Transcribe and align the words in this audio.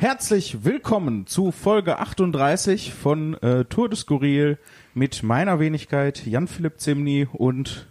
Herzlich 0.00 0.64
willkommen 0.64 1.26
zu 1.26 1.50
Folge 1.50 1.98
38 1.98 2.94
von 2.94 3.34
äh, 3.42 3.64
Tour 3.64 3.88
de 3.88 3.98
Skurril 3.98 4.56
mit 4.94 5.24
meiner 5.24 5.58
Wenigkeit 5.58 6.24
Jan-Philipp 6.24 6.78
Zimny 6.78 7.26
und 7.32 7.88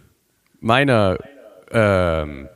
meiner, 0.58 1.18
ähm, 1.70 2.48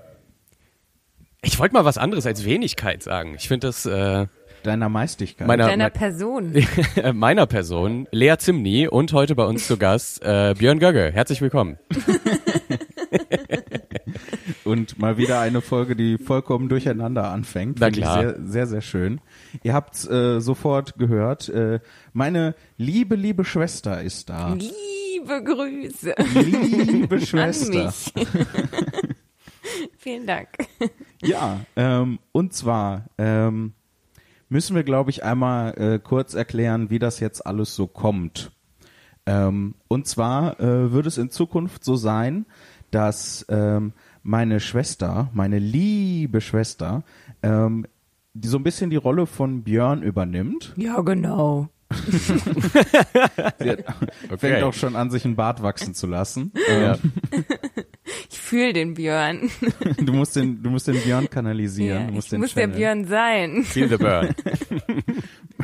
ich 1.43 1.59
wollte 1.59 1.75
mal 1.75 1.85
was 1.85 1.99
anderes 1.99 2.25
als 2.27 2.47
Wenigkeit 2.47 3.03
sagen. 3.03 3.35
Ich 3.37 3.47
finde 3.49 3.67
das, 3.67 3.85
äh, 3.85 4.27
deiner 4.63 4.89
Meistigkeit. 4.89 5.47
meiner, 5.47 5.67
Deiner 5.67 5.85
me- 5.85 5.91
Person. 5.91 6.55
meiner 7.13 7.45
Person, 7.47 8.09
Lea 8.11 8.37
Zimny 8.39 8.89
und 8.89 9.13
heute 9.13 9.35
bei 9.35 9.45
uns 9.45 9.67
zu 9.67 9.77
Gast 9.77 10.23
äh, 10.25 10.55
Björn 10.57 10.79
Gögge. 10.79 11.11
Herzlich 11.13 11.43
willkommen. 11.43 11.79
und 14.65 14.99
mal 14.99 15.17
wieder 15.17 15.41
eine 15.41 15.61
Folge, 15.61 15.97
die 15.97 16.19
vollkommen 16.19 16.69
durcheinander 16.69 17.31
anfängt. 17.31 17.79
Na 17.81 17.87
Finde 17.87 18.01
ich 18.01 18.05
klar. 18.05 18.21
sehr, 18.21 18.37
sehr, 18.45 18.67
sehr 18.67 18.81
schön. 18.81 19.21
Ihr 19.63 19.75
habt 19.75 20.09
äh, 20.09 20.41
sofort 20.41 20.99
gehört, 20.99 21.49
äh, 21.49 21.81
meine 22.13 22.55
liebe, 22.77 23.15
liebe 23.17 23.45
Schwester 23.45 24.03
ist 24.03 24.29
da. 24.29 24.55
Liebe 24.55 25.43
Grüße 25.45 26.15
Liebe 26.35 27.17
an 27.17 27.21
Schwester. 27.23 27.85
mich. 27.87 28.13
Vielen 29.99 30.27
Dank. 30.27 30.49
Ja, 31.23 31.61
ähm, 31.77 32.19
und 32.33 32.53
zwar 32.53 33.07
ähm, 33.19 33.73
müssen 34.49 34.75
wir, 34.75 34.83
glaube 34.83 35.11
ich, 35.11 35.25
einmal 35.25 35.79
äh, 35.79 35.99
kurz 35.99 36.35
erklären, 36.35 36.91
wie 36.91 36.99
das 36.99 37.21
jetzt 37.21 37.47
alles 37.47 37.75
so 37.75 37.87
kommt. 37.87 38.51
Ähm, 39.25 39.77
und 39.89 40.09
zwar 40.09 40.59
äh, 40.61 40.93
wird 40.93 41.07
es 41.07 41.19
in 41.19 41.31
Zukunft 41.31 41.85
so 41.85 41.95
sein, 41.95 42.47
dass 42.91 43.47
ähm, 43.49 43.93
meine 44.23 44.61
Schwester, 44.61 45.31
meine 45.33 45.59
liebe 45.59 46.41
Schwester, 46.41 47.03
ähm, 47.43 47.87
die 48.35 48.49
so 48.49 48.57
ein 48.59 48.63
bisschen 48.63 48.91
die 48.91 48.97
Rolle 48.97 49.27
von 49.27 49.63
Björn 49.63 50.03
übernimmt. 50.03 50.73
Ja, 50.77 51.01
genau. 51.01 51.69
Sie 53.59 53.71
hat, 53.71 53.85
fängt 54.39 54.63
auch 54.63 54.73
schon 54.73 54.97
an, 54.97 55.11
sich 55.11 55.27
einen 55.27 55.37
Bart 55.37 55.63
wachsen 55.63 55.95
zu 55.95 56.07
lassen. 56.07 56.53
Ja. 56.69 56.99
Ich 58.31 58.41
fühle 58.41 58.73
den 58.73 58.95
Björn. 58.95 59.51
Du 59.99 60.13
musst 60.13 60.37
den, 60.37 60.63
du 60.63 60.71
musst 60.71 60.89
den 60.89 61.01
Björn 61.01 61.29
kanalisieren. 61.29 62.01
Ja, 62.01 62.07
du 62.07 62.13
musst 62.15 62.27
ich 62.27 62.31
den 62.31 62.41
muss 62.41 62.55
der 62.55 62.65
channeln. 62.65 62.79
Björn 62.79 63.05
sein. 63.07 63.63
Feel 63.65 63.89
the 63.89 63.97
burn. 63.97 64.35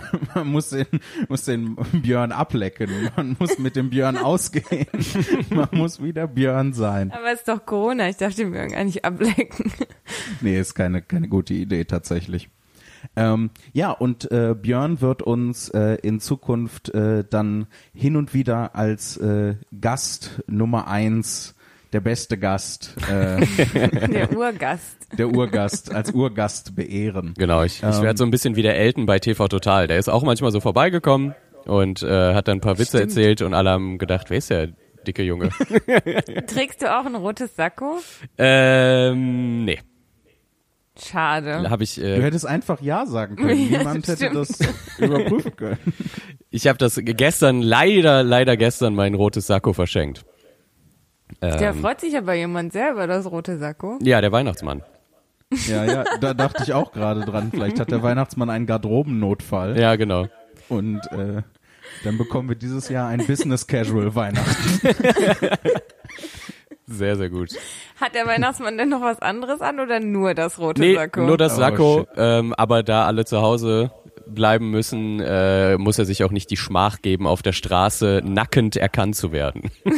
Man 0.35 0.49
muss 0.49 0.71
den, 0.71 0.87
muss 1.29 1.45
den 1.45 1.77
Björn 1.77 2.33
ablecken. 2.33 2.91
Man 3.17 3.37
muss 3.39 3.59
mit 3.59 3.77
dem 3.77 3.91
Björn 3.91 4.17
ausgehen. 4.17 4.87
Man 5.51 5.69
muss 5.73 6.03
wieder 6.03 6.27
Björn 6.27 6.73
sein. 6.73 7.13
Aber 7.13 7.33
es 7.33 7.41
ist 7.41 7.49
doch 7.49 7.65
Corona. 7.65 8.09
Ich 8.09 8.17
darf 8.17 8.35
den 8.35 8.53
Björn 8.53 8.71
gar 8.71 8.85
nicht 8.85 9.05
ablecken. 9.05 9.73
Nee, 10.41 10.59
ist 10.59 10.75
keine, 10.75 11.03
keine 11.03 11.29
gute 11.29 11.53
Idee 11.53 11.85
tatsächlich. 11.85 12.49
Ähm, 13.17 13.51
ja, 13.73 13.91
und 13.91 14.31
äh, 14.31 14.55
Björn 14.55 15.01
wird 15.01 15.23
uns 15.23 15.69
äh, 15.71 15.97
in 16.03 16.21
Zukunft 16.21 16.91
äh, 16.91 17.25
dann 17.29 17.67
hin 17.93 18.17
und 18.17 18.35
wieder 18.35 18.75
als 18.75 19.17
äh, 19.17 19.57
Gast 19.81 20.43
Nummer 20.47 20.89
eins, 20.89 21.55
der 21.93 22.01
beste 22.01 22.37
Gast, 22.39 22.95
äh, 23.11 23.45
Der 24.09 24.37
Urgast. 24.37 24.97
der 25.17 25.29
Urgast, 25.29 25.93
als 25.95 26.13
Urgast 26.13 26.77
beehren. 26.77 27.35
Genau, 27.39 27.63
ich, 27.63 27.79
ich 27.79 27.83
Ähm. 27.83 28.03
werde 28.03 28.19
so 28.19 28.25
ein 28.25 28.31
bisschen 28.31 28.57
wie 28.57 28.63
der 28.63 28.77
Elton 28.77 29.07
bei 29.07 29.19
TV 29.19 29.49
Total. 29.49 29.87
Der 29.87 29.99
ist 29.99 30.09
auch 30.09 30.23
manchmal 30.23 30.51
so 30.51 30.61
vorbeigekommen 30.61 31.35
und 31.65 32.03
äh, 32.03 32.35
hat 32.35 32.49
dann 32.49 32.59
ein 32.59 32.61
paar 32.61 32.79
Witze 32.79 33.01
erzählt 33.01 33.41
und 33.43 33.55
alle 33.55 33.71
haben 33.71 33.99
gedacht, 33.99 34.29
wer 34.31 34.39
ist 34.39 34.51
der 34.51 34.69
dicke 35.07 35.23
Junge? 35.23 35.49
Trägst 36.47 36.83
du 36.83 36.95
auch 36.95 37.07
ein 37.07 37.15
rotes 37.15 37.57
Sakko? 37.57 38.01
ähm, 38.37 39.65
nee, 39.65 39.79
Schade. 41.01 41.71
habe 41.71 41.85
ich, 41.85 41.95
Du 41.95 42.03
äh, 42.03 42.21
hättest 42.23 42.47
einfach 42.47 42.81
Ja 42.83 43.07
sagen 43.07 43.37
können. 43.37 43.51
Ja, 43.71 43.79
Niemand 43.79 44.09
hätte 44.09 44.17
stimmt. 44.17 44.37
das 44.37 44.59
überprüfen 44.99 45.57
können. 45.57 45.79
ich 46.51 46.67
habe 46.67 46.77
das 46.79 46.99
gestern, 47.03 47.63
leider, 47.63 48.23
leider 48.25 48.57
gestern 48.57 48.95
mein 48.95 49.15
rotes 49.15 49.47
Sakko 49.47 49.73
verschenkt. 49.73 50.25
Da 51.41 51.59
Ähm, 51.61 51.81
freut 51.81 52.01
sich 52.01 52.17
aber 52.17 52.35
jemand 52.35 52.73
sehr 52.73 52.93
über 52.93 53.07
das 53.07 53.31
rote 53.31 53.59
Sakko. 53.59 53.99
ja, 54.03 54.21
der 54.21 54.33
Weihnachtsmann. 54.33 54.83
Ja, 55.67 55.85
ja, 55.85 56.05
da 56.21 56.35
dachte 56.35 56.63
ich 56.63 56.75
auch 56.75 56.93
gerade 56.93 57.21
dran. 57.25 57.49
Vielleicht 57.51 57.81
hat 57.81 57.91
der 57.91 58.03
Weihnachtsmann 58.03 58.51
einen 58.51 58.67
Garderobennotfall. 58.67 59.79
Ja, 59.81 59.97
genau. 59.97 60.27
Und 60.69 61.01
äh, 61.13 61.43
dann 62.05 62.19
bekommen 62.19 62.49
wir 62.51 62.57
dieses 62.57 62.89
Jahr 62.91 63.09
ein 63.09 63.27
Business 63.27 63.67
Casual 63.67 64.15
Weihnachten. 64.15 64.89
Sehr, 66.91 67.17
sehr 67.17 67.29
gut. 67.29 67.51
Hat 68.01 68.15
der 68.15 68.27
Weihnachtsmann 68.27 68.79
denn 68.79 68.89
noch 68.89 69.03
was 69.03 69.21
anderes 69.21 69.61
an 69.61 69.79
oder 69.79 70.01
nur 70.01 70.33
das 70.33 70.59
rote 70.59 70.81
Nee, 70.81 70.95
Sakko? 70.95 71.21
nur 71.21 71.37
das 71.37 71.55
Oh, 71.55 71.61
Sakko, 71.61 71.99
shit. 72.01 72.09
ähm, 72.17 72.55
aber 72.57 72.83
da 72.83 73.05
alle 73.05 73.27
zu 73.27 73.43
Hause 73.43 73.91
bleiben 74.35 74.71
müssen, 74.71 75.21
äh, 75.21 75.77
muss 75.79 75.99
er 75.99 76.05
sich 76.05 76.25
auch 76.25 76.31
nicht 76.31 76.51
die 76.51 76.57
Schmach 76.57 77.01
geben, 77.03 77.27
auf 77.27 77.43
der 77.43 77.53
Straße 77.53 78.23
nackend 78.25 78.77
erkannt 78.77 79.17
zu 79.17 79.33
werden. 79.33 79.71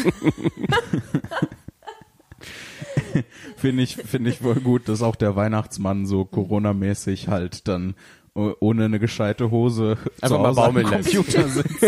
Finde 3.56 3.82
ich, 3.82 3.96
finde 3.96 4.30
ich 4.30 4.42
wohl 4.42 4.54
gut, 4.54 4.88
dass 4.88 5.02
auch 5.02 5.16
der 5.16 5.36
Weihnachtsmann 5.36 6.06
so 6.06 6.24
Corona-mäßig 6.24 7.28
halt 7.28 7.68
dann 7.68 7.94
oh- 8.34 8.54
ohne 8.60 8.86
eine 8.86 8.98
gescheite 8.98 9.50
Hose 9.50 9.98
zu 10.16 10.22
Einfach 10.22 10.40
mal 10.40 10.54
baumeln. 10.54 10.86
Computer 10.86 11.48
sitzt. 11.48 11.82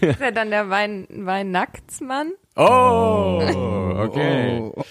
Ist 0.00 0.20
er 0.20 0.32
dann 0.32 0.50
der 0.50 0.68
Wein 0.68 1.06
Weihnachtsmann? 1.10 2.32
Oh, 2.56 3.40
okay. 3.98 4.58
Oh. 4.60 4.84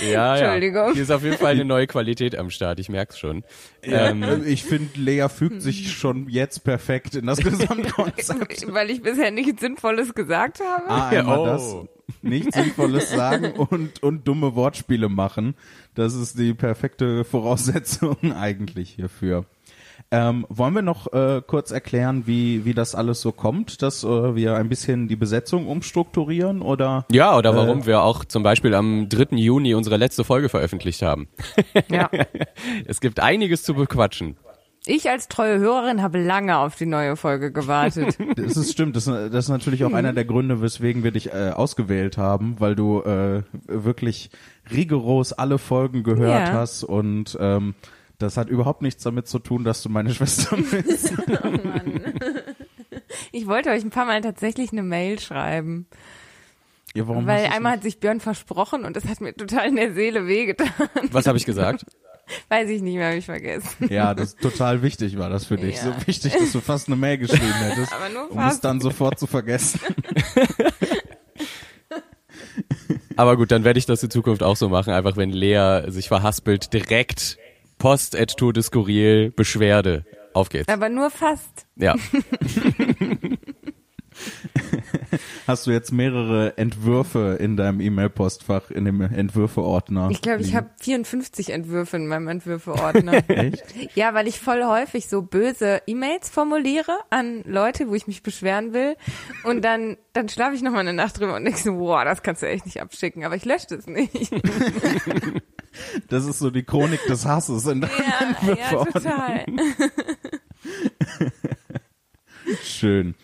Ja, 0.00 0.36
ja. 0.36 0.36
Entschuldigung. 0.36 0.92
Hier 0.94 1.02
ist 1.02 1.10
auf 1.10 1.22
jeden 1.22 1.36
Fall 1.36 1.52
eine 1.52 1.64
neue 1.64 1.86
Qualität 1.86 2.36
am 2.36 2.50
Start, 2.50 2.78
ich 2.78 2.88
merk's 2.88 3.18
schon. 3.18 3.44
Ähm, 3.82 4.22
Also 4.22 4.44
ich 4.44 4.64
finde, 4.64 4.98
Lea 4.98 5.26
fügt 5.28 5.62
sich 5.62 5.92
schon 5.92 6.28
jetzt 6.28 6.64
perfekt 6.64 7.14
in 7.14 7.26
das 7.26 7.38
Gesamtkonzept. 7.42 8.72
Weil 8.72 8.90
ich 8.90 9.02
bisher 9.02 9.30
nichts 9.30 9.60
Sinnvolles 9.60 10.14
gesagt 10.14 10.60
habe. 10.60 10.88
Ah, 10.88 11.08
einmal 11.08 11.38
Oh. 11.38 11.46
das, 11.46 11.76
nichts 12.22 12.56
Sinnvolles 12.56 13.10
sagen 13.10 13.52
und, 13.52 14.02
und 14.02 14.26
dumme 14.26 14.54
Wortspiele 14.54 15.08
machen. 15.08 15.54
Das 15.94 16.14
ist 16.14 16.38
die 16.38 16.54
perfekte 16.54 17.24
Voraussetzung 17.24 18.16
eigentlich 18.36 18.90
hierfür. 18.90 19.44
Ähm, 20.14 20.44
wollen 20.50 20.74
wir 20.74 20.82
noch 20.82 21.10
äh, 21.14 21.40
kurz 21.46 21.70
erklären, 21.70 22.24
wie, 22.26 22.66
wie 22.66 22.74
das 22.74 22.94
alles 22.94 23.22
so 23.22 23.32
kommt, 23.32 23.80
dass 23.80 24.04
äh, 24.04 24.34
wir 24.36 24.56
ein 24.56 24.68
bisschen 24.68 25.08
die 25.08 25.16
Besetzung 25.16 25.66
umstrukturieren 25.66 26.60
oder? 26.60 27.06
ja, 27.10 27.34
oder 27.34 27.56
warum 27.56 27.86
wir 27.86 28.02
auch 28.02 28.26
zum 28.26 28.42
Beispiel 28.42 28.74
am 28.74 29.08
3. 29.08 29.36
Juni 29.36 29.74
unsere 29.74 29.96
letzte 29.96 30.22
Folge 30.22 30.50
veröffentlicht 30.50 31.00
haben. 31.00 31.28
Ja. 31.90 32.10
Es 32.86 33.00
gibt 33.00 33.20
einiges 33.20 33.62
zu 33.62 33.72
bequatschen. 33.74 34.36
Ich 34.84 35.08
als 35.08 35.28
treue 35.28 35.58
Hörerin 35.60 36.02
habe 36.02 36.20
lange 36.22 36.58
auf 36.58 36.74
die 36.76 36.86
neue 36.86 37.16
Folge 37.16 37.50
gewartet. 37.52 38.18
Das 38.36 38.56
ist 38.56 38.72
stimmt, 38.72 38.96
das, 38.96 39.06
das 39.06 39.32
ist 39.44 39.48
natürlich 39.48 39.84
auch 39.84 39.92
einer 39.94 40.12
der 40.12 40.24
Gründe, 40.26 40.60
weswegen 40.60 41.04
wir 41.04 41.12
dich 41.12 41.32
äh, 41.32 41.52
ausgewählt 41.54 42.18
haben, 42.18 42.56
weil 42.58 42.74
du 42.74 43.00
äh, 43.00 43.42
wirklich 43.66 44.30
rigoros 44.70 45.32
alle 45.32 45.56
Folgen 45.58 46.02
gehört 46.02 46.48
Ja. 46.48 46.52
hast 46.52 46.84
und 46.84 47.36
ähm, 47.40 47.74
das 48.22 48.36
hat 48.36 48.48
überhaupt 48.48 48.80
nichts 48.82 49.02
damit 49.02 49.26
zu 49.28 49.38
tun, 49.38 49.64
dass 49.64 49.82
du 49.82 49.88
meine 49.88 50.10
Schwester 50.14 50.56
bist. 50.56 51.12
Oh 51.42 51.48
Mann. 51.50 52.14
Ich 53.32 53.46
wollte 53.46 53.70
euch 53.70 53.82
ein 53.84 53.90
paar 53.90 54.06
Mal 54.06 54.20
tatsächlich 54.20 54.72
eine 54.72 54.82
Mail 54.82 55.18
schreiben, 55.18 55.86
Ja, 56.94 57.06
warum 57.08 57.26
weil 57.26 57.44
einmal 57.46 57.72
nicht? 57.72 57.78
hat 57.78 57.82
sich 57.82 58.00
Björn 58.00 58.20
versprochen 58.20 58.84
und 58.84 58.96
das 58.96 59.04
hat 59.06 59.20
mir 59.20 59.34
total 59.34 59.68
in 59.68 59.76
der 59.76 59.92
Seele 59.94 60.26
wehgetan. 60.26 60.70
Was 61.10 61.26
habe 61.26 61.36
ich 61.38 61.44
gesagt? 61.44 61.84
Weiß 62.48 62.70
ich 62.70 62.80
nicht 62.82 62.94
mehr, 62.94 63.08
habe 63.08 63.16
ich 63.18 63.26
vergessen. 63.26 63.88
Ja, 63.90 64.14
das 64.14 64.28
ist 64.28 64.40
total 64.40 64.80
wichtig 64.82 65.18
war 65.18 65.28
das 65.28 65.44
für 65.44 65.56
dich. 65.56 65.76
Ja. 65.76 65.82
So 65.82 66.06
wichtig, 66.06 66.32
dass 66.32 66.52
du 66.52 66.60
fast 66.60 66.86
eine 66.86 66.96
Mail 66.96 67.18
geschrieben 67.18 67.42
hättest, 67.58 67.92
Aber 67.92 68.08
nur 68.08 68.30
um 68.30 68.38
es 68.38 68.44
fast. 68.44 68.64
dann 68.64 68.80
sofort 68.80 69.18
zu 69.18 69.26
vergessen. 69.26 69.80
Aber 73.16 73.36
gut, 73.36 73.50
dann 73.50 73.64
werde 73.64 73.78
ich 73.78 73.86
das 73.86 74.02
in 74.02 74.10
Zukunft 74.10 74.42
auch 74.42 74.56
so 74.56 74.68
machen. 74.68 74.92
Einfach 74.92 75.16
wenn 75.16 75.30
Lea 75.30 75.82
sich 75.88 76.08
verhaspelt, 76.08 76.72
direkt 76.72 77.36
Post 77.82 78.14
at 78.14 78.36
Tour 78.36 78.52
de 78.52 78.62
Skurril, 78.62 79.32
Beschwerde. 79.32 80.04
Auf 80.34 80.50
geht's. 80.50 80.68
Aber 80.68 80.88
nur 80.88 81.10
fast. 81.10 81.66
Ja. 81.74 81.96
Hast 85.48 85.66
du 85.66 85.72
jetzt 85.72 85.90
mehrere 85.90 86.56
Entwürfe 86.56 87.38
in 87.40 87.56
deinem 87.56 87.80
E-Mail-Postfach, 87.80 88.70
in 88.70 88.84
dem 88.84 89.00
Entwürfe-Ordner? 89.00 90.10
Ich 90.12 90.22
glaube, 90.22 90.42
ich 90.42 90.54
habe 90.54 90.70
54 90.80 91.50
Entwürfe 91.50 91.96
in 91.96 92.06
meinem 92.06 92.28
Entwürfe-Ordner. 92.28 93.24
Echt? 93.28 93.64
Ja, 93.96 94.14
weil 94.14 94.28
ich 94.28 94.38
voll 94.38 94.62
häufig 94.62 95.08
so 95.08 95.22
böse 95.22 95.82
E-Mails 95.88 96.30
formuliere 96.30 96.96
an 97.10 97.42
Leute, 97.46 97.88
wo 97.88 97.96
ich 97.96 98.06
mich 98.06 98.22
beschweren 98.22 98.72
will. 98.72 98.94
Und 99.42 99.64
dann, 99.64 99.96
dann 100.12 100.28
schlafe 100.28 100.54
ich 100.54 100.62
noch 100.62 100.70
mal 100.70 100.78
eine 100.78 100.92
Nacht 100.92 101.18
drüber 101.18 101.34
und 101.34 101.44
denke 101.44 101.58
so, 101.58 101.72
boah, 101.72 102.04
das 102.04 102.22
kannst 102.22 102.42
du 102.42 102.46
echt 102.46 102.64
nicht 102.64 102.80
abschicken. 102.80 103.24
Aber 103.24 103.34
ich 103.34 103.44
lösche 103.44 103.66
das 103.70 103.88
nicht. 103.88 104.12
Das 106.08 106.26
ist 106.26 106.38
so 106.38 106.50
die 106.50 106.62
Chronik 106.62 107.04
des 107.06 107.26
Hasses 107.26 107.66
in 107.66 107.82
deinem 107.82 108.36
Ja, 108.46 108.72
ja, 108.72 108.84
total. 108.84 109.44
Schön. 112.62 113.14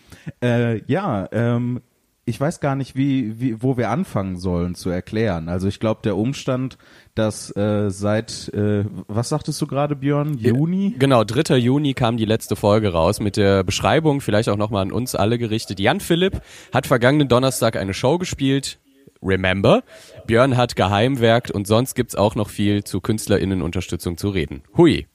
Äh, 0.42 0.82
ja, 0.86 1.28
ähm, 1.32 1.80
ich 2.28 2.38
weiß 2.38 2.60
gar 2.60 2.76
nicht, 2.76 2.94
wie, 2.94 3.40
wie, 3.40 3.62
wo 3.62 3.78
wir 3.78 3.90
anfangen 3.90 4.36
sollen 4.36 4.74
zu 4.74 4.90
erklären. 4.90 5.48
Also 5.48 5.66
ich 5.66 5.80
glaube, 5.80 6.02
der 6.04 6.16
Umstand, 6.16 6.76
dass 7.14 7.54
äh, 7.56 7.90
seit, 7.90 8.52
äh, 8.52 8.84
was 9.06 9.30
sagtest 9.30 9.60
du 9.62 9.66
gerade, 9.66 9.96
Björn? 9.96 10.36
Juni? 10.36 10.94
Genau, 10.98 11.24
3. 11.24 11.56
Juni 11.56 11.94
kam 11.94 12.18
die 12.18 12.26
letzte 12.26 12.54
Folge 12.54 12.92
raus 12.92 13.20
mit 13.20 13.38
der 13.38 13.64
Beschreibung, 13.64 14.20
vielleicht 14.20 14.50
auch 14.50 14.58
nochmal 14.58 14.82
an 14.82 14.92
uns 14.92 15.14
alle 15.14 15.38
gerichtet. 15.38 15.80
Jan 15.80 16.00
Philipp 16.00 16.42
hat 16.72 16.86
vergangenen 16.86 17.28
Donnerstag 17.28 17.76
eine 17.76 17.94
Show 17.94 18.18
gespielt. 18.18 18.78
Remember. 19.22 19.82
Björn 20.26 20.56
hat 20.56 20.76
geheimwerkt 20.76 21.50
und 21.50 21.66
sonst 21.66 21.94
gibt's 21.94 22.14
auch 22.14 22.34
noch 22.34 22.48
viel 22.48 22.84
zu 22.84 23.00
KünstlerInnenunterstützung 23.00 24.16
zu 24.16 24.28
reden. 24.30 24.62
Hui. 24.76 25.06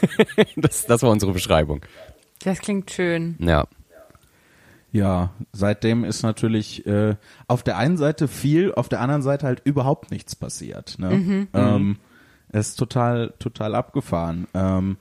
das, 0.56 0.86
das 0.86 1.02
war 1.02 1.10
unsere 1.10 1.32
Beschreibung. 1.32 1.80
Das 2.44 2.60
klingt 2.60 2.90
schön. 2.90 3.36
Ja. 3.40 3.66
Ja, 4.90 5.32
seitdem 5.52 6.04
ist 6.04 6.22
natürlich 6.22 6.86
äh, 6.86 7.16
auf 7.46 7.62
der 7.62 7.76
einen 7.76 7.98
Seite 7.98 8.26
viel, 8.26 8.72
auf 8.72 8.88
der 8.88 9.00
anderen 9.00 9.20
Seite 9.22 9.46
halt 9.46 9.60
überhaupt 9.64 10.10
nichts 10.10 10.34
passiert. 10.34 10.98
Ne? 10.98 11.46
Ähm, 11.52 11.98
es 12.50 12.70
ist 12.70 12.76
total, 12.76 13.34
total 13.38 13.74
abgefahren. 13.74 14.46
Ähm, 14.54 14.96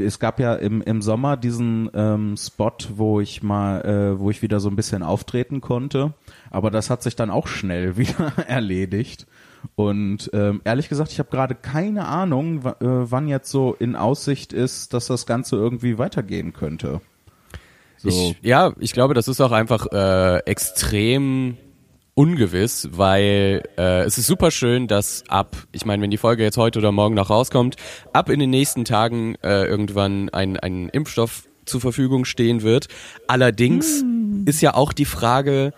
es 0.00 0.18
gab 0.18 0.40
ja 0.40 0.54
im, 0.54 0.82
im 0.82 1.02
Sommer 1.02 1.36
diesen 1.36 1.90
ähm, 1.94 2.36
Spot, 2.36 2.72
wo 2.94 3.20
ich 3.20 3.42
mal, 3.42 3.80
äh, 3.82 4.20
wo 4.20 4.30
ich 4.30 4.42
wieder 4.42 4.60
so 4.60 4.68
ein 4.68 4.76
bisschen 4.76 5.02
auftreten 5.02 5.60
konnte, 5.60 6.14
aber 6.50 6.70
das 6.70 6.90
hat 6.90 7.02
sich 7.02 7.16
dann 7.16 7.30
auch 7.30 7.46
schnell 7.46 7.96
wieder 7.98 8.32
erledigt. 8.46 9.26
Und 9.74 10.30
ähm, 10.32 10.60
ehrlich 10.64 10.88
gesagt, 10.88 11.10
ich 11.10 11.18
habe 11.18 11.30
gerade 11.30 11.54
keine 11.54 12.06
Ahnung, 12.06 12.64
äh, 12.64 12.74
wann 12.80 13.26
jetzt 13.26 13.50
so 13.50 13.74
in 13.74 13.96
Aussicht 13.96 14.52
ist, 14.52 14.94
dass 14.94 15.06
das 15.06 15.26
Ganze 15.26 15.56
irgendwie 15.56 15.98
weitergehen 15.98 16.52
könnte. 16.52 17.00
So. 17.96 18.08
Ich, 18.08 18.36
ja, 18.42 18.72
ich 18.78 18.92
glaube, 18.92 19.14
das 19.14 19.26
ist 19.26 19.40
auch 19.40 19.50
einfach 19.50 19.86
äh, 19.92 20.38
extrem 20.44 21.56
ungewiss, 22.18 22.88
weil 22.90 23.62
äh, 23.78 24.02
es 24.02 24.18
ist 24.18 24.26
super 24.26 24.50
schön, 24.50 24.88
dass 24.88 25.22
ab, 25.28 25.56
ich 25.70 25.86
meine, 25.86 26.02
wenn 26.02 26.10
die 26.10 26.16
Folge 26.16 26.42
jetzt 26.42 26.56
heute 26.56 26.80
oder 26.80 26.90
morgen 26.90 27.14
noch 27.14 27.30
rauskommt, 27.30 27.76
ab 28.12 28.28
in 28.28 28.40
den 28.40 28.50
nächsten 28.50 28.84
Tagen 28.84 29.36
äh, 29.44 29.62
irgendwann 29.66 30.28
ein, 30.30 30.56
ein 30.56 30.88
Impfstoff 30.88 31.44
zur 31.64 31.80
Verfügung 31.80 32.24
stehen 32.24 32.62
wird. 32.62 32.88
Allerdings 33.28 34.04
ist 34.46 34.60
ja 34.60 34.74
auch 34.74 34.92
die 34.92 35.04
Frage, 35.04 35.72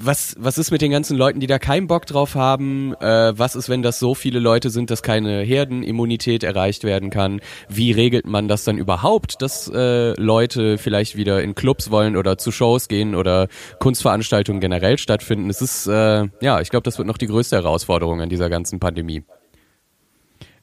was, 0.00 0.36
was 0.38 0.58
ist 0.58 0.70
mit 0.70 0.80
den 0.80 0.92
ganzen 0.92 1.16
Leuten, 1.16 1.40
die 1.40 1.46
da 1.48 1.58
keinen 1.58 1.88
Bock 1.88 2.06
drauf 2.06 2.34
haben? 2.36 2.94
Äh, 3.00 3.36
was 3.36 3.56
ist, 3.56 3.68
wenn 3.68 3.82
das 3.82 3.98
so 3.98 4.14
viele 4.14 4.38
Leute 4.38 4.70
sind, 4.70 4.90
dass 4.90 5.02
keine 5.02 5.40
Herdenimmunität 5.42 6.44
erreicht 6.44 6.84
werden 6.84 7.10
kann? 7.10 7.40
Wie 7.68 7.90
regelt 7.90 8.24
man 8.26 8.46
das 8.46 8.62
dann 8.64 8.78
überhaupt, 8.78 9.42
dass 9.42 9.68
äh, 9.68 10.12
Leute 10.20 10.78
vielleicht 10.78 11.16
wieder 11.16 11.42
in 11.42 11.54
Clubs 11.56 11.90
wollen 11.90 12.16
oder 12.16 12.38
zu 12.38 12.52
Shows 12.52 12.86
gehen 12.88 13.14
oder 13.16 13.48
Kunstveranstaltungen 13.80 14.60
generell 14.60 14.98
stattfinden? 14.98 15.50
Es 15.50 15.60
ist, 15.60 15.86
äh, 15.88 16.28
ja, 16.40 16.60
ich 16.60 16.70
glaube, 16.70 16.84
das 16.84 16.98
wird 16.98 17.08
noch 17.08 17.18
die 17.18 17.26
größte 17.26 17.56
Herausforderung 17.56 18.20
an 18.20 18.28
dieser 18.28 18.48
ganzen 18.48 18.78
Pandemie. 18.78 19.24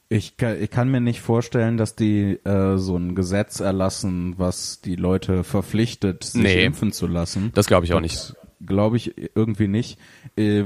Ich 0.07 0.37
kann, 0.37 0.61
ich 0.61 0.69
kann 0.69 0.89
mir 0.89 1.01
nicht 1.01 1.19
vorstellen, 1.19 1.77
dass 1.77 1.95
die 1.95 2.39
äh, 2.45 2.77
so 2.77 2.95
ein 2.95 3.15
Gesetz 3.15 3.59
erlassen, 3.59 4.35
was 4.37 4.79
die 4.79 4.95
Leute 4.95 5.43
verpflichtet, 5.43 6.23
sich 6.23 6.41
Nee. 6.43 6.63
impfen 6.63 6.91
zu 6.91 7.07
lassen. 7.07 7.51
Das 7.55 7.65
glaube 7.65 7.85
ich 7.85 7.93
auch 7.93 7.99
nicht. 8.01 8.33
Glaube 8.65 8.97
ich 8.97 9.13
irgendwie 9.35 9.67
nicht. 9.67 9.99
Äh, 10.35 10.63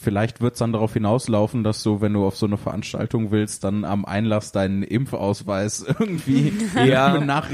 vielleicht 0.00 0.40
wird 0.40 0.54
es 0.54 0.58
dann 0.58 0.72
darauf 0.72 0.92
hinauslaufen, 0.92 1.64
dass 1.64 1.82
du, 1.82 2.00
wenn 2.00 2.12
du 2.12 2.26
auf 2.26 2.36
so 2.36 2.46
eine 2.46 2.56
Veranstaltung 2.56 3.30
willst, 3.30 3.64
dann 3.64 3.84
am 3.84 4.04
Einlass 4.04 4.52
deinen 4.52 4.82
Impfausweis 4.82 5.84
irgendwie 5.98 6.52
Ja. 6.84 7.18
nach 7.24 7.48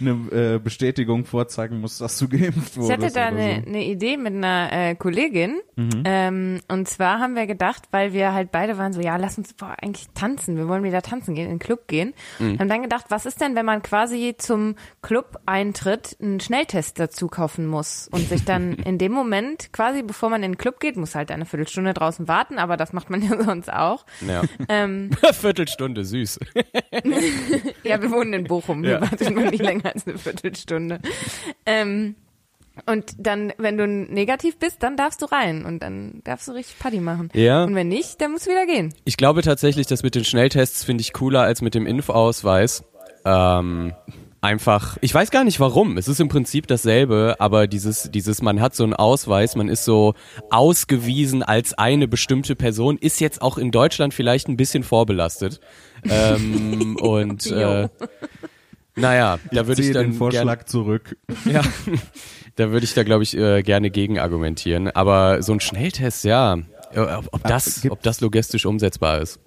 eine 0.00 0.10
äh, 0.32 0.58
Bestätigung 0.58 1.24
vorzeigen 1.24 1.80
musst, 1.80 2.00
dass 2.00 2.18
du 2.18 2.28
geimpft 2.28 2.72
Ich 2.72 2.76
wurdest. 2.78 2.92
hatte 3.02 3.12
da 3.14 3.26
eine, 3.26 3.62
so. 3.64 3.68
eine 3.70 3.84
Idee 3.84 4.16
mit 4.16 4.34
einer 4.34 4.68
äh, 4.72 4.94
Kollegin. 4.94 5.60
Mhm. 5.76 6.02
Ähm, 6.04 6.60
und 6.68 6.88
zwar 6.88 7.18
haben 7.18 7.34
wir 7.34 7.46
gedacht, 7.46 7.84
weil 7.90 8.12
wir 8.12 8.32
halt 8.32 8.52
beide 8.52 8.78
waren 8.78 8.92
so, 8.92 9.00
ja, 9.00 9.16
lass 9.16 9.38
uns 9.38 9.54
boah, 9.54 9.74
eigentlich 9.80 10.08
tanzen. 10.14 10.56
Wir 10.56 10.68
wollen 10.68 10.84
wieder 10.84 11.02
tanzen 11.02 11.34
gehen, 11.34 11.44
in 11.44 11.52
den 11.52 11.58
Club 11.58 11.88
gehen. 11.88 12.14
Mhm. 12.38 12.58
Haben 12.58 12.68
dann 12.68 12.82
gedacht, 12.82 13.06
was 13.08 13.26
ist 13.26 13.40
denn, 13.40 13.54
wenn 13.54 13.66
man 13.66 13.82
quasi 13.82 14.34
zum 14.38 14.74
Club-Eintritt 15.02 16.16
einen 16.20 16.40
Schnelltest 16.40 16.98
dazu 16.98 17.28
kaufen 17.28 17.66
muss 17.66 18.08
und 18.12 18.28
sich 18.28 18.44
dann 18.44 18.72
in 18.84 18.98
dem 18.98 19.12
Moment, 19.12 19.29
quasi 19.72 20.02
bevor 20.02 20.30
man 20.30 20.42
in 20.42 20.52
den 20.52 20.58
Club 20.58 20.80
geht, 20.80 20.96
muss 20.96 21.14
halt 21.14 21.30
eine 21.30 21.46
Viertelstunde 21.46 21.94
draußen 21.94 22.28
warten, 22.28 22.58
aber 22.58 22.76
das 22.76 22.92
macht 22.92 23.10
man 23.10 23.22
ja 23.28 23.42
sonst 23.42 23.72
auch. 23.72 24.04
Ja. 24.26 24.42
Ähm, 24.68 25.10
Viertelstunde, 25.32 26.04
süß. 26.04 26.38
Ja, 27.82 28.00
wir 28.02 28.10
wohnen 28.10 28.32
in 28.34 28.44
Bochum. 28.44 28.82
Wir 28.82 28.92
Ja. 28.92 29.00
warten 29.00 29.34
nur 29.34 29.50
nicht 29.50 29.62
länger 29.62 29.86
als 29.94 30.06
eine 30.06 30.18
Viertelstunde. 30.18 31.00
Ähm, 31.66 32.14
und 32.86 33.14
dann, 33.18 33.52
wenn 33.58 33.76
du 33.76 33.86
negativ 33.86 34.58
bist, 34.58 34.82
dann 34.82 34.96
darfst 34.96 35.20
du 35.22 35.26
rein 35.26 35.64
und 35.64 35.82
dann 35.82 36.20
darfst 36.24 36.48
du 36.48 36.52
richtig 36.52 36.78
Party 36.78 37.00
machen. 37.00 37.28
Ja. 37.34 37.64
Und 37.64 37.74
wenn 37.74 37.88
nicht, 37.88 38.20
dann 38.20 38.32
musst 38.32 38.46
du 38.46 38.50
wieder 38.50 38.66
gehen. 38.66 38.94
Ich 39.04 39.16
glaube 39.16 39.42
tatsächlich, 39.42 39.86
das 39.86 40.02
mit 40.02 40.14
den 40.14 40.24
Schnelltests 40.24 40.84
finde 40.84 41.02
ich 41.02 41.12
cooler 41.12 41.42
als 41.42 41.62
mit 41.62 41.74
dem 41.74 41.86
Impfausweis. 41.86 42.84
Ähm, 43.24 43.92
einfach, 44.40 44.96
ich 45.00 45.12
weiß 45.12 45.30
gar 45.30 45.44
nicht 45.44 45.60
warum. 45.60 45.98
Es 45.98 46.08
ist 46.08 46.20
im 46.20 46.28
Prinzip 46.28 46.66
dasselbe, 46.66 47.36
aber 47.38 47.66
dieses, 47.66 48.10
dieses, 48.10 48.42
man 48.42 48.60
hat 48.60 48.74
so 48.74 48.84
einen 48.84 48.94
Ausweis, 48.94 49.56
man 49.56 49.68
ist 49.68 49.84
so 49.84 50.14
ausgewiesen 50.50 51.42
als 51.42 51.74
eine 51.74 52.08
bestimmte 52.08 52.56
Person, 52.56 52.98
ist 52.98 53.20
jetzt 53.20 53.42
auch 53.42 53.58
in 53.58 53.70
Deutschland 53.70 54.14
vielleicht 54.14 54.48
ein 54.48 54.56
bisschen 54.56 54.82
vorbelastet. 54.82 55.60
Ähm, 56.08 56.96
und 56.96 57.46
äh, 57.50 57.90
naja, 58.96 59.38
da 59.52 59.66
würde 59.66 59.82
ich 59.82 59.88
ziehe 59.88 59.92
dann 59.92 60.12
den 60.12 60.14
Vorschlag 60.14 60.64
zurück. 60.64 61.18
ja, 61.44 61.60
da 62.56 62.70
würde 62.70 62.84
ich 62.84 62.94
da 62.94 63.02
glaube 63.02 63.22
ich 63.22 63.36
äh, 63.36 63.62
gerne 63.62 63.90
gegen 63.90 64.18
argumentieren. 64.18 64.88
Aber 64.88 65.42
so 65.42 65.52
ein 65.52 65.60
Schnelltest, 65.60 66.24
ja, 66.24 66.56
äh, 66.92 67.00
ob, 67.00 67.28
ob 67.32 67.42
das, 67.44 67.82
ob 67.90 68.02
das 68.02 68.22
logistisch 68.22 68.64
umsetzbar 68.64 69.20
ist. 69.20 69.40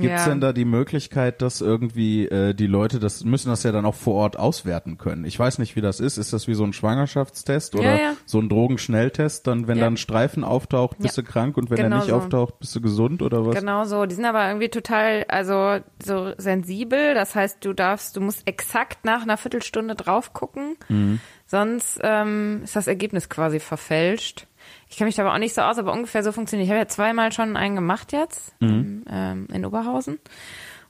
Gibt 0.00 0.14
es 0.14 0.24
Ja. 0.24 0.28
denn 0.30 0.40
da 0.40 0.52
die 0.52 0.64
Möglichkeit, 0.64 1.42
dass 1.42 1.60
irgendwie 1.60 2.26
äh, 2.26 2.54
die 2.54 2.66
Leute 2.66 2.98
das 2.98 3.24
müssen 3.24 3.48
das 3.48 3.62
ja 3.62 3.72
dann 3.72 3.84
auch 3.86 3.94
vor 3.94 4.14
Ort 4.14 4.38
auswerten 4.38 4.98
können? 4.98 5.24
Ich 5.24 5.38
weiß 5.38 5.58
nicht, 5.58 5.76
wie 5.76 5.80
das 5.80 6.00
ist. 6.00 6.16
Ist 6.18 6.32
das 6.32 6.48
wie 6.48 6.54
so 6.54 6.64
ein 6.64 6.72
Schwangerschaftstest 6.72 7.74
oder 7.74 7.96
Ja, 7.96 7.96
ja. 8.02 8.12
so 8.26 8.38
ein 8.40 8.48
Drogenschnelltest? 8.48 9.46
Dann, 9.46 9.68
wenn 9.68 9.78
Ja. 9.78 9.84
da 9.84 9.90
ein 9.90 9.96
Streifen 9.96 10.44
auftaucht, 10.44 10.98
bist 10.98 11.16
du 11.18 11.22
krank 11.22 11.56
und 11.56 11.70
wenn 11.70 11.76
Genau 11.76 11.96
er 11.96 11.98
nicht 12.00 12.08
so. 12.08 12.16
auftaucht, 12.16 12.58
bist 12.58 12.74
du 12.76 12.80
gesund 12.80 13.22
oder 13.22 13.46
was? 13.46 13.54
Genau 13.54 13.84
so. 13.84 14.06
Die 14.06 14.14
sind 14.14 14.24
aber 14.24 14.46
irgendwie 14.46 14.68
total, 14.68 15.24
also 15.28 15.78
so 16.04 16.32
sensibel. 16.38 17.14
Das 17.14 17.34
heißt, 17.34 17.64
du 17.64 17.72
darfst, 17.72 18.16
du 18.16 18.20
musst 18.20 18.46
exakt 18.46 19.04
nach 19.04 19.22
einer 19.22 19.36
Viertelstunde 19.36 19.94
drauf 19.94 20.32
gucken. 20.32 20.76
Mhm. 20.88 21.20
Sonst 21.46 21.98
ähm, 22.02 22.60
ist 22.64 22.76
das 22.76 22.86
Ergebnis 22.86 23.28
quasi 23.28 23.58
verfälscht. 23.60 24.46
Ich 24.88 24.96
kenne 24.96 25.08
mich 25.08 25.16
da 25.16 25.22
aber 25.22 25.34
auch 25.34 25.38
nicht 25.38 25.54
so 25.54 25.62
aus, 25.62 25.78
aber 25.78 25.92
ungefähr 25.92 26.22
so 26.22 26.32
funktioniert. 26.32 26.66
Ich 26.66 26.70
habe 26.70 26.80
ja 26.80 26.88
zweimal 26.88 27.32
schon 27.32 27.56
einen 27.56 27.74
gemacht 27.74 28.12
jetzt 28.12 28.54
Mhm. 28.60 29.04
ähm, 29.08 29.48
in 29.52 29.64
Oberhausen. 29.64 30.18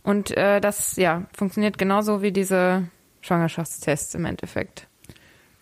Und 0.02 0.30
äh, 0.36 0.60
das, 0.60 0.96
ja, 0.96 1.26
funktioniert 1.32 1.76
genauso 1.78 2.22
wie 2.22 2.32
diese 2.32 2.88
Schwangerschaftstests 3.20 4.14
im 4.14 4.24
Endeffekt. 4.24 4.86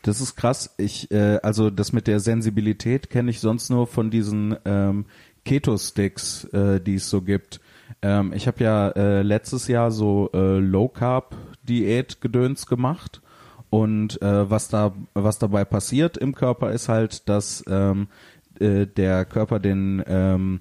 Das 0.02 0.20
ist 0.20 0.36
krass. 0.36 0.74
Ich, 0.76 1.10
äh, 1.10 1.40
also 1.42 1.70
das 1.70 1.92
mit 1.92 2.06
der 2.06 2.20
Sensibilität 2.20 3.10
kenne 3.10 3.30
ich 3.30 3.40
sonst 3.40 3.70
nur 3.70 3.86
von 3.86 4.10
diesen 4.10 4.56
ähm, 4.64 5.06
Keto-Sticks, 5.44 6.44
äh, 6.52 6.80
die 6.80 6.96
es 6.96 7.10
so 7.10 7.22
gibt. 7.22 7.60
Ähm, 8.02 8.32
ich 8.32 8.46
habe 8.46 8.62
ja 8.62 8.90
äh, 8.90 9.22
letztes 9.22 9.66
Jahr 9.68 9.90
so 9.90 10.30
äh, 10.32 10.58
Low 10.58 10.88
Carb 10.88 11.34
Diät 11.62 12.20
Gedöns 12.20 12.66
gemacht 12.66 13.20
und 13.76 14.22
äh, 14.22 14.50
was 14.50 14.68
da 14.68 14.94
was 15.12 15.38
dabei 15.38 15.66
passiert 15.66 16.16
im 16.16 16.34
Körper 16.34 16.72
ist 16.72 16.88
halt, 16.88 17.28
dass 17.28 17.62
ähm, 17.68 18.08
äh, 18.58 18.86
der 18.86 19.26
Körper 19.26 19.60
den 19.60 20.02
ähm, 20.06 20.60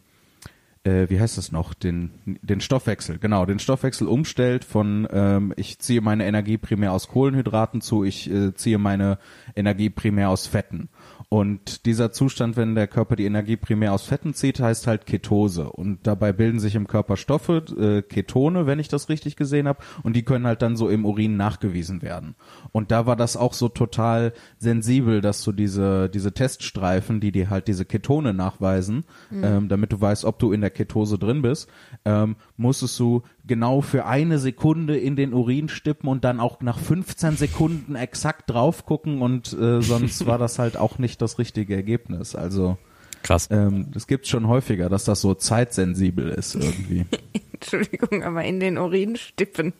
äh, 0.84 1.10
wie 1.10 1.20
heißt 1.20 1.38
das 1.38 1.52
noch, 1.54 1.74
den, 1.74 2.12
den 2.26 2.60
Stoffwechsel, 2.60 3.18
genau, 3.18 3.46
den 3.46 3.60
Stoffwechsel 3.60 4.08
umstellt 4.08 4.66
von, 4.66 5.08
ähm, 5.12 5.54
ich 5.56 5.80
ziehe 5.80 6.02
meine 6.02 6.26
Energie 6.26 6.58
primär 6.58 6.92
aus 6.92 7.08
Kohlenhydraten 7.08 7.80
zu, 7.82 8.04
ich 8.04 8.30
äh, 8.30 8.54
ziehe 8.54 8.78
meine 8.78 9.18
Energie 9.56 9.90
primär 9.90 10.30
aus 10.30 10.46
Fetten. 10.46 10.90
Und 11.30 11.86
dieser 11.86 12.12
Zustand, 12.12 12.56
wenn 12.58 12.76
der 12.76 12.88
Körper 12.88 13.16
die 13.16 13.26
Energie 13.26 13.58
primär 13.58 13.94
aus 13.94 14.04
Fetten 14.04 14.34
zieht, 14.34 14.60
heißt 14.60 14.88
halt 14.88 15.06
Ketose. 15.06 15.70
Und 15.70 16.06
dabei 16.08 16.34
bilden 16.34 16.60
sich 16.60 16.76
im 16.76 16.88
Körper 16.88 17.18
Stoffe, 17.18 17.64
äh, 17.78 18.02
Ketone, 18.02 18.66
wenn 18.68 18.80
ich 18.80 18.88
das 18.88 19.10
richtig 19.10 19.36
gesehen 19.36 19.68
habe, 19.68 19.80
und 20.04 20.16
die 20.16 20.24
können 20.24 20.46
halt 20.46 20.62
dann 20.62 20.76
so 20.76 20.90
im 20.90 21.06
Urin 21.06 21.38
nachgewiesen 21.38 22.02
werden. 22.02 22.36
Und 22.72 22.92
da 22.92 23.06
war 23.06 23.16
das 23.16 23.38
auch 23.38 23.54
so 23.54 23.70
total 23.70 24.34
sensibel, 24.60 25.22
dass 25.22 25.44
du 25.44 25.52
diese, 25.52 26.10
diese 26.10 26.34
Teststreifen, 26.34 27.20
die 27.20 27.32
dir 27.32 27.50
halt 27.50 27.68
diese 27.68 27.86
Ketone 27.86 28.34
nachweisen, 28.34 29.06
ähm, 29.32 29.68
damit 29.68 29.92
du 29.92 30.02
weißt, 30.02 30.26
ob 30.26 30.40
du 30.40 30.52
in 30.52 30.62
der 30.62 30.70
Ketose 30.70 31.18
drin 31.18 31.42
bist, 31.42 31.70
ähm, 32.06 32.36
musstest 32.58 33.00
du 33.00 33.24
genau 33.46 33.82
für 33.82 34.06
eine 34.06 34.40
Sekunde 34.40 34.98
in 34.98 35.16
den 35.16 35.34
Urin 35.34 35.70
stippen 35.70 36.10
und 36.10 36.24
dann 36.24 36.40
auch 36.40 36.62
nach 36.62 36.80
15 36.80 37.38
Sekunden 37.38 37.96
exakt 37.96 38.50
drauf 38.50 38.86
gucken 38.86 39.22
und 39.22 39.54
äh, 39.54 39.82
sonst 39.82 40.26
war 40.26 40.38
das 40.38 40.60
halt 40.60 40.78
auch 40.78 40.98
nicht 40.98 41.15
das 41.18 41.40
richtige 41.40 41.76
Ergebnis. 41.76 42.36
Also 42.36 42.78
Krass. 43.24 43.48
ähm, 43.52 43.88
das 43.92 44.08
gibt's 44.08 44.30
schon 44.30 44.48
häufiger, 44.48 44.90
dass 44.90 45.06
das 45.06 45.22
so 45.22 45.34
zeitsensibel 45.34 46.30
ist 46.30 46.56
irgendwie. 46.56 47.06
Entschuldigung, 47.54 48.24
aber 48.24 48.44
in 48.44 48.60
den 48.60 48.78
Urin 48.78 49.16
stippen. 49.16 49.74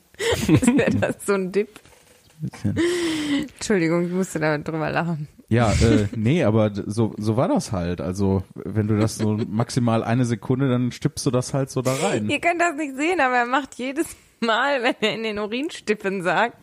Wäre 0.48 0.92
das 1.00 1.26
so 1.26 1.34
ein 1.34 1.52
Dip? 1.52 1.70
Bisschen. 2.40 2.78
Entschuldigung, 3.56 4.06
ich 4.06 4.12
musste 4.12 4.40
da 4.40 4.58
drüber 4.58 4.90
lachen. 4.90 5.28
Ja, 5.48 5.72
äh, 5.74 6.08
nee, 6.16 6.44
aber 6.44 6.72
so, 6.74 7.14
so 7.18 7.38
war 7.38 7.48
das 7.48 7.72
halt. 7.72 8.02
Also, 8.02 8.44
wenn 8.56 8.88
du 8.88 8.98
das 8.98 9.18
so 9.18 9.38
maximal 9.48 10.04
eine 10.04 10.26
Sekunde, 10.26 10.70
dann 10.70 10.92
stippst 10.92 11.26
du 11.26 11.32
das 11.32 11.54
halt 11.54 11.70
so 11.70 11.82
da 11.82 11.94
rein. 11.94 12.30
Ihr 12.30 12.40
könnt 12.40 12.60
das 12.62 12.76
nicht 12.76 12.96
sehen, 12.96 13.20
aber 13.20 13.36
er 13.36 13.46
macht 13.46 13.76
jedes 13.76 14.08
Mal, 14.40 14.84
wenn 14.84 14.96
er 15.02 15.14
in 15.14 15.24
den 15.24 15.40
Urinstippen 15.40 16.24
sagt, 16.24 16.58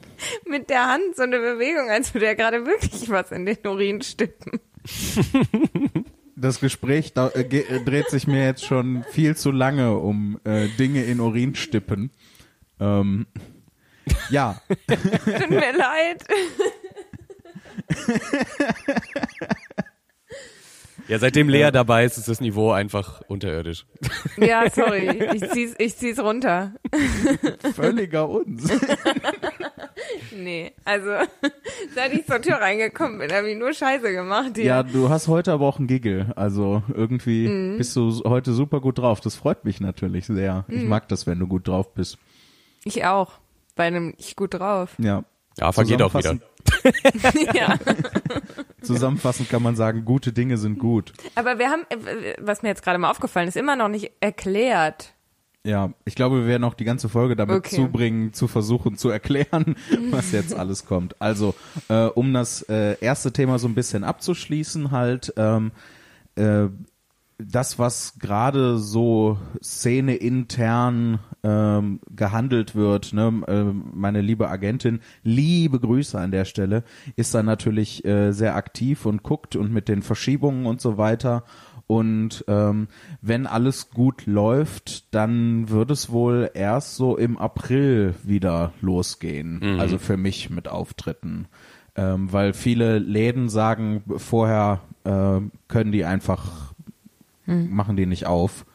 mit 0.46 0.70
der 0.70 0.86
Hand 0.88 1.16
so 1.16 1.22
eine 1.22 1.38
Bewegung, 1.38 1.90
als 1.90 2.14
würde 2.14 2.26
er 2.26 2.34
gerade 2.34 2.66
wirklich 2.66 3.08
was 3.10 3.32
in 3.32 3.46
den 3.46 3.58
Urin 3.66 4.02
stippen. 4.02 4.60
Das 6.34 6.60
Gespräch 6.60 7.12
da, 7.12 7.28
äh, 7.28 7.42
äh, 7.42 7.84
dreht 7.84 8.10
sich 8.10 8.26
mir 8.26 8.44
jetzt 8.44 8.64
schon 8.64 9.04
viel 9.10 9.36
zu 9.36 9.52
lange 9.52 9.96
um 9.96 10.40
äh, 10.44 10.66
Dinge 10.78 11.04
in 11.04 11.20
Urinstippen. 11.20 12.10
Ähm, 12.80 13.26
ja, 14.30 14.60
Tut 14.88 15.50
mir 15.50 15.72
leid. 15.76 16.24
Ja, 21.12 21.18
seitdem 21.18 21.50
Lea 21.50 21.70
dabei 21.70 22.06
ist, 22.06 22.16
ist 22.16 22.26
das 22.28 22.40
Niveau 22.40 22.70
einfach 22.70 23.20
unterirdisch. 23.28 23.84
Ja, 24.38 24.64
sorry. 24.70 25.28
Ich 25.34 25.50
zieh's, 25.50 25.74
ich 25.76 25.94
zieh's 25.98 26.18
runter. 26.18 26.72
völliger 27.74 28.26
Uns. 28.30 28.70
Nee, 30.34 30.72
also 30.84 31.10
seit 31.94 32.12
ich 32.14 32.26
zur 32.26 32.40
Tür 32.40 32.54
reingekommen 32.56 33.18
bin, 33.18 33.30
habe 33.32 33.50
ich 33.50 33.58
nur 33.58 33.72
Scheiße 33.72 34.10
gemacht 34.12 34.52
hier. 34.56 34.64
Ja, 34.64 34.82
du 34.82 35.10
hast 35.10 35.28
heute 35.28 35.52
aber 35.52 35.66
auch 35.66 35.78
einen 35.78 35.86
Giggle. 35.86 36.32
Also 36.36 36.82
irgendwie 36.94 37.46
Mhm. 37.48 37.76
bist 37.76 37.94
du 37.96 38.10
heute 38.24 38.52
super 38.52 38.80
gut 38.80 38.98
drauf. 38.98 39.20
Das 39.20 39.36
freut 39.36 39.64
mich 39.64 39.80
natürlich 39.80 40.26
sehr. 40.26 40.64
Mhm. 40.68 40.76
Ich 40.76 40.82
mag 40.84 41.08
das, 41.08 41.26
wenn 41.26 41.38
du 41.38 41.46
gut 41.46 41.68
drauf 41.68 41.92
bist. 41.94 42.16
Ich 42.84 43.04
auch. 43.04 43.32
Bei 43.76 43.84
einem 43.84 44.14
ich 44.18 44.34
gut 44.34 44.54
drauf. 44.54 44.94
Ja, 44.98 45.24
Ja. 45.58 45.70
Vergeht 45.72 46.00
auch 46.02 46.14
wieder. 46.14 46.38
Zusammenfassend- 46.64 47.54
ja. 47.56 47.76
Zusammenfassend 48.82 49.48
kann 49.48 49.62
man 49.62 49.76
sagen, 49.76 50.04
gute 50.04 50.32
Dinge 50.32 50.58
sind 50.58 50.78
gut. 50.78 51.12
Aber 51.34 51.58
wir 51.58 51.68
haben, 51.70 51.82
äh, 51.90 52.34
was 52.40 52.62
mir 52.62 52.68
jetzt 52.70 52.82
gerade 52.82 52.98
mal 52.98 53.10
aufgefallen 53.10 53.48
ist, 53.48 53.56
immer 53.56 53.76
noch 53.76 53.88
nicht 53.88 54.10
erklärt. 54.20 55.14
Ja, 55.64 55.92
ich 56.04 56.16
glaube, 56.16 56.40
wir 56.40 56.46
werden 56.48 56.64
auch 56.64 56.74
die 56.74 56.84
ganze 56.84 57.08
Folge 57.08 57.36
damit 57.36 57.54
Okay. 57.58 57.76
zubringen, 57.76 58.32
zu 58.32 58.48
versuchen 58.48 58.96
zu 58.98 59.10
erklären, 59.10 59.76
was 60.10 60.32
jetzt 60.32 60.54
alles 60.54 60.84
kommt. 60.86 61.14
Also, 61.22 61.54
äh, 61.88 62.06
um 62.06 62.32
das 62.34 62.62
äh, 62.62 62.96
erste 63.00 63.32
Thema 63.32 63.60
so 63.60 63.68
ein 63.68 63.74
bisschen 63.76 64.02
abzuschließen, 64.02 64.90
halt, 64.90 65.32
ähm, 65.36 65.70
äh, 66.34 66.64
das, 67.50 67.78
was 67.78 68.18
gerade 68.18 68.78
so 68.78 69.38
Szene 69.62 70.16
intern 70.16 71.20
ähm, 71.42 72.00
gehandelt 72.10 72.74
wird, 72.74 73.12
ne, 73.12 73.42
ähm, 73.48 73.84
meine 73.94 74.20
liebe 74.20 74.48
Agentin, 74.48 75.00
liebe 75.22 75.80
Grüße 75.80 76.18
an 76.18 76.30
der 76.30 76.44
Stelle, 76.44 76.84
ist 77.16 77.34
da 77.34 77.42
natürlich 77.42 78.04
äh, 78.04 78.32
sehr 78.32 78.56
aktiv 78.56 79.06
und 79.06 79.22
guckt 79.22 79.56
und 79.56 79.72
mit 79.72 79.88
den 79.88 80.02
Verschiebungen 80.02 80.66
und 80.66 80.80
so 80.80 80.98
weiter. 80.98 81.44
Und 81.86 82.44
ähm, 82.48 82.88
wenn 83.20 83.46
alles 83.46 83.90
gut 83.90 84.26
läuft, 84.26 85.14
dann 85.14 85.68
wird 85.68 85.90
es 85.90 86.10
wohl 86.10 86.50
erst 86.54 86.96
so 86.96 87.16
im 87.16 87.36
April 87.36 88.14
wieder 88.22 88.72
losgehen. 88.80 89.60
Also 89.80 89.98
für 89.98 90.16
mich 90.16 90.48
mit 90.48 90.68
Auftritten. 90.68 91.48
Ähm, 91.94 92.32
weil 92.32 92.54
viele 92.54 92.98
Läden 92.98 93.50
sagen, 93.50 94.02
vorher 94.16 94.80
äh, 95.04 95.40
können 95.68 95.92
die 95.92 96.06
einfach 96.06 96.71
machen 97.46 97.96
die 97.96 98.06
nicht 98.06 98.26
auf. 98.26 98.66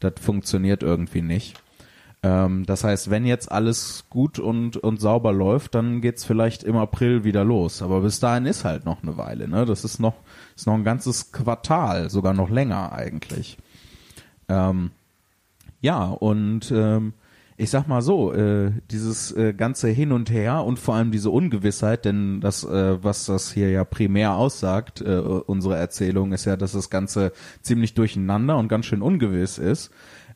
Das 0.00 0.14
funktioniert 0.20 0.82
irgendwie 0.82 1.22
nicht. 1.22 1.60
Ähm, 2.22 2.64
das 2.64 2.84
heißt, 2.84 3.10
wenn 3.10 3.26
jetzt 3.26 3.52
alles 3.52 4.06
gut 4.08 4.38
und, 4.38 4.78
und 4.78 5.00
sauber 5.00 5.32
läuft, 5.32 5.74
dann 5.74 6.00
geht's 6.00 6.24
vielleicht 6.24 6.62
im 6.62 6.76
April 6.76 7.22
wieder 7.24 7.44
los. 7.44 7.82
Aber 7.82 8.00
bis 8.00 8.18
dahin 8.18 8.46
ist 8.46 8.64
halt 8.64 8.86
noch 8.86 9.02
eine 9.02 9.18
Weile. 9.18 9.46
Ne? 9.46 9.66
Das 9.66 9.84
ist 9.84 10.00
noch, 10.00 10.14
ist 10.56 10.66
noch 10.66 10.74
ein 10.74 10.84
ganzes 10.84 11.32
Quartal, 11.32 12.08
sogar 12.08 12.32
noch 12.32 12.48
länger 12.48 12.92
eigentlich. 12.92 13.58
Ähm, 14.48 14.90
ja, 15.82 16.04
und 16.04 16.72
ähm, 16.74 17.12
ich 17.56 17.70
sag 17.70 17.86
mal 17.86 18.02
so, 18.02 18.32
äh, 18.32 18.72
dieses 18.90 19.30
äh, 19.32 19.52
ganze 19.52 19.88
Hin 19.88 20.10
und 20.10 20.30
Her 20.30 20.64
und 20.64 20.78
vor 20.78 20.96
allem 20.96 21.12
diese 21.12 21.30
Ungewissheit, 21.30 22.04
denn 22.04 22.40
das, 22.40 22.64
äh, 22.64 23.02
was 23.02 23.26
das 23.26 23.52
hier 23.52 23.70
ja 23.70 23.84
primär 23.84 24.34
aussagt, 24.34 25.00
äh, 25.00 25.18
unsere 25.18 25.76
Erzählung, 25.76 26.32
ist 26.32 26.46
ja, 26.46 26.56
dass 26.56 26.72
das 26.72 26.90
Ganze 26.90 27.32
ziemlich 27.62 27.94
durcheinander 27.94 28.56
und 28.56 28.68
ganz 28.68 28.86
schön 28.86 29.02
ungewiss 29.02 29.58
ist, 29.58 29.92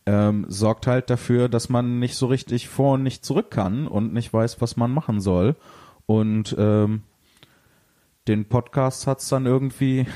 ähm, 0.06 0.46
sorgt 0.48 0.86
halt 0.86 1.10
dafür, 1.10 1.48
dass 1.48 1.68
man 1.68 1.98
nicht 1.98 2.14
so 2.14 2.26
richtig 2.26 2.68
vor 2.68 2.94
und 2.94 3.02
nicht 3.02 3.24
zurück 3.24 3.50
kann 3.50 3.88
und 3.88 4.14
nicht 4.14 4.32
weiß, 4.32 4.60
was 4.60 4.76
man 4.76 4.92
machen 4.92 5.20
soll. 5.20 5.56
Und 6.06 6.54
ähm, 6.58 7.02
den 8.28 8.44
Podcast 8.44 9.06
hat's 9.06 9.28
dann 9.28 9.46
irgendwie 9.46 10.06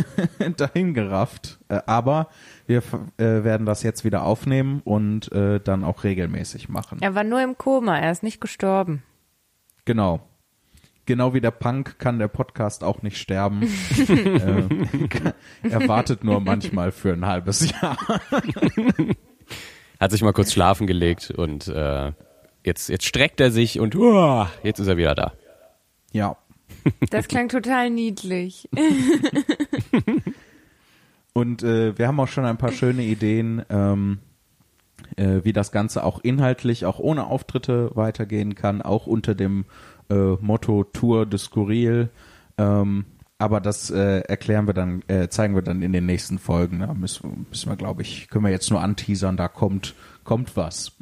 dahin 0.56 0.94
gerafft. 0.94 1.58
Äh, 1.68 1.80
aber 1.86 2.28
wir 2.66 2.78
äh, 3.18 3.44
werden 3.44 3.66
das 3.66 3.82
jetzt 3.82 4.04
wieder 4.04 4.22
aufnehmen 4.22 4.80
und 4.84 5.30
äh, 5.32 5.60
dann 5.60 5.84
auch 5.84 6.04
regelmäßig 6.04 6.68
machen. 6.68 6.98
Er 7.00 7.14
war 7.14 7.24
nur 7.24 7.42
im 7.42 7.58
Koma, 7.58 7.98
er 7.98 8.12
ist 8.12 8.22
nicht 8.22 8.40
gestorben. 8.40 9.02
Genau. 9.84 10.20
Genau 11.06 11.34
wie 11.34 11.40
der 11.40 11.52
Punk 11.52 11.98
kann 11.98 12.18
der 12.18 12.28
Podcast 12.28 12.82
auch 12.82 13.02
nicht 13.02 13.18
sterben. 13.18 13.62
äh, 14.08 14.62
er 15.68 15.88
wartet 15.88 16.24
nur 16.24 16.40
manchmal 16.40 16.92
für 16.92 17.12
ein 17.12 17.26
halbes 17.26 17.70
Jahr. 17.70 17.96
Hat 20.00 20.10
sich 20.10 20.22
mal 20.22 20.32
kurz 20.32 20.52
schlafen 20.52 20.86
gelegt 20.86 21.30
und 21.30 21.68
äh, 21.68 22.12
jetzt, 22.64 22.88
jetzt 22.88 23.04
streckt 23.04 23.40
er 23.40 23.50
sich 23.50 23.78
und 23.78 23.94
uah, 23.94 24.50
jetzt 24.62 24.78
ist 24.80 24.88
er 24.88 24.96
wieder 24.96 25.14
da. 25.14 25.32
Ja. 26.12 26.36
Das 27.10 27.28
klang 27.28 27.48
total 27.48 27.90
niedlich. 27.90 28.68
Und 31.32 31.62
äh, 31.62 31.98
wir 31.98 32.08
haben 32.08 32.18
auch 32.18 32.28
schon 32.28 32.46
ein 32.46 32.56
paar 32.56 32.72
schöne 32.72 33.02
Ideen, 33.02 33.62
ähm, 33.68 34.18
äh, 35.16 35.40
wie 35.42 35.52
das 35.52 35.70
Ganze 35.70 36.02
auch 36.04 36.20
inhaltlich, 36.20 36.86
auch 36.86 36.98
ohne 36.98 37.26
Auftritte 37.26 37.90
weitergehen 37.94 38.54
kann, 38.54 38.80
auch 38.80 39.06
unter 39.06 39.34
dem 39.34 39.66
äh, 40.08 40.14
Motto 40.40 40.84
Tour 40.84 41.26
de 41.26 41.38
Skurril. 41.38 42.08
Ähm, 42.56 43.04
aber 43.38 43.60
das 43.60 43.90
äh, 43.90 44.20
erklären 44.20 44.66
wir 44.66 44.74
dann, 44.74 45.02
äh, 45.08 45.28
zeigen 45.28 45.54
wir 45.54 45.62
dann 45.62 45.82
in 45.82 45.92
den 45.92 46.06
nächsten 46.06 46.38
Folgen. 46.38 46.80
Da 46.80 46.94
müssen, 46.94 47.46
müssen 47.50 47.70
wir, 47.70 47.76
glaube 47.76 48.02
ich, 48.02 48.28
können 48.28 48.44
wir 48.44 48.50
jetzt 48.50 48.70
nur 48.70 48.80
anteasern, 48.80 49.36
da 49.36 49.48
kommt, 49.48 49.94
kommt 50.24 50.56
was. 50.56 50.92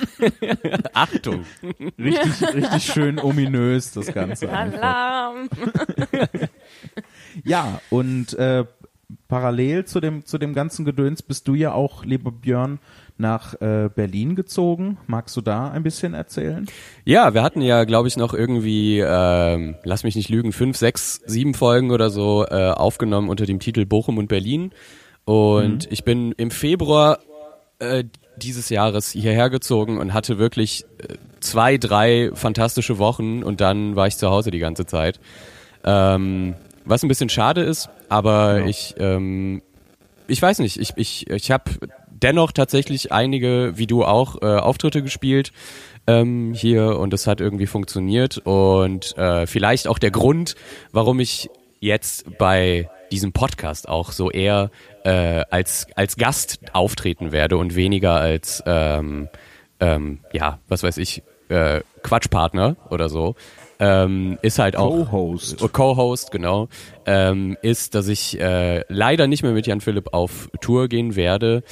Achtung! 0.94 1.44
Richtig, 1.98 2.54
richtig 2.54 2.92
schön 2.92 3.18
ominös, 3.18 3.92
das 3.92 4.12
Ganze. 4.12 4.50
Alarm. 4.50 5.48
Ja, 7.44 7.80
und 7.90 8.34
äh, 8.34 8.64
parallel 9.28 9.84
zu 9.84 10.00
dem, 10.00 10.24
zu 10.24 10.38
dem 10.38 10.54
ganzen 10.54 10.84
Gedöns 10.84 11.22
bist 11.22 11.48
du 11.48 11.54
ja 11.54 11.72
auch, 11.72 12.04
lieber 12.04 12.32
Björn, 12.32 12.78
nach 13.20 13.54
äh, 13.60 13.88
Berlin 13.94 14.34
gezogen. 14.34 14.98
Magst 15.06 15.36
du 15.36 15.40
da 15.40 15.70
ein 15.70 15.82
bisschen 15.82 16.14
erzählen? 16.14 16.66
Ja, 17.04 17.34
wir 17.34 17.42
hatten 17.42 17.60
ja, 17.62 17.84
glaube 17.84 18.08
ich, 18.08 18.16
noch 18.16 18.34
irgendwie, 18.34 18.98
ähm, 18.98 19.76
lass 19.84 20.02
mich 20.04 20.16
nicht 20.16 20.28
lügen, 20.28 20.52
fünf, 20.52 20.76
sechs, 20.76 21.20
sieben 21.26 21.54
Folgen 21.54 21.90
oder 21.90 22.10
so 22.10 22.44
äh, 22.46 22.70
aufgenommen 22.70 23.28
unter 23.28 23.46
dem 23.46 23.60
Titel 23.60 23.86
Bochum 23.86 24.18
und 24.18 24.28
Berlin. 24.28 24.72
Und 25.24 25.86
ich 25.92 26.02
bin 26.04 26.32
im 26.32 26.50
Februar 26.50 27.18
äh, 27.78 28.04
dieses 28.36 28.68
Jahres 28.70 29.10
hierher 29.10 29.50
gezogen 29.50 29.98
und 29.98 30.14
hatte 30.14 30.38
wirklich 30.38 30.84
äh, 30.98 31.14
zwei, 31.40 31.76
drei 31.78 32.30
fantastische 32.34 32.98
Wochen 32.98 33.42
und 33.42 33.60
dann 33.60 33.96
war 33.96 34.06
ich 34.06 34.16
zu 34.16 34.30
Hause 34.30 34.50
die 34.50 34.58
ganze 34.58 34.86
Zeit. 34.86 35.20
Ähm, 35.84 36.54
was 36.84 37.02
ein 37.02 37.08
bisschen 37.08 37.28
schade 37.28 37.62
ist, 37.62 37.88
aber 38.08 38.60
Ja. 38.60 38.66
ich, 38.66 38.94
ähm, 38.98 39.62
ich 40.26 40.40
weiß 40.40 40.60
nicht, 40.60 40.78
ich, 40.78 40.92
ich, 40.96 41.28
ich 41.30 41.50
habe 41.50 41.70
dennoch 42.22 42.52
tatsächlich 42.52 43.12
einige, 43.12 43.72
wie 43.76 43.86
du 43.86 44.04
auch, 44.04 44.40
äh, 44.42 44.46
Auftritte 44.46 45.02
gespielt 45.02 45.52
ähm, 46.06 46.52
hier 46.54 46.98
und 46.98 47.12
es 47.14 47.26
hat 47.26 47.40
irgendwie 47.40 47.66
funktioniert 47.66 48.38
und 48.38 49.16
äh, 49.16 49.46
vielleicht 49.46 49.88
auch 49.88 49.98
der 49.98 50.10
Grund, 50.10 50.56
warum 50.92 51.20
ich 51.20 51.50
jetzt 51.80 52.38
bei 52.38 52.88
diesem 53.10 53.32
Podcast 53.32 53.88
auch 53.88 54.12
so 54.12 54.30
eher 54.30 54.70
äh, 55.04 55.42
als 55.50 55.86
als 55.96 56.16
Gast 56.16 56.60
auftreten 56.72 57.32
werde 57.32 57.56
und 57.56 57.74
weniger 57.74 58.14
als 58.14 58.62
ähm, 58.66 59.28
ähm, 59.80 60.20
ja 60.32 60.58
was 60.68 60.82
weiß 60.82 60.96
ich 60.98 61.22
äh, 61.48 61.80
Quatschpartner 62.02 62.76
oder 62.90 63.08
so 63.08 63.34
ähm, 63.80 64.38
ist 64.42 64.58
halt 64.58 64.76
auch 64.76 64.90
Co-Host. 64.90 65.62
Oh, 65.62 65.68
Co-Host, 65.68 66.30
genau, 66.30 66.68
ähm, 67.06 67.56
ist, 67.62 67.94
dass 67.94 68.08
ich 68.08 68.38
äh, 68.38 68.84
leider 68.88 69.26
nicht 69.26 69.42
mehr 69.42 69.52
mit 69.52 69.66
Jan 69.66 69.80
Philipp 69.80 70.12
auf 70.12 70.50
Tour 70.60 70.88
gehen 70.88 71.16
werde. 71.16 71.62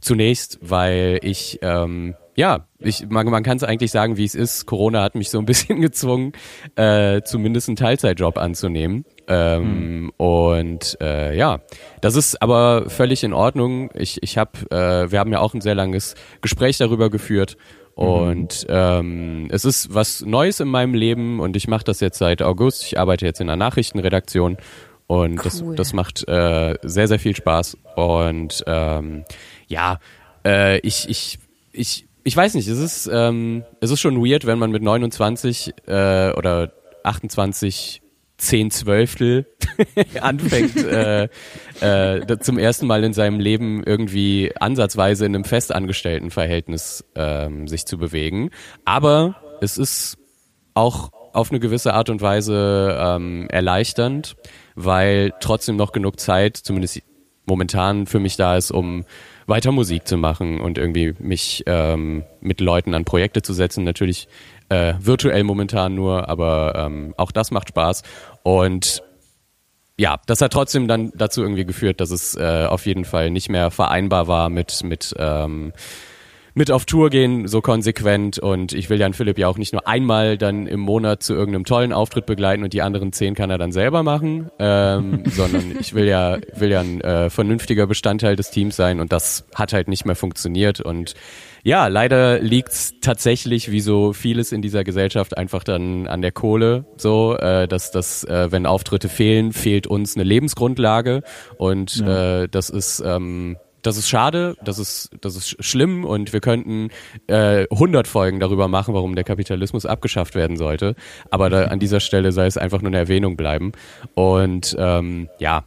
Zunächst, 0.00 0.58
weil 0.62 1.18
ich, 1.22 1.58
ähm, 1.62 2.14
ja, 2.36 2.66
ich, 2.78 3.08
man, 3.08 3.26
man 3.28 3.42
kann 3.42 3.56
es 3.58 3.64
eigentlich 3.64 3.90
sagen, 3.90 4.16
wie 4.16 4.24
es 4.24 4.34
ist. 4.34 4.66
Corona 4.66 5.02
hat 5.02 5.14
mich 5.14 5.30
so 5.30 5.38
ein 5.38 5.44
bisschen 5.44 5.80
gezwungen, 5.82 6.32
äh, 6.76 7.22
zumindest 7.22 7.68
einen 7.68 7.76
Teilzeitjob 7.76 8.38
anzunehmen. 8.38 9.04
Ähm, 9.28 10.10
Und 10.16 10.96
äh, 11.00 11.36
ja, 11.36 11.60
das 12.00 12.16
ist 12.16 12.40
aber 12.42 12.88
völlig 12.88 13.22
in 13.24 13.32
Ordnung. 13.32 13.90
Ich, 13.94 14.22
ich 14.22 14.38
habe, 14.38 14.52
äh, 14.70 15.10
wir 15.12 15.18
haben 15.18 15.32
ja 15.32 15.40
auch 15.40 15.54
ein 15.54 15.60
sehr 15.60 15.74
langes 15.74 16.14
Gespräch 16.40 16.78
darüber 16.78 17.10
geführt 17.10 17.56
Und 17.94 18.66
ähm, 18.70 19.48
es 19.50 19.64
ist 19.66 19.92
was 19.94 20.22
Neues 20.22 20.60
in 20.60 20.68
meinem 20.68 20.94
Leben 20.94 21.38
und 21.40 21.54
ich 21.56 21.68
mache 21.68 21.84
das 21.84 22.00
jetzt 22.00 22.18
seit 22.18 22.40
August. 22.40 22.84
Ich 22.84 22.98
arbeite 22.98 23.26
jetzt 23.26 23.40
in 23.40 23.48
einer 23.50 23.56
Nachrichtenredaktion 23.56 24.56
und 25.06 25.44
das, 25.44 25.60
Cool. 25.60 25.74
das 25.76 25.92
macht 25.92 26.26
äh, 26.28 26.76
sehr, 26.82 27.08
sehr 27.08 27.18
viel 27.18 27.34
Spaß. 27.36 27.76
Und 27.96 28.62
ähm, 28.66 29.24
ja, 29.70 29.98
äh, 30.44 30.78
ich, 30.80 31.08
ich, 31.08 31.38
ich, 31.72 32.06
ich 32.24 32.36
weiß 32.36 32.54
nicht, 32.54 32.68
es 32.68 32.78
ist, 32.78 33.08
ähm, 33.10 33.64
es 33.80 33.90
ist 33.90 34.00
schon 34.00 34.22
weird, 34.22 34.44
wenn 34.46 34.58
man 34.58 34.70
mit 34.70 34.82
29 34.82 35.72
äh, 35.86 36.32
oder 36.32 36.72
28 37.04 38.02
zehn 38.36 38.70
Zwölftel 38.70 39.46
anfängt, 40.20 40.76
äh, 40.76 41.28
äh, 41.80 42.38
zum 42.40 42.58
ersten 42.58 42.86
Mal 42.86 43.04
in 43.04 43.12
seinem 43.12 43.38
Leben 43.38 43.82
irgendwie 43.84 44.52
ansatzweise 44.58 45.26
in 45.26 45.34
einem 45.34 45.44
Festangestelltenverhältnis 45.44 47.04
ähm, 47.14 47.68
sich 47.68 47.86
zu 47.86 47.98
bewegen. 47.98 48.50
Aber 48.84 49.36
es 49.60 49.78
ist 49.78 50.16
auch 50.74 51.10
auf 51.32 51.50
eine 51.50 51.60
gewisse 51.60 51.94
Art 51.94 52.10
und 52.10 52.22
Weise 52.22 52.98
ähm, 52.98 53.46
erleichternd, 53.50 54.36
weil 54.74 55.32
trotzdem 55.40 55.76
noch 55.76 55.92
genug 55.92 56.18
Zeit, 56.18 56.56
zumindest 56.56 57.02
momentan 57.46 58.06
für 58.06 58.20
mich 58.20 58.36
da 58.36 58.56
ist, 58.56 58.70
um 58.70 59.04
weiter 59.46 59.72
Musik 59.72 60.06
zu 60.06 60.16
machen 60.16 60.60
und 60.60 60.78
irgendwie 60.78 61.14
mich 61.18 61.62
ähm, 61.66 62.24
mit 62.40 62.60
Leuten 62.60 62.94
an 62.94 63.04
Projekte 63.04 63.42
zu 63.42 63.52
setzen. 63.52 63.84
Natürlich 63.84 64.28
äh, 64.68 64.94
virtuell 64.98 65.44
momentan 65.44 65.94
nur, 65.94 66.28
aber 66.28 66.74
ähm, 66.76 67.14
auch 67.16 67.32
das 67.32 67.50
macht 67.50 67.68
Spaß. 67.68 68.02
Und 68.42 69.02
ja, 69.98 70.18
das 70.26 70.40
hat 70.40 70.52
trotzdem 70.52 70.88
dann 70.88 71.12
dazu 71.14 71.42
irgendwie 71.42 71.66
geführt, 71.66 72.00
dass 72.00 72.10
es 72.10 72.34
äh, 72.34 72.66
auf 72.66 72.86
jeden 72.86 73.04
Fall 73.04 73.30
nicht 73.30 73.50
mehr 73.50 73.70
vereinbar 73.70 74.28
war 74.28 74.48
mit 74.48 74.82
mit 74.82 75.14
ähm, 75.18 75.72
mit 76.54 76.70
auf 76.70 76.84
Tour 76.84 77.10
gehen 77.10 77.48
so 77.48 77.60
konsequent 77.60 78.38
und 78.38 78.72
ich 78.72 78.90
will 78.90 78.98
Jan 78.98 79.14
Philipp 79.14 79.38
ja 79.38 79.48
auch 79.48 79.58
nicht 79.58 79.72
nur 79.72 79.86
einmal 79.86 80.38
dann 80.38 80.66
im 80.66 80.80
Monat 80.80 81.22
zu 81.22 81.34
irgendeinem 81.34 81.64
tollen 81.64 81.92
Auftritt 81.92 82.26
begleiten 82.26 82.64
und 82.64 82.72
die 82.72 82.82
anderen 82.82 83.12
zehn 83.12 83.34
kann 83.34 83.50
er 83.50 83.58
dann 83.58 83.72
selber 83.72 84.02
machen, 84.02 84.50
ähm, 84.58 85.22
sondern 85.30 85.76
ich 85.78 85.94
will 85.94 86.06
ja 86.06 86.38
will 86.54 86.70
ja 86.70 86.80
ein 86.80 87.00
äh, 87.00 87.30
vernünftiger 87.30 87.86
Bestandteil 87.86 88.36
des 88.36 88.50
Teams 88.50 88.76
sein 88.76 89.00
und 89.00 89.12
das 89.12 89.44
hat 89.54 89.72
halt 89.72 89.88
nicht 89.88 90.04
mehr 90.04 90.16
funktioniert 90.16 90.80
und 90.80 91.14
ja, 91.62 91.88
leider 91.88 92.40
liegt's 92.40 92.94
tatsächlich, 93.02 93.70
wie 93.70 93.80
so 93.80 94.12
vieles 94.12 94.52
in 94.52 94.62
dieser 94.62 94.82
Gesellschaft, 94.82 95.36
einfach 95.36 95.62
dann 95.62 96.06
an 96.06 96.22
der 96.22 96.32
Kohle. 96.32 96.86
So, 96.96 97.36
äh, 97.36 97.68
dass, 97.68 97.90
dass 97.90 98.24
äh, 98.24 98.50
wenn 98.50 98.64
Auftritte 98.66 99.08
fehlen, 99.08 99.52
fehlt 99.52 99.86
uns 99.86 100.16
eine 100.16 100.24
Lebensgrundlage. 100.24 101.22
Und 101.58 102.00
äh, 102.00 102.48
das 102.48 102.70
ist 102.70 103.02
ähm, 103.04 103.58
das 103.82 103.96
ist 103.96 104.08
schade, 104.08 104.56
das 104.64 104.78
ist 104.78 105.10
das 105.20 105.36
ist 105.36 105.48
sch- 105.48 105.62
schlimm 105.62 106.04
und 106.04 106.32
wir 106.32 106.40
könnten 106.40 106.90
äh, 107.26 107.66
100 107.70 108.06
Folgen 108.06 108.40
darüber 108.40 108.68
machen, 108.68 108.94
warum 108.94 109.14
der 109.14 109.24
Kapitalismus 109.24 109.86
abgeschafft 109.86 110.34
werden 110.34 110.56
sollte. 110.56 110.94
Aber 111.30 111.50
da, 111.50 111.64
an 111.66 111.78
dieser 111.78 112.00
Stelle 112.00 112.32
soll 112.32 112.46
es 112.46 112.56
einfach 112.56 112.82
nur 112.82 112.88
eine 112.90 112.98
Erwähnung 112.98 113.36
bleiben. 113.36 113.72
Und 114.14 114.76
ähm, 114.78 115.28
ja, 115.38 115.64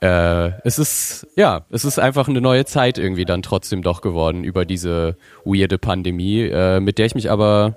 äh, 0.00 0.50
es 0.64 0.78
ist 0.78 1.26
ja, 1.36 1.64
es 1.70 1.84
ist 1.84 1.98
einfach 1.98 2.28
eine 2.28 2.40
neue 2.40 2.64
Zeit 2.64 2.98
irgendwie 2.98 3.24
dann 3.24 3.42
trotzdem 3.42 3.82
doch 3.82 4.00
geworden 4.00 4.44
über 4.44 4.64
diese 4.64 5.16
weirde 5.44 5.78
Pandemie, 5.78 6.42
äh, 6.42 6.80
mit 6.80 6.98
der 6.98 7.06
ich 7.06 7.14
mich 7.14 7.30
aber 7.30 7.76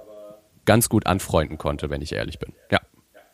ganz 0.66 0.90
gut 0.90 1.08
anfreunden 1.08 1.58
konnte, 1.58 1.90
wenn 1.90 2.02
ich 2.02 2.14
ehrlich 2.14 2.40
bin. 2.40 2.54
Ja. 2.72 2.80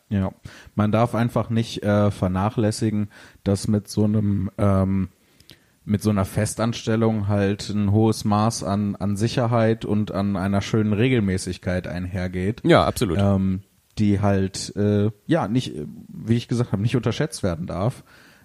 Ja, 0.08 0.30
man 0.76 0.92
darf 0.92 1.16
einfach 1.16 1.50
nicht 1.50 1.82
äh, 1.82 2.12
vernachlässigen, 2.12 3.10
dass 3.42 3.66
mit 3.66 3.88
so 3.88 4.04
einem 4.04 4.52
ähm, 4.56 5.08
mit 5.86 6.02
so 6.02 6.10
einer 6.10 6.24
Festanstellung 6.24 7.28
halt 7.28 7.70
ein 7.70 7.92
hohes 7.92 8.24
Maß 8.24 8.64
an 8.64 8.96
an 8.96 9.16
Sicherheit 9.16 9.84
und 9.84 10.12
an 10.12 10.36
einer 10.36 10.60
schönen 10.60 10.92
Regelmäßigkeit 10.92 11.86
einhergeht. 11.86 12.60
Ja, 12.64 12.84
absolut. 12.84 13.18
ähm, 13.18 13.62
die 13.98 14.20
halt 14.20 14.74
äh, 14.76 15.10
ja 15.26 15.48
nicht, 15.48 15.72
wie 16.08 16.36
ich 16.36 16.48
gesagt 16.48 16.72
habe, 16.72 16.82
nicht 16.82 16.96
unterschätzt 16.96 17.42
werden 17.42 17.66
darf. 17.66 18.04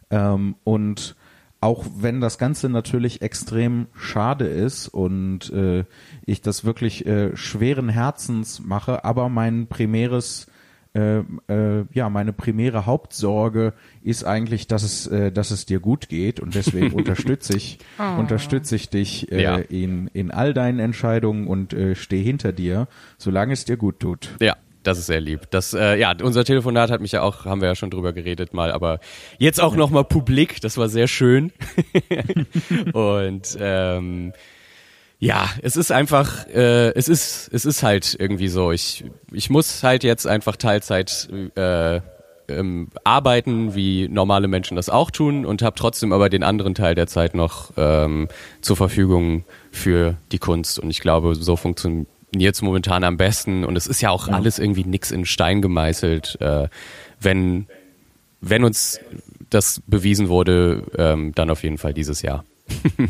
Ähm, 0.10 0.56
und 0.64 1.16
auch 1.62 1.86
wenn 1.98 2.22
das 2.22 2.38
Ganze 2.38 2.70
natürlich 2.70 3.22
extrem 3.22 3.88
schade 3.96 4.46
ist 4.46 4.88
und 4.88 5.52
äh, 5.52 5.86
ich 6.26 6.42
das 6.42 6.64
wirklich 6.64 7.06
äh, 7.06 7.36
schweren 7.36 7.90
Herzens 7.90 8.60
mache, 8.60 9.04
aber 9.04 9.30
mein 9.30 9.68
primäres 9.68 10.48
äh, 10.94 11.20
äh, 11.48 11.86
ja, 11.94 12.10
meine 12.10 12.34
primäre 12.34 12.86
Hauptsorge 12.86 13.74
ist 14.04 14.24
eigentlich, 14.26 14.68
dass 14.68 14.84
es, 14.84 15.08
äh, 15.08 15.32
dass 15.32 15.52
es 15.52 15.66
dir 15.66 15.80
gut 15.80 16.10
geht 16.10 16.40
und 16.40 16.54
deswegen 16.56 16.92
unterstütze 16.94 17.56
ich, 17.56 17.80
unterstütze 18.18 18.76
ich 18.76 18.90
dich 18.90 19.32
äh, 19.32 19.42
Ja. 19.42 19.58
in, 19.58 20.08
in 20.14 20.32
all 20.32 20.54
deinen 20.54 20.80
Entscheidungen 20.80 21.48
und 21.48 21.74
äh, 21.74 21.96
stehe 21.96 22.24
hinter 22.24 22.52
dir, 22.52 22.88
solange 23.18 23.54
es 23.54 23.64
dir 23.66 23.78
gut 23.78 24.00
tut. 24.00 24.30
Ja, 24.42 24.58
das 24.84 24.98
ist 24.98 25.06
sehr 25.06 25.22
lieb. 25.22 25.42
Das, 25.52 25.74
äh, 25.74 25.96
ja, 25.98 26.14
unser 26.22 26.44
Telefonat 26.44 26.92
hat 26.92 27.02
mich 27.02 27.12
ja 27.14 27.22
auch, 27.22 27.46
haben 27.46 27.62
wir 27.62 27.68
ja 27.70 27.76
schon 27.76 27.92
drüber 27.92 28.14
geredet 28.14 28.54
mal, 28.54 28.72
aber 28.72 29.00
jetzt 29.38 29.62
auch 29.62 29.76
nochmal 29.76 30.04
publik, 30.04 30.60
das 30.62 30.78
war 30.78 30.90
sehr 30.90 31.08
schön. 31.08 31.52
Und 32.94 33.58
ähm, 33.60 34.34
ja, 35.22 35.48
es 35.62 35.78
ist 35.78 35.92
einfach, 35.92 36.48
äh, 36.48 36.90
es 36.96 37.08
ist, 37.08 37.48
es 37.54 37.64
ist 37.64 37.84
halt 37.84 38.16
irgendwie 38.18 38.48
so. 38.48 38.72
Ich, 38.72 39.04
ich 39.32 39.52
muss 39.52 39.84
halt 39.84 40.04
jetzt 40.04 40.26
einfach 40.26 40.56
Teilzeit 40.56 41.30
äh, 41.56 42.02
ähm, 42.48 42.90
arbeiten, 43.04 43.76
wie 43.76 44.08
normale 44.10 44.48
Menschen 44.48 44.76
das 44.76 44.90
auch 44.90 45.12
tun, 45.12 45.46
und 45.46 45.62
habe 45.62 45.76
trotzdem 45.76 46.12
aber 46.12 46.30
den 46.30 46.42
anderen 46.42 46.74
Teil 46.74 46.96
der 46.96 47.06
Zeit 47.06 47.36
noch 47.36 47.70
ähm, 47.78 48.30
zur 48.62 48.76
Verfügung 48.76 49.46
für 49.70 50.18
die 50.32 50.40
Kunst. 50.40 50.80
Und 50.80 50.90
ich 50.90 51.02
glaube, 51.02 51.36
so 51.36 51.56
funktioniert 51.56 52.56
es 52.56 52.64
momentan 52.64 53.04
am 53.04 53.18
besten. 53.18 53.64
Und 53.64 53.76
es 53.76 53.86
ist 53.86 54.02
ja 54.02 54.10
auch 54.10 54.28
alles 54.28 54.58
irgendwie 54.58 54.86
nix 54.86 55.12
in 55.12 55.26
Stein 55.26 55.62
gemeißelt. 55.62 56.42
Äh, 56.42 56.68
wenn, 57.20 57.68
wenn 58.42 58.64
uns 58.64 59.00
das 59.52 59.84
bewiesen 59.86 60.30
wurde, 60.30 60.84
ähm, 60.98 61.34
dann 61.36 61.52
auf 61.52 61.62
jeden 61.62 61.78
Fall 61.78 61.94
dieses 61.94 62.24
Jahr. 62.24 62.44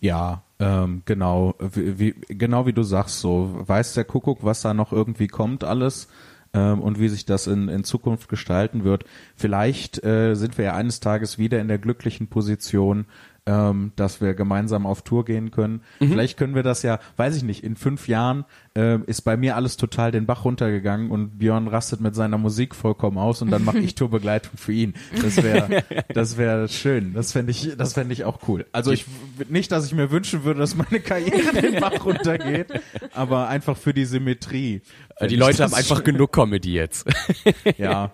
Ja, 0.00 0.44
ähm, 0.60 1.02
genau, 1.04 1.54
wie, 1.58 1.98
wie, 1.98 2.14
genau 2.28 2.66
wie 2.66 2.72
du 2.72 2.82
sagst, 2.82 3.20
so 3.20 3.54
weiß 3.66 3.94
der 3.94 4.04
Kuckuck, 4.04 4.42
was 4.42 4.62
da 4.62 4.74
noch 4.74 4.92
irgendwie 4.92 5.28
kommt, 5.28 5.64
alles 5.64 6.08
ähm, 6.52 6.80
und 6.80 6.98
wie 6.98 7.08
sich 7.08 7.24
das 7.26 7.46
in, 7.46 7.68
in 7.68 7.84
Zukunft 7.84 8.28
gestalten 8.28 8.84
wird. 8.84 9.04
Vielleicht 9.36 10.02
äh, 10.04 10.34
sind 10.34 10.58
wir 10.58 10.66
ja 10.66 10.74
eines 10.74 11.00
Tages 11.00 11.38
wieder 11.38 11.60
in 11.60 11.68
der 11.68 11.78
glücklichen 11.78 12.28
Position, 12.28 13.06
ähm, 13.48 13.92
dass 13.96 14.20
wir 14.20 14.34
gemeinsam 14.34 14.84
auf 14.84 15.00
Tour 15.00 15.24
gehen 15.24 15.50
können. 15.50 15.80
Vielleicht 15.98 16.36
können 16.36 16.54
wir 16.54 16.62
das 16.62 16.82
ja, 16.82 17.00
weiß 17.16 17.34
ich 17.34 17.42
nicht, 17.42 17.64
in 17.64 17.76
fünf 17.76 18.06
Jahren 18.06 18.44
äh, 18.76 18.98
ist 19.06 19.22
bei 19.22 19.38
mir 19.38 19.56
alles 19.56 19.78
total 19.78 20.12
den 20.12 20.26
Bach 20.26 20.44
runtergegangen 20.44 21.10
und 21.10 21.38
Björn 21.38 21.66
rastet 21.66 22.02
mit 22.02 22.14
seiner 22.14 22.36
Musik 22.36 22.74
vollkommen 22.74 23.16
aus 23.16 23.40
und 23.40 23.50
dann 23.50 23.64
mache 23.64 23.78
ich 23.78 23.94
Tourbegleitung 23.94 24.58
für 24.58 24.72
ihn. 24.72 24.92
Das 25.22 25.42
wäre, 25.42 25.82
das 26.12 26.36
wäre 26.36 26.68
schön. 26.68 27.14
Das 27.14 27.32
fände 27.32 27.50
ich, 27.50 27.74
das 27.78 27.94
fände 27.94 28.12
ich 28.12 28.24
auch 28.24 28.40
cool. 28.48 28.66
Also 28.72 28.92
ich 28.92 29.06
nicht, 29.48 29.72
dass 29.72 29.86
ich 29.86 29.94
mir 29.94 30.10
wünschen 30.10 30.44
würde, 30.44 30.60
dass 30.60 30.76
meine 30.76 31.00
Karriere 31.00 31.58
den 31.58 31.80
Bach 31.80 32.04
runtergeht, 32.04 32.66
aber 33.14 33.48
einfach 33.48 33.78
für 33.78 33.94
die 33.94 34.04
Symmetrie. 34.04 34.82
Die 35.28 35.36
Leute 35.36 35.64
haben 35.64 35.74
einfach 35.74 36.04
genug 36.04 36.32
Comedy 36.32 36.72
jetzt. 36.74 37.06
Ja. 37.76 38.12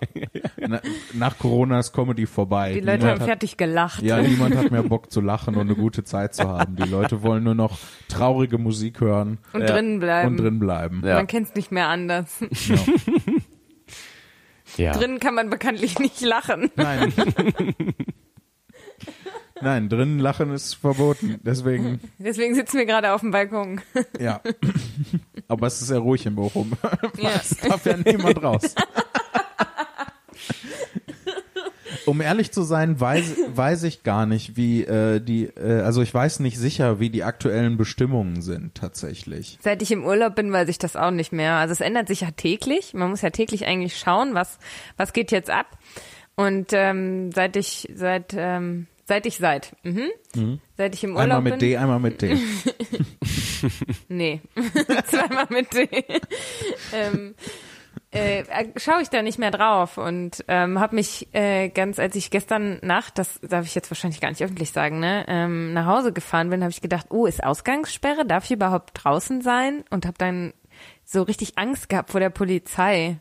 Na, 0.58 0.80
nach 1.12 1.38
Corona 1.38 1.78
ist 1.80 1.92
Comedy 1.92 2.26
vorbei. 2.26 2.72
Die 2.74 2.80
Leute 2.80 2.98
Niemand 2.98 3.04
haben 3.12 3.20
hat- 3.20 3.26
fertig 3.28 3.56
gelacht. 3.56 4.02
ja, 4.02 4.20
niemand 4.22 4.56
hat 4.56 4.70
mehr 4.70 4.82
Bock 4.82 5.10
zu 5.10 5.20
lachen 5.20 5.54
und 5.56 5.62
eine 5.62 5.74
gute 5.74 6.04
Zeit 6.04 6.34
zu 6.34 6.48
haben. 6.48 6.76
Die 6.76 6.88
Leute 6.88 7.22
wollen 7.22 7.44
nur 7.44 7.54
noch 7.54 7.78
traurige 8.08 8.58
Musik 8.58 9.00
hören 9.00 9.38
und 9.52 9.60
Ja. 9.62 9.66
drinnen 9.68 10.00
bleiben. 10.00 10.28
und 10.30 10.36
drin 10.38 10.58
bleiben. 10.58 11.02
Ja. 11.04 11.14
Man 11.16 11.26
kennt 11.26 11.48
es 11.48 11.54
nicht 11.54 11.70
mehr 11.72 11.88
anders. 11.88 12.40
Ja. 12.40 12.76
Ja. 14.76 14.92
drinnen 14.92 15.20
kann 15.20 15.34
man 15.34 15.50
bekanntlich 15.50 15.98
nicht 15.98 16.20
lachen. 16.20 16.70
Nein. 16.74 17.12
Nein, 19.60 19.88
drinnen 19.88 20.18
lachen 20.18 20.52
ist 20.52 20.74
verboten. 20.74 21.38
Deswegen, 21.42 22.00
Deswegen 22.18 22.54
sitzen 22.54 22.78
wir 22.78 22.86
gerade 22.86 23.12
auf 23.12 23.20
dem 23.20 23.30
Balkon. 23.30 23.80
ja. 24.18 24.40
Aber 25.54 25.66
es 25.66 25.80
ist 25.80 25.88
sehr 25.88 25.98
ruhig 25.98 26.26
in 26.26 26.34
Bochum. 26.34 26.72
Ja. 27.16 27.30
Es 27.40 27.56
darf 27.56 27.84
ja 27.86 27.96
niemand 27.96 28.42
raus. 28.42 28.74
Um 32.06 32.20
ehrlich 32.20 32.52
zu 32.52 32.62
sein, 32.62 33.00
weiß, 33.00 33.36
weiß 33.54 33.84
ich 33.84 34.02
gar 34.02 34.26
nicht, 34.26 34.56
wie 34.56 34.84
äh, 34.84 35.20
die, 35.20 35.44
äh, 35.44 35.80
also 35.80 36.02
ich 36.02 36.12
weiß 36.12 36.40
nicht 36.40 36.58
sicher, 36.58 37.00
wie 37.00 37.08
die 37.08 37.24
aktuellen 37.24 37.76
Bestimmungen 37.76 38.42
sind 38.42 38.74
tatsächlich. 38.74 39.58
Seit 39.62 39.80
ich 39.80 39.90
im 39.90 40.04
Urlaub 40.04 40.34
bin, 40.34 40.52
weiß 40.52 40.68
ich 40.68 40.78
das 40.78 40.96
auch 40.96 41.10
nicht 41.10 41.32
mehr. 41.32 41.54
Also 41.54 41.72
es 41.72 41.80
ändert 41.80 42.08
sich 42.08 42.20
ja 42.20 42.30
täglich. 42.30 42.92
Man 42.92 43.10
muss 43.10 43.22
ja 43.22 43.30
täglich 43.30 43.66
eigentlich 43.66 43.98
schauen, 43.98 44.34
was, 44.34 44.58
was 44.96 45.12
geht 45.12 45.32
jetzt 45.32 45.50
ab. 45.50 45.78
Und 46.36 46.72
ähm, 46.72 47.32
seit 47.32 47.56
ich, 47.56 47.88
seit, 47.94 48.34
ähm, 48.36 48.86
seit 49.04 49.26
ich 49.26 49.36
seit, 49.36 49.76
mhm. 49.82 50.10
seit 50.76 50.94
ich 50.94 51.04
im 51.04 51.16
Urlaub 51.16 51.38
Einmal 51.38 51.42
mit 51.42 51.52
bin. 51.52 51.60
D, 51.60 51.76
einmal 51.76 52.00
mit 52.00 52.22
D. 52.22 52.38
Nee, 54.08 54.40
zweimal 55.06 55.46
mit 55.50 55.72
D. 55.72 55.88
ähm, 56.92 57.34
äh, 58.10 58.44
schaue 58.76 59.02
ich 59.02 59.10
da 59.10 59.22
nicht 59.22 59.38
mehr 59.38 59.50
drauf 59.50 59.98
und 59.98 60.44
ähm, 60.48 60.78
habe 60.78 60.94
mich 60.94 61.28
äh, 61.34 61.68
ganz, 61.68 61.98
als 61.98 62.14
ich 62.14 62.30
gestern 62.30 62.78
Nacht, 62.82 63.18
das 63.18 63.40
darf 63.40 63.66
ich 63.66 63.74
jetzt 63.74 63.90
wahrscheinlich 63.90 64.20
gar 64.20 64.28
nicht 64.28 64.42
öffentlich 64.42 64.70
sagen, 64.70 65.00
ne, 65.00 65.24
ähm, 65.28 65.72
nach 65.72 65.86
Hause 65.86 66.12
gefahren 66.12 66.50
bin, 66.50 66.62
habe 66.62 66.70
ich 66.70 66.80
gedacht, 66.80 67.06
oh, 67.10 67.26
ist 67.26 67.42
Ausgangssperre, 67.42 68.24
darf 68.24 68.44
ich 68.44 68.52
überhaupt 68.52 68.90
draußen 68.94 69.42
sein? 69.42 69.84
Und 69.90 70.06
habe 70.06 70.18
dann 70.18 70.52
so 71.04 71.22
richtig 71.22 71.58
Angst 71.58 71.88
gehabt 71.88 72.10
vor 72.10 72.20
der 72.20 72.30
Polizei 72.30 73.18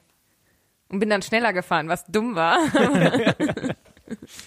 und 0.90 1.00
bin 1.00 1.10
dann 1.10 1.22
schneller 1.22 1.54
gefahren, 1.54 1.88
was 1.88 2.06
dumm 2.06 2.36
war. 2.36 2.58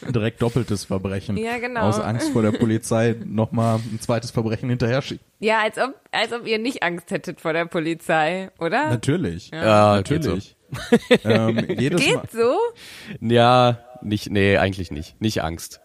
Direkt 0.09 0.43
doppeltes 0.43 0.85
Verbrechen. 0.85 1.37
Ja, 1.37 1.59
genau. 1.59 1.83
Aus 1.83 2.01
Angst 2.01 2.31
vor 2.31 2.43
der 2.43 2.53
Polizei 2.53 3.17
nochmal 3.25 3.77
ein 3.79 4.01
zweites 4.01 4.31
Verbrechen 4.31 4.69
hinterher 4.69 5.03
schieben. 5.03 5.25
ja, 5.41 5.61
als 5.63 5.79
ob, 5.79 5.95
als 6.13 6.33
ob 6.33 6.47
ihr 6.47 6.59
nicht 6.59 6.83
Angst 6.83 7.11
hättet 7.11 7.41
vor 7.41 7.53
der 7.53 7.67
Polizei, 7.67 8.51
oder? 8.59 8.89
Natürlich. 8.91 9.51
Ja, 9.51 10.01
geht 10.03 10.25
Natürlich. 10.25 10.57
ähm, 11.25 11.65
jedes 11.79 12.01
Mal. 12.07 12.21
Geht 12.23 12.31
so? 12.33 12.57
Ja, 13.21 13.79
nicht, 14.03 14.31
nee, 14.31 14.57
eigentlich 14.57 14.91
nicht. 14.91 15.21
Nicht 15.21 15.43
Angst. 15.43 15.81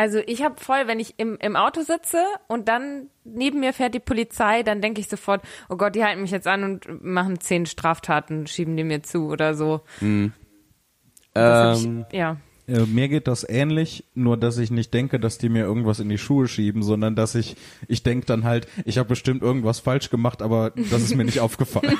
Also 0.00 0.20
ich 0.26 0.44
habe 0.44 0.54
voll, 0.60 0.86
wenn 0.86 1.00
ich 1.00 1.14
im, 1.18 1.36
im 1.40 1.56
Auto 1.56 1.80
sitze 1.82 2.22
und 2.46 2.68
dann 2.68 3.08
neben 3.24 3.58
mir 3.58 3.72
fährt 3.72 3.94
die 3.94 3.98
Polizei, 4.00 4.62
dann 4.62 4.80
denke 4.80 5.00
ich 5.00 5.08
sofort, 5.08 5.42
oh 5.68 5.76
Gott, 5.76 5.96
die 5.96 6.04
halten 6.04 6.22
mich 6.22 6.30
jetzt 6.30 6.46
an 6.46 6.62
und 6.62 7.02
machen 7.04 7.40
zehn 7.40 7.66
Straftaten, 7.66 8.46
schieben 8.46 8.76
die 8.76 8.84
mir 8.84 9.02
zu 9.02 9.26
oder 9.26 9.54
so. 9.54 9.80
Das 11.34 11.78
hab 11.80 11.84
Ähm, 11.84 12.06
ich, 12.10 12.16
ja. 12.16 12.36
Äh, 12.68 12.80
mir 12.86 13.08
geht 13.08 13.26
das 13.26 13.48
ähnlich, 13.48 14.04
nur 14.14 14.36
dass 14.36 14.58
ich 14.58 14.70
nicht 14.70 14.92
denke, 14.94 15.18
dass 15.18 15.38
die 15.38 15.48
mir 15.48 15.62
irgendwas 15.64 16.00
in 16.00 16.08
die 16.08 16.18
Schuhe 16.18 16.46
schieben, 16.48 16.82
sondern 16.82 17.16
dass 17.16 17.34
ich, 17.34 17.56
ich 17.88 18.02
denke 18.02 18.26
dann 18.26 18.44
halt, 18.44 18.68
ich 18.84 18.98
habe 18.98 19.08
bestimmt 19.08 19.42
irgendwas 19.42 19.80
falsch 19.80 20.10
gemacht, 20.10 20.42
aber 20.42 20.70
das 20.90 21.02
ist 21.02 21.16
mir 21.16 21.24
nicht 21.24 21.40
aufgefallen. 21.40 21.96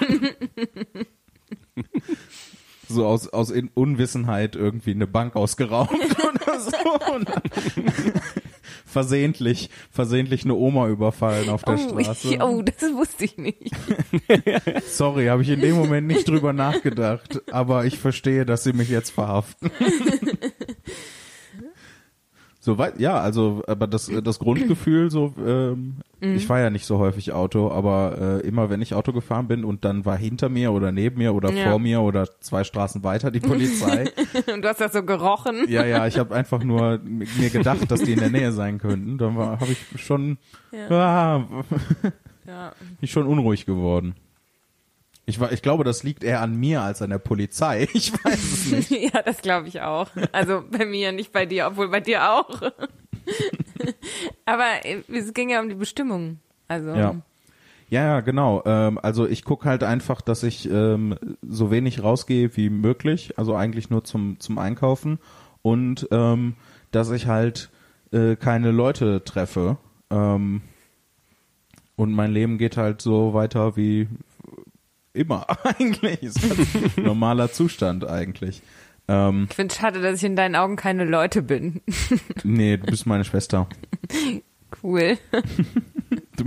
so 2.88 3.06
aus, 3.06 3.28
aus 3.28 3.50
in 3.50 3.70
Unwissenheit 3.74 4.56
irgendwie 4.56 4.92
eine 4.92 5.06
Bank 5.06 5.36
ausgeraubt 5.36 5.92
oder 5.94 6.60
so. 6.60 6.70
Versehentlich, 8.86 9.68
versehentlich 9.90 10.44
eine 10.44 10.54
Oma 10.54 10.88
überfallen 10.88 11.50
auf 11.50 11.62
der 11.62 11.74
Oh, 11.74 12.00
Straße. 12.00 12.34
ich, 12.34 12.42
oh, 12.42 12.62
das 12.62 12.80
wusste 12.94 13.24
ich 13.26 13.36
nicht. 13.36 13.70
Sorry, 14.86 15.26
habe 15.26 15.42
ich 15.42 15.50
in 15.50 15.60
dem 15.60 15.76
Moment 15.76 16.06
nicht 16.06 16.26
drüber 16.26 16.54
nachgedacht, 16.54 17.42
aber 17.52 17.84
ich 17.84 17.98
verstehe, 17.98 18.46
dass 18.46 18.64
sie 18.64 18.72
mich 18.72 18.88
jetzt 18.88 19.10
verhaften. 19.10 19.70
Soweit, 22.68 23.00
ja, 23.00 23.18
also, 23.18 23.62
aber 23.66 23.86
das, 23.86 24.10
das 24.22 24.38
Grundgefühl, 24.38 25.10
so, 25.10 25.32
ähm, 25.42 25.94
ich 26.20 26.46
fahre 26.46 26.64
ja 26.64 26.68
nicht 26.70 26.84
so 26.84 26.98
häufig 26.98 27.32
Auto, 27.32 27.70
aber 27.70 28.40
äh, 28.44 28.46
immer 28.46 28.68
wenn 28.68 28.82
ich 28.82 28.92
Auto 28.92 29.14
gefahren 29.14 29.48
bin 29.48 29.64
und 29.64 29.86
dann 29.86 30.04
war 30.04 30.18
hinter 30.18 30.50
mir 30.50 30.70
oder 30.72 30.92
neben 30.92 31.16
mir 31.16 31.32
oder 31.32 31.50
Ja. 31.50 31.70
vor 31.70 31.78
mir 31.78 32.02
oder 32.02 32.28
zwei 32.40 32.64
Straßen 32.64 33.02
weiter 33.04 33.30
die 33.30 33.40
Polizei. 33.40 34.10
Und 34.52 34.60
du 34.62 34.68
hast 34.68 34.82
das 34.82 34.92
so 34.92 35.02
gerochen. 35.02 35.64
ja, 35.66 35.86
ja, 35.86 36.06
ich 36.06 36.18
habe 36.18 36.34
einfach 36.34 36.62
nur 36.62 37.00
mir 37.02 37.48
gedacht, 37.48 37.90
dass 37.90 38.02
die 38.02 38.12
in 38.12 38.18
der 38.18 38.28
Nähe 38.28 38.52
sein 38.52 38.76
könnten. 38.76 39.16
Dann 39.16 39.34
habe 39.38 39.64
ich 39.72 40.02
schon, 40.02 40.36
ah, 40.90 40.90
Ja. 40.90 41.38
bin 42.44 42.98
ich 43.00 43.10
schon 43.10 43.26
unruhig 43.26 43.64
geworden. 43.64 44.14
Ich, 45.28 45.38
war, 45.38 45.52
ich 45.52 45.60
glaube, 45.60 45.84
das 45.84 46.04
liegt 46.04 46.24
eher 46.24 46.40
an 46.40 46.56
mir 46.56 46.80
als 46.80 47.02
an 47.02 47.10
der 47.10 47.18
Polizei. 47.18 47.86
Ich 47.92 48.12
weiß 48.12 48.34
es 48.34 48.72
nicht. 48.72 48.90
Ja, 49.12 49.20
das 49.22 49.42
glaube 49.42 49.68
ich 49.68 49.82
auch. 49.82 50.08
Also 50.32 50.64
bei 50.70 50.86
mir, 50.86 51.12
nicht 51.12 51.32
bei 51.32 51.44
dir, 51.44 51.66
obwohl 51.66 51.88
bei 51.88 52.00
dir 52.00 52.32
auch. 52.32 52.62
Aber 54.46 54.64
äh, 54.84 55.02
es 55.12 55.34
ging 55.34 55.50
ja 55.50 55.60
um 55.60 55.68
die 55.68 55.74
Bestimmung. 55.74 56.38
Also 56.66 56.94
Ja. 56.94 57.14
Ja, 57.90 58.04
ja, 58.04 58.20
genau. 58.20 58.62
Ähm, 58.64 58.98
also 59.02 59.26
ich 59.26 59.44
guck 59.44 59.66
halt 59.66 59.82
einfach, 59.82 60.22
dass 60.22 60.42
ich 60.42 60.70
ähm, 60.70 61.14
so 61.42 61.70
wenig 61.70 62.02
rausgehe 62.02 62.54
wie 62.56 62.68
möglich, 62.70 63.38
also 63.38 63.54
eigentlich 63.54 63.88
nur 63.88 64.04
zum, 64.04 64.40
zum 64.40 64.58
Einkaufen 64.58 65.18
und 65.62 66.06
ähm, 66.10 66.54
dass 66.90 67.10
ich 67.10 67.26
halt 67.26 67.70
äh, 68.12 68.36
keine 68.36 68.72
Leute 68.72 69.24
treffe. 69.24 69.76
Ähm, 70.10 70.62
und 71.96 72.12
mein 72.12 72.30
Leben 72.30 72.58
geht 72.58 72.76
halt 72.76 73.00
so 73.02 73.32
weiter 73.34 73.76
wie 73.76 74.06
immer 75.18 75.46
eigentlich. 75.78 76.22
Ist 76.22 76.40
ganz 76.40 76.96
normaler 76.96 77.52
Zustand 77.52 78.06
eigentlich. 78.06 78.62
Ähm, 79.08 79.46
ich 79.48 79.56
finde 79.56 79.72
es 79.72 79.80
schade, 79.80 80.00
dass 80.00 80.18
ich 80.18 80.24
in 80.24 80.36
deinen 80.36 80.54
Augen 80.54 80.76
keine 80.76 81.04
Leute 81.04 81.42
bin. 81.42 81.80
nee, 82.44 82.76
du 82.76 82.86
bist 82.86 83.06
meine 83.06 83.24
Schwester. 83.24 83.68
Cool. 84.82 85.16
Du, 86.36 86.44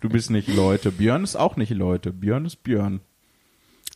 du 0.00 0.08
bist 0.08 0.30
nicht 0.30 0.48
Leute. 0.48 0.90
Björn 0.90 1.22
ist 1.22 1.36
auch 1.36 1.56
nicht 1.56 1.70
Leute. 1.70 2.12
Björn 2.12 2.46
ist 2.46 2.62
Björn. 2.62 3.00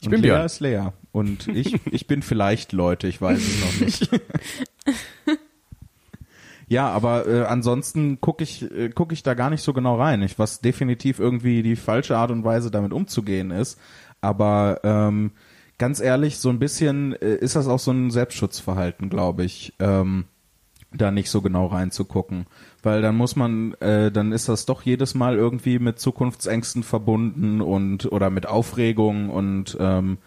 Ich 0.01 0.07
und 0.07 0.11
bin 0.11 0.23
Lea 0.23 0.29
Björn. 0.29 0.47
ist 0.47 0.61
Lea. 0.61 0.89
Und 1.13 1.49
ich, 1.49 1.81
ich 1.87 2.07
bin 2.07 2.23
vielleicht 2.23 2.73
Leute, 2.73 3.07
ich 3.07 3.21
weiß 3.21 3.39
es 3.39 3.61
noch 3.61 3.81
nicht. 3.81 4.11
ja, 6.69 6.89
aber 6.91 7.27
äh, 7.29 7.45
ansonsten 7.45 8.21
gucke 8.21 8.43
ich, 8.43 8.71
äh, 8.71 8.91
guck 8.95 9.13
ich 9.13 9.23
da 9.23 9.35
gar 9.35 9.49
nicht 9.49 9.63
so 9.63 9.73
genau 9.73 9.97
rein. 9.97 10.23
Ich, 10.23 10.39
was 10.39 10.61
definitiv 10.61 11.19
irgendwie 11.19 11.63
die 11.63 11.77
falsche 11.77 12.17
Art 12.17 12.31
und 12.31 12.45
Weise 12.45 12.71
damit 12.71 12.93
umzugehen 12.93 13.51
ist. 13.51 13.79
Aber 14.23 14.81
ähm, 14.83 15.33
ganz 15.77 16.01
ehrlich, 16.01 16.39
so 16.39 16.49
ein 16.49 16.59
bisschen 16.59 17.13
äh, 17.21 17.35
ist 17.35 17.57
das 17.57 17.69
auch 17.69 17.79
so 17.79 17.91
ein 17.91 18.11
Selbstschutzverhalten, 18.11 19.11
glaube 19.11 19.45
ich. 19.45 19.75
Ähm, 19.79 20.25
da 20.95 21.11
nicht 21.11 21.31
so 21.31 21.41
genau 21.41 21.67
reinzugucken, 21.67 22.47
weil 22.83 23.03
dann 23.03 23.17
muss 23.17 23.37
man, 23.37 23.75
äh, 23.81 24.11
dann 24.11 24.33
ist 24.33 24.49
das 24.49 24.67
doch 24.67 24.83
jedes 24.83 25.15
Mal 25.15 25.37
irgendwie 25.37 25.79
mit 25.79 25.99
Zukunftsängsten 25.99 26.83
verbunden 26.83 27.61
und 27.61 28.11
oder 28.13 28.31
mit 28.31 28.47
Aufregung 28.47 29.31
und 29.31 29.77
ähm, 29.81 30.19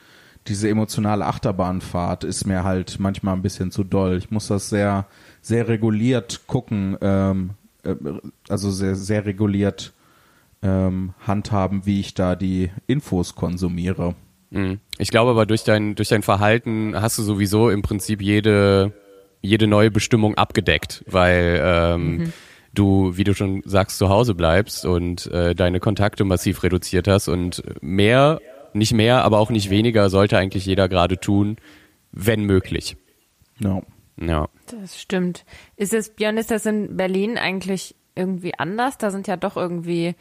diese 0.48 0.70
emotionale 0.70 1.26
Achterbahnfahrt 1.26 2.24
ist 2.24 2.46
mir 2.46 2.64
halt 2.64 3.00
manchmal 3.00 3.36
ein 3.36 3.42
bisschen 3.42 3.72
zu 3.72 3.84
doll. 3.84 4.18
Ich 4.18 4.30
muss 4.30 4.48
das 4.48 4.70
sehr, 4.70 5.08
sehr 5.42 5.68
reguliert 5.68 6.42
gucken, 6.48 6.98
ähm, 7.02 7.52
äh, 7.84 7.96
also 8.50 8.70
sehr, 8.70 8.96
sehr 8.96 9.26
reguliert 9.26 9.94
ähm, 10.66 11.14
handhaben, 11.20 11.86
wie 11.86 12.00
ich 12.00 12.16
da 12.16 12.36
die 12.36 12.72
Infos 12.88 13.36
konsumiere. 13.36 14.16
Mhm. 14.50 14.80
Ich 14.98 15.10
glaube 15.10 15.32
aber 15.32 15.46
durch 15.46 15.64
dein, 15.64 15.96
durch 15.96 16.10
dein 16.10 16.24
Verhalten 16.24 17.00
hast 17.00 17.18
du 17.18 17.24
sowieso 17.24 17.70
im 17.70 17.82
Prinzip 17.82 18.22
jede, 18.22 18.94
jede 19.42 19.68
neue 19.68 19.92
Bestimmung 19.92 20.36
abgedeckt, 20.36 21.04
weil 21.08 21.62
ähm, 21.64 22.34
du, 22.74 23.16
wie 23.16 23.24
du 23.24 23.36
schon 23.36 23.62
sagst, 23.66 23.98
zu 23.98 24.10
Hause 24.10 24.34
bleibst 24.34 24.86
und 24.86 25.28
äh, 25.28 25.54
deine 25.54 25.80
Kontakte 25.80 26.24
massiv 26.24 26.64
reduziert 26.64 27.08
hast 27.08 27.28
und 27.28 27.64
mehr, 27.82 28.40
nicht 28.74 28.94
mehr, 28.94 29.24
aber 29.24 29.40
auch 29.40 29.52
nicht 29.52 29.70
weniger 29.70 30.10
sollte 30.10 30.38
eigentlich 30.38 30.66
jeder 30.66 30.90
gerade 30.90 31.20
tun, 31.20 31.58
wenn 32.12 32.44
möglich. 32.44 32.98
Ja. 33.60 33.82
Ja. 34.20 34.48
Das 34.68 35.00
stimmt. 35.00 35.46
Ist 35.76 35.94
es, 35.94 36.10
Björn, 36.16 36.38
ist 36.38 36.50
das 36.50 36.66
in 36.66 36.98
Berlin 36.98 37.38
eigentlich 37.38 37.96
irgendwie 38.16 38.58
anders? 38.58 38.98
Da 38.98 39.12
sind 39.12 39.28
ja 39.28 39.36
doch 39.36 39.58
irgendwie, 39.58 40.16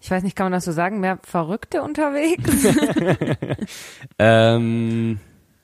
ich 0.00 0.10
weiß 0.10 0.22
nicht, 0.22 0.34
kann 0.34 0.46
man 0.46 0.52
das 0.52 0.64
so 0.64 0.72
sagen, 0.72 1.00
mehr 1.00 1.18
Verrückte 1.22 1.82
unterwegs? 1.82 2.50
Ähm, 4.18 5.18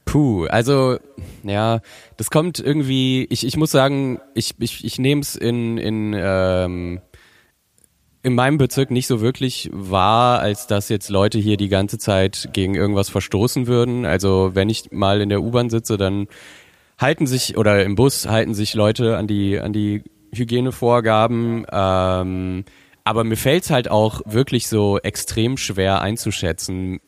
puh, 0.04 0.46
also 0.46 0.98
ja, 1.42 1.80
das 2.16 2.30
kommt 2.30 2.58
irgendwie. 2.58 3.26
Ich, 3.30 3.46
ich 3.46 3.56
muss 3.56 3.70
sagen, 3.70 4.20
ich 4.34 4.54
ich, 4.58 4.84
ich 4.84 4.98
nehme 4.98 5.20
es 5.20 5.36
in 5.36 5.78
in 5.78 6.14
ähm, 6.16 7.00
in 8.22 8.34
meinem 8.34 8.58
Bezirk 8.58 8.90
nicht 8.90 9.06
so 9.06 9.20
wirklich 9.20 9.70
wahr, 9.72 10.40
als 10.40 10.66
dass 10.66 10.88
jetzt 10.88 11.10
Leute 11.10 11.38
hier 11.38 11.56
die 11.56 11.68
ganze 11.68 11.96
Zeit 11.96 12.48
gegen 12.52 12.74
irgendwas 12.74 13.08
verstoßen 13.08 13.68
würden. 13.68 14.04
Also 14.04 14.50
wenn 14.54 14.68
ich 14.68 14.90
mal 14.90 15.20
in 15.20 15.28
der 15.28 15.42
U-Bahn 15.42 15.70
sitze, 15.70 15.96
dann 15.96 16.26
halten 16.98 17.26
sich 17.26 17.56
oder 17.56 17.84
im 17.84 17.94
Bus 17.94 18.26
halten 18.26 18.54
sich 18.54 18.74
Leute 18.74 19.16
an 19.16 19.26
die 19.26 19.60
an 19.60 19.72
die 19.72 20.02
Hygienevorgaben. 20.34 21.66
Ähm, 21.70 22.64
aber 23.06 23.22
mir 23.22 23.36
fällt's 23.36 23.70
halt 23.70 23.88
auch 23.88 24.20
wirklich 24.24 24.66
so 24.66 24.98
extrem 24.98 25.56
schwer 25.56 26.02
einzuschätzen, 26.02 26.98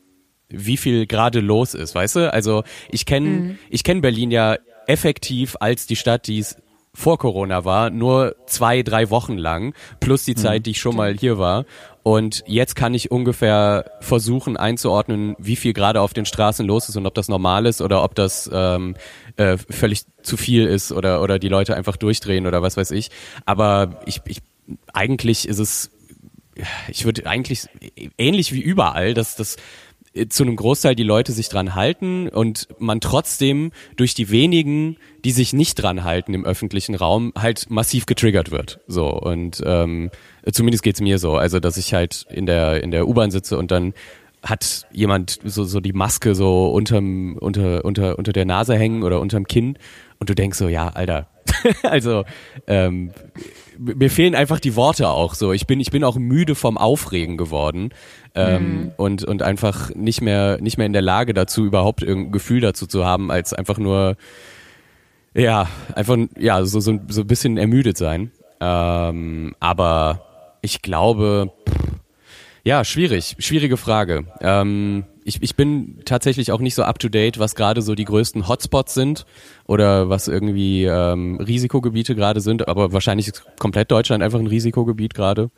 wie 0.49 0.77
viel 0.77 1.07
gerade 1.07 1.41
los 1.41 1.75
ist, 1.75 1.97
weißt 1.97 2.17
du? 2.17 2.33
Also 2.33 2.63
ich 2.89 3.05
kenne 3.05 3.59
ich 3.69 3.83
kenne 3.83 4.01
Berlin 4.01 4.31
ja 4.31 4.59
effektiv 4.87 5.57
als 5.59 5.89
die 5.89 5.97
Stadt, 5.97 6.29
die 6.29 6.39
es 6.39 6.57
vor 6.95 7.19
Corona 7.19 7.65
war, 7.65 7.91
nur 7.91 8.37
zwei, 8.47 8.83
drei 8.85 9.11
Wochen 9.11 9.37
lang, 9.39 9.75
plus 9.99 10.25
die 10.25 10.37
Zeit, 10.37 10.67
die 10.67 10.71
ich 10.71 10.81
schon 10.81 10.95
mal 10.95 11.15
hier 11.15 11.37
war. 11.37 11.65
Und 12.05 12.45
jetzt 12.47 12.77
kann 12.77 12.95
ich 12.95 13.11
ungefähr 13.11 13.91
versuchen 14.01 14.57
einzuordnen, 14.57 15.35
wie 15.39 15.57
viel 15.57 15.73
gerade 15.73 16.01
auf 16.01 16.15
den 16.15 16.27
Straßen 16.27 16.65
los 16.65 16.89
ist 16.89 16.97
und 16.97 17.07
ob 17.07 17.15
das 17.15 17.29
normal 17.29 17.67
ist 17.67 17.83
oder 17.83 18.05
ob 18.05 18.15
das 18.15 18.49
ähm, 18.53 18.95
äh, 19.37 19.59
völlig 19.59 20.05
zu 20.23 20.37
viel 20.37 20.67
ist 20.67 20.93
oder, 20.93 21.23
oder 21.23 21.41
die 21.41 21.49
Leute 21.49 21.77
einfach 21.77 21.97
durchdrehen 21.97 22.47
oder 22.47 22.63
was 22.63 22.77
weiß 22.77 22.93
ich. 22.93 23.11
Aber 23.47 24.01
ich, 24.07 24.23
ich 24.27 24.39
eigentlich 24.93 25.49
ist 25.49 25.59
es 25.59 25.91
ich 26.89 27.05
würde 27.05 27.27
eigentlich 27.27 27.69
ähnlich 28.17 28.53
wie 28.53 28.61
überall, 28.61 29.15
dass 29.15 29.37
das 29.37 29.57
zu 30.29 30.43
einem 30.43 30.57
Großteil 30.57 30.97
die 30.97 31.05
Leute 31.05 31.33
sich 31.33 31.49
dran 31.49 31.75
halten 31.75 32.29
und 32.29 32.67
man 32.79 33.01
trotzdem 33.01 33.71
durch 33.97 34.15
die 34.15 34.31
wenigen, 34.31 34.97
die 35.25 35.31
sich 35.31 35.53
nicht 35.53 35.75
dran 35.75 36.03
halten 36.03 36.35
im 36.35 36.45
öffentlichen 36.45 36.95
Raum, 36.95 37.33
halt 37.37 37.71
massiv 37.71 38.07
getriggert 38.07 38.51
wird. 38.51 38.81
So 38.89 39.09
und 39.09 39.63
ähm, 39.65 40.11
zumindest 40.51 40.83
geht's 40.83 41.01
mir 41.01 41.19
so, 41.19 41.37
also 41.37 41.61
dass 41.61 41.77
ich 41.77 41.95
halt 41.95 42.27
in 42.31 42.47
der 42.47 42.83
in 42.83 42.91
der 42.91 43.07
U-Bahn 43.07 43.31
sitze 43.31 43.59
und 43.59 43.71
dann 43.71 43.95
hat 44.43 44.87
jemand 44.93 45.41
so, 45.45 45.65
so 45.65 45.81
die 45.81 45.93
Maske 45.93 46.35
so 46.35 46.69
unterm, 46.69 47.37
unter, 47.37 47.85
unter, 47.85 48.19
unter 48.19 48.33
der 48.33 48.45
Nase 48.45 48.77
hängen 48.77 49.03
oder 49.03 49.21
unterm 49.21 49.47
Kinn 49.47 49.77
und 50.21 50.31
du 50.31 50.35
denkst 50.35 50.59
so, 50.59 50.69
ja, 50.69 50.89
Alter. 50.89 51.29
also 51.83 52.25
ähm, 52.67 53.11
mir 53.79 54.11
fehlen 54.11 54.35
einfach 54.35 54.61
die 54.61 54.77
Worte 54.77 55.09
auch 55.09 55.35
so. 55.35 55.53
Ich 55.53 55.67
bin, 55.67 55.81
ich 55.81 55.91
bin 55.91 56.05
auch 56.05 56.17
müde 56.17 56.55
vom 56.55 56.77
Aufregen 56.77 57.37
geworden 57.37 57.91
ähm, 58.35 58.63
mhm. 58.63 58.93
und, 58.97 59.25
und 59.25 59.43
einfach 59.43 59.95
nicht 59.95 60.21
mehr, 60.21 60.59
nicht 60.61 60.79
mehr 60.79 60.87
in 60.87 60.93
der 60.93 61.03
Lage 61.03 61.35
dazu, 61.35 61.65
überhaupt 61.65 62.03
irgendein 62.03 62.33
Gefühl 62.33 62.61
dazu 62.61 62.87
zu 62.87 63.05
haben, 63.05 63.31
als 63.31 63.53
einfach 63.53 63.79
nur 63.79 64.17
ja, 65.35 65.69
einfach 65.95 66.17
ja, 66.39 66.65
so, 66.65 66.81
so, 66.81 66.99
so 67.09 67.21
ein 67.21 67.27
bisschen 67.27 67.59
ermüdet 67.59 67.97
sein. 67.97 68.33
Ähm, 68.61 69.55
aber 69.61 70.23
ich 70.63 70.83
glaube, 70.83 71.53
ja, 72.65 72.85
schwierig, 72.85 73.37
schwierige 73.39 73.77
Frage. 73.77 74.27
Ähm, 74.41 75.05
ich, 75.29 75.43
ich 75.43 75.57
bin 75.57 75.99
tatsächlich 76.07 76.51
auch 76.53 76.61
nicht 76.61 76.75
so 76.75 76.83
up 76.83 76.99
to 76.99 77.09
date, 77.09 77.39
was 77.39 77.55
gerade 77.55 77.83
so 77.83 77.95
die 77.95 78.07
größten 78.07 78.49
Hotspots 78.49 78.95
sind 78.95 79.27
oder 79.67 80.09
was 80.09 80.27
irgendwie 80.27 80.85
ähm, 80.85 81.37
Risikogebiete 81.37 82.15
gerade 82.15 82.41
sind, 82.41 82.67
aber 82.67 82.93
wahrscheinlich 82.93 83.29
ist 83.29 83.45
komplett 83.59 83.91
Deutschland 83.91 84.23
einfach 84.23 84.39
ein 84.39 84.47
Risikogebiet 84.47 85.13
gerade. 85.13 85.51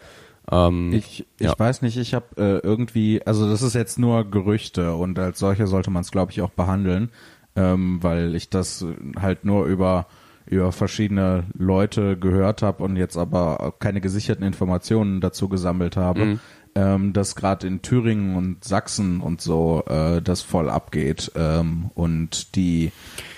Ähm, 0.51 0.93
ich 0.93 1.25
ich 1.39 1.47
ja. 1.47 1.57
weiß 1.57 1.83
nicht, 1.83 1.97
ich 1.97 2.15
habe 2.15 2.27
äh, 2.37 2.67
irgendwie, 2.67 3.23
also 3.25 3.49
das 3.49 3.63
ist 3.63 3.75
jetzt 3.75 3.99
nur 3.99 4.29
Gerüchte 4.29 4.95
und 4.95 5.19
als 5.19 5.39
solche 5.39 5.69
sollte 5.69 5.91
man 5.91 6.03
es, 6.03 6.11
glaube 6.11 6.33
ich, 6.33 6.43
auch 6.43 6.51
behandeln, 6.51 7.11
ähm, 7.55 8.03
weil 8.03 8.35
ich 8.35 8.51
das 8.51 8.85
halt 9.21 9.45
nur 9.45 9.67
über 9.67 10.07
über 10.47 10.73
verschiedene 10.73 11.45
Leute 11.57 12.17
gehört 12.17 12.63
habe 12.63 12.83
und 12.83 12.97
jetzt 12.97 13.17
aber 13.17 13.75
keine 13.79 14.01
gesicherten 14.01 14.45
Informationen 14.45 15.21
dazu 15.21 15.49
gesammelt 15.49 15.97
habe. 15.97 16.25
Mhm 16.25 16.41
ähm, 16.75 17.13
dass 17.13 17.35
gerade 17.35 17.67
in 17.67 17.83
Thüringen 17.83 18.37
und 18.37 18.65
Sachsen 18.65 19.21
und 19.21 19.41
so 19.41 19.85
äh, 19.89 20.23
das 20.23 20.43
voll 20.43 20.71
abgeht 20.71 21.33
ähm, 21.35 21.91
und 21.95 22.55
die 22.55 22.93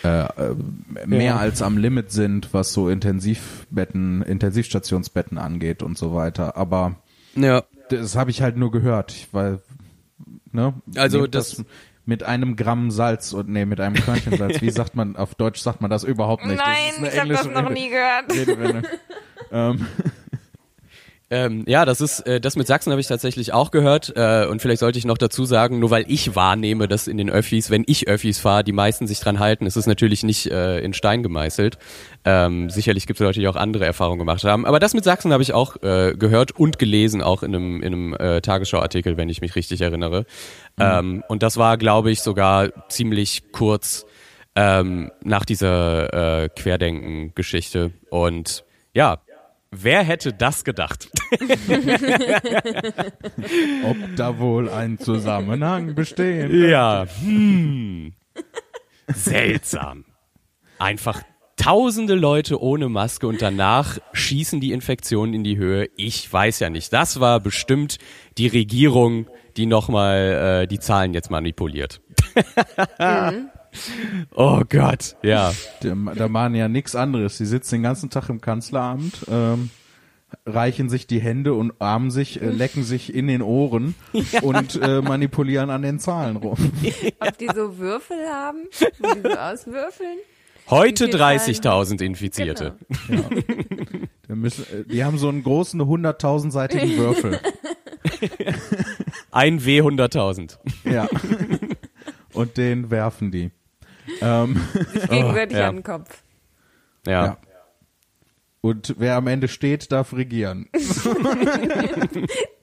äh, 0.05 0.25
äh, 0.25 0.55
mehr 1.07 1.23
ja. 1.23 1.37
als 1.37 1.63
am 1.63 1.77
Limit 1.77 2.11
sind, 2.11 2.53
was 2.53 2.73
so 2.73 2.89
Intensivbetten, 2.89 4.23
Intensivstationsbetten 4.23 5.39
angeht 5.39 5.83
und 5.83 5.97
so 5.97 6.15
weiter. 6.15 6.57
Aber 6.57 6.97
ja. 7.35 7.63
das 7.89 8.17
habe 8.17 8.31
ich 8.31 8.43
halt 8.43 8.57
nur 8.57 8.71
gehört, 8.71 9.29
weil 9.33 9.61
ne, 10.53 10.75
also 10.97 11.27
das, 11.27 11.57
das 11.57 11.65
mit 12.05 12.23
einem 12.25 12.57
Gramm 12.57 12.91
Salz 12.91 13.33
und 13.33 13.49
nee, 13.49 13.65
mit 13.65 13.81
einem 13.81 13.95
Körnchen 13.95 14.37
Salz. 14.37 14.61
Wie 14.61 14.71
sagt 14.71 14.95
man 14.95 15.17
auf 15.17 15.35
Deutsch 15.35 15.61
sagt 15.61 15.81
man 15.81 15.91
das 15.91 16.05
überhaupt 16.05 16.45
nicht. 16.47 16.59
Nein, 16.59 17.07
ich 17.11 17.19
habe 17.19 17.29
das 17.31 17.47
noch 17.47 17.71
nie 17.71 17.89
gehört. 17.89 18.87
ähm, 19.53 19.87
ähm, 21.33 21.65
ja, 21.67 21.87
das 21.87 22.03
ist 22.03 22.21
äh, 22.27 22.43
das 22.43 22.57
mit 22.57 22.67
Sachsen 22.67 22.91
habe 22.91 23.01
ich 23.01 23.07
tatsächlich 23.07 23.55
auch 23.55 23.71
gehört 23.71 24.13
äh, 24.15 24.45
und 24.45 24.61
vielleicht 24.61 24.81
sollte 24.81 24.99
ich 24.99 25.07
noch 25.07 25.17
dazu 25.17 25.47
sagen, 25.47 25.79
nur 25.79 25.91
weil 25.91 26.05
ich 26.07 26.37
wahrnehme, 26.37 26.89
dass 26.89 27.09
in 27.09 27.17
den 27.17 27.31
Öffis, 27.31 27.71
wenn 27.71 27.85
ich 27.87 28.07
Öffis 28.07 28.39
fahre, 28.39 28.65
die 28.65 28.73
meisten 28.73 29.07
sich 29.07 29.19
dran 29.19 29.39
halten, 29.39 29.65
ist 29.65 29.77
es 29.77 29.87
natürlich 29.87 30.25
nicht 30.25 30.51
äh, 30.51 30.81
in 30.81 30.93
Stein 30.93 31.23
gemeißelt. 31.23 31.79
Ähm, 32.27 32.69
sicherlich 32.69 33.07
gibt 33.07 33.19
es 33.19 33.25
Leute, 33.25 33.41
die 33.41 33.49
auch 33.49 33.57
andere 33.57 33.87
Erfahrungen 33.87 34.19
gemacht 34.19 34.45
haben, 34.45 34.67
aber 34.67 34.79
das 34.79 34.93
mit 34.93 35.05
Sachsen 35.05 35.33
habe 35.33 35.43
ich 35.43 35.55
auch 35.55 35.83
äh, 35.83 36.15
gehört 36.15 36.53
und 36.53 36.79
gelesen, 36.79 37.23
auch 37.23 37.43
in 37.43 37.57
einem 37.57 37.83
in 37.83 37.95
einem 37.95 38.15
äh, 38.15 38.43
Tagesschauartikel, 38.43 39.17
wenn 39.17 39.31
ich 39.31 39.41
mich 39.41 39.57
richtig 39.57 39.81
erinnere. 39.81 40.27
Mhm. 40.77 40.85
Ähm, 40.85 41.25
und 41.29 41.43
das 41.43 41.57
war, 41.57 41.79
glaube 41.79 42.11
ich, 42.11 42.21
sogar 42.21 42.89
ziemlich 42.91 43.53
kurz 43.53 44.05
ähm, 44.55 45.11
nach 45.25 45.47
dieser 45.47 46.43
äh, 46.43 46.49
Querdenken-Geschichte 46.51 47.93
und 48.11 48.65
ja, 48.93 49.23
Wer 49.75 50.03
hätte 50.03 50.35
das 50.35 50.65
gedacht? 50.65 51.09
Ob 53.85 53.97
da 54.17 54.39
wohl 54.39 54.69
ein 54.69 54.99
Zusammenhang 54.99 55.95
besteht? 55.95 56.53
Ja. 56.53 57.07
Hm. 57.23 58.13
Seltsam. 59.09 60.05
Einfach 60.79 61.23
tausende 61.57 62.15
Leute 62.15 62.61
ohne 62.61 62.91
Maske 62.91 63.27
und 63.27 63.41
danach 63.41 63.99
schießen 64.13 64.61
die 64.61 64.73
Infektionen 64.73 65.33
in 65.33 65.43
die 65.43 65.57
Höhe. 65.57 65.89
Ich 65.97 66.31
weiß 66.31 66.61
ja 66.61 66.69
nicht. 66.69 66.93
Das 66.93 67.19
war 67.19 67.41
bestimmt 67.41 67.97
die 68.37 68.49
Regierung, 68.49 69.27
die 69.57 69.65
nochmal 69.65 70.65
äh, 70.65 70.67
die 70.67 70.81
Zahlen 70.81 71.15
jetzt 71.15 71.31
manipuliert. 71.31 72.03
mhm. 72.99 73.49
Oh 74.35 74.63
Gott, 74.69 75.17
ja. 75.23 75.53
Da 75.81 76.29
machen 76.29 76.55
ja 76.55 76.69
nichts 76.69 76.95
anderes. 76.95 77.39
Sie 77.39 77.47
sitzen 77.47 77.77
den 77.77 77.83
ganzen 77.83 78.11
Tag 78.11 78.29
im 78.29 78.41
Kanzleramt, 78.41 79.27
ähm, 79.31 79.71
reichen 80.47 80.89
sich 80.89 81.07
die 81.07 81.21
Hände 81.21 81.55
und 81.55 81.73
armen 81.79 82.11
sich, 82.11 82.41
äh, 82.41 82.49
lecken 82.51 82.85
sich 82.85 83.15
in 83.15 83.27
den 83.27 83.43
Ohren 83.43 83.95
ja. 84.13 84.43
und 84.43 84.81
äh, 84.81 85.01
manipulieren 85.03 85.71
an 85.71 85.83
den 85.83 85.99
Zahlen 85.99 86.37
rum. 86.37 86.57
Ob 87.21 87.39
die 87.39 87.49
so 87.55 87.79
Würfel 87.79 88.19
haben, 88.29 88.69
wo 88.99 89.15
die 89.15 89.23
so 89.23 89.37
auswürfeln? 89.37 90.19
Heute 90.71 91.07
30.000 91.07 92.03
Infizierte. 92.03 92.77
Genau. 93.09 93.29
Ja. 94.29 94.35
Müssen, 94.35 94.65
äh, 94.65 94.85
die 94.85 95.05
haben 95.05 95.19
so 95.19 95.29
einen 95.29 95.43
großen 95.43 95.81
100.000-seitigen 95.81 96.97
Würfel. 96.97 97.41
Ein 99.31 99.65
W 99.65 99.81
100.000. 99.81 100.59
Ja. 100.85 101.09
Und 102.33 102.57
den 102.57 102.91
werfen 102.91 103.31
die. 103.31 103.51
Ähm, 104.21 104.61
Sich 104.93 105.09
gegenseitig 105.09 105.57
oh, 105.57 105.61
ja. 105.61 105.69
an 105.69 105.77
den 105.77 105.83
Kopf. 105.83 106.23
Ja. 107.07 107.25
ja. 107.25 107.39
Und 108.61 108.95
wer 108.99 109.17
am 109.17 109.27
Ende 109.27 109.49
steht, 109.49 109.91
darf 109.91 110.13
regieren. 110.13 110.69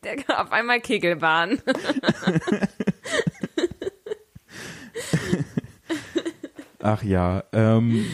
Der, 0.04 0.15
auf 0.39 0.52
einmal 0.54 0.80
Kegelbahn. 0.80 1.62
Ach 6.82 7.04
ja, 7.04 7.43
ähm, 7.52 8.06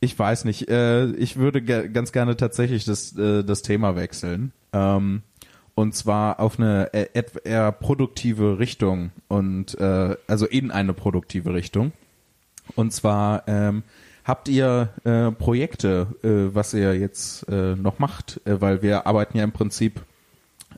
ich 0.00 0.18
weiß 0.18 0.44
nicht. 0.44 0.68
Äh, 0.68 1.12
ich 1.12 1.36
würde 1.36 1.62
ge 1.62 1.88
ganz 1.88 2.10
gerne 2.10 2.36
tatsächlich 2.36 2.84
das, 2.84 3.16
äh, 3.16 3.44
das 3.44 3.62
Thema 3.62 3.94
wechseln. 3.94 4.52
Ähm, 4.72 5.22
und 5.76 5.94
zwar 5.94 6.40
auf 6.40 6.58
eine 6.58 6.90
e-, 6.92 7.06
eher 7.44 7.70
produktive 7.70 8.58
Richtung 8.58 9.12
und 9.28 9.78
äh, 9.78 10.16
also 10.26 10.46
in 10.46 10.72
eine 10.72 10.92
produktive 10.92 11.54
Richtung. 11.54 11.92
Und 12.76 12.92
zwar 12.92 13.44
ähm, 13.46 13.82
habt 14.24 14.48
ihr 14.48 14.90
äh, 15.04 15.30
Projekte, 15.32 16.08
äh, 16.22 16.54
was 16.54 16.74
ihr 16.74 16.96
jetzt 16.96 17.48
äh, 17.48 17.74
noch 17.74 17.98
macht, 17.98 18.40
äh, 18.44 18.60
weil 18.60 18.82
wir 18.82 19.06
arbeiten 19.06 19.38
ja 19.38 19.44
im 19.44 19.52
Prinzip 19.52 20.02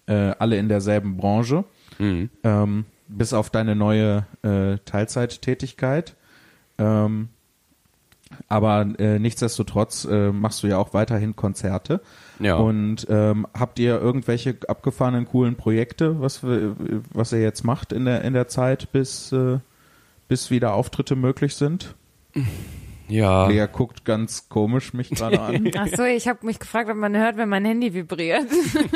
äh, 0.06 0.32
alle 0.38 0.56
in 0.56 0.68
derselben 0.68 1.16
Branche, 1.16 1.64
mhm. 1.98 2.30
ähm, 2.44 2.84
bis 3.08 3.32
auf 3.32 3.50
deine 3.50 3.74
neue 3.74 4.24
äh, 4.42 4.78
Teilzeittätigkeit. 4.84 6.14
Ähm, 6.78 7.28
aber 8.48 8.86
äh, 8.98 9.18
nichtsdestotrotz 9.18 10.04
äh, 10.04 10.30
machst 10.30 10.62
du 10.62 10.68
ja 10.68 10.78
auch 10.78 10.94
weiterhin 10.94 11.34
Konzerte. 11.34 12.00
Ja. 12.38 12.56
Und 12.56 13.06
ähm, 13.10 13.46
habt 13.58 13.78
ihr 13.78 14.00
irgendwelche 14.00 14.56
abgefahrenen 14.68 15.26
coolen 15.26 15.56
Projekte, 15.56 16.20
was 16.20 16.42
was 16.42 17.32
ihr 17.32 17.42
jetzt 17.42 17.64
macht 17.64 17.92
in 17.92 18.04
der 18.04 18.22
in 18.22 18.32
der 18.32 18.48
Zeit, 18.48 18.92
bis 18.92 19.32
äh, 19.32 19.58
bis 20.30 20.48
wieder 20.52 20.74
Auftritte 20.74 21.16
möglich 21.16 21.56
sind? 21.56 21.96
Ja. 23.08 23.48
Lea 23.48 23.66
guckt 23.66 24.04
ganz 24.04 24.48
komisch 24.48 24.94
mich 24.94 25.10
gerade 25.10 25.40
an. 25.40 25.72
Ach 25.76 25.88
so, 25.88 26.04
ich 26.04 26.28
habe 26.28 26.46
mich 26.46 26.60
gefragt, 26.60 26.88
ob 26.88 26.96
man 26.96 27.16
hört, 27.16 27.36
wenn 27.36 27.48
mein 27.48 27.64
Handy 27.64 27.92
vibriert. 27.92 28.46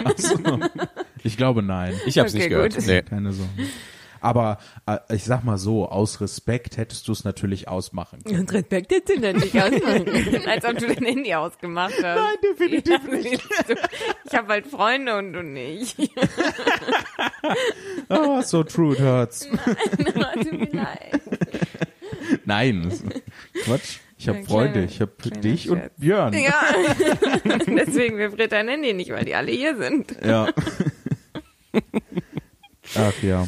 Ach 0.04 0.16
so. 0.16 0.38
Ich 1.24 1.36
glaube 1.36 1.64
nein. 1.64 1.92
Ich 2.06 2.18
habe 2.18 2.28
es 2.28 2.34
okay, 2.34 2.44
nicht 2.44 2.50
gehört. 2.50 2.86
Nee. 2.86 3.02
Keine 3.02 3.32
Sorge. 3.32 3.50
Aber 4.24 4.56
äh, 4.86 4.98
ich 5.14 5.24
sag 5.24 5.44
mal 5.44 5.58
so, 5.58 5.86
aus 5.86 6.22
Respekt 6.22 6.78
hättest 6.78 7.06
du 7.08 7.12
es 7.12 7.24
natürlich 7.24 7.68
ausmachen 7.68 8.24
können. 8.24 8.48
Aus 8.48 8.54
Respekt 8.54 8.90
hättest 8.90 9.22
du 9.22 9.32
nicht 9.34 9.54
ausmachen 9.54 10.46
Als 10.46 10.64
ob 10.64 10.78
du 10.78 10.86
dein 10.86 11.04
Handy 11.04 11.34
ausgemacht 11.34 11.92
hast. 12.02 12.02
Nein, 12.02 12.36
definitiv 12.42 13.00
ja, 13.06 13.14
nicht. 13.14 13.42
Ich 14.24 14.34
habe 14.34 14.48
halt 14.48 14.66
Freunde 14.66 15.18
und 15.18 15.34
du 15.34 15.42
nicht. 15.42 15.98
oh, 18.08 18.40
so 18.40 18.62
true 18.62 18.94
it 18.94 19.00
hurts. 19.00 19.48
Nein, 19.98 20.40
tut 20.40 20.72
mir 20.72 20.80
leid. 20.80 21.20
Nein, 22.44 22.92
Quatsch. 23.64 23.98
Ich 24.16 24.28
habe 24.28 24.42
Freunde, 24.44 24.84
ich 24.84 25.00
habe 25.00 25.12
dich 25.40 25.64
Scherz. 25.64 25.72
und 25.72 25.96
Björn. 25.98 26.32
Ja, 26.32 26.62
deswegen 27.66 28.16
vibriert 28.16 28.52
dein 28.52 28.68
Handy 28.68 28.94
nicht, 28.94 29.10
weil 29.10 29.24
die 29.24 29.34
alle 29.34 29.52
hier 29.52 29.76
sind. 29.76 30.16
Ja. 30.24 30.48
Ach 32.96 33.22
ja. 33.22 33.46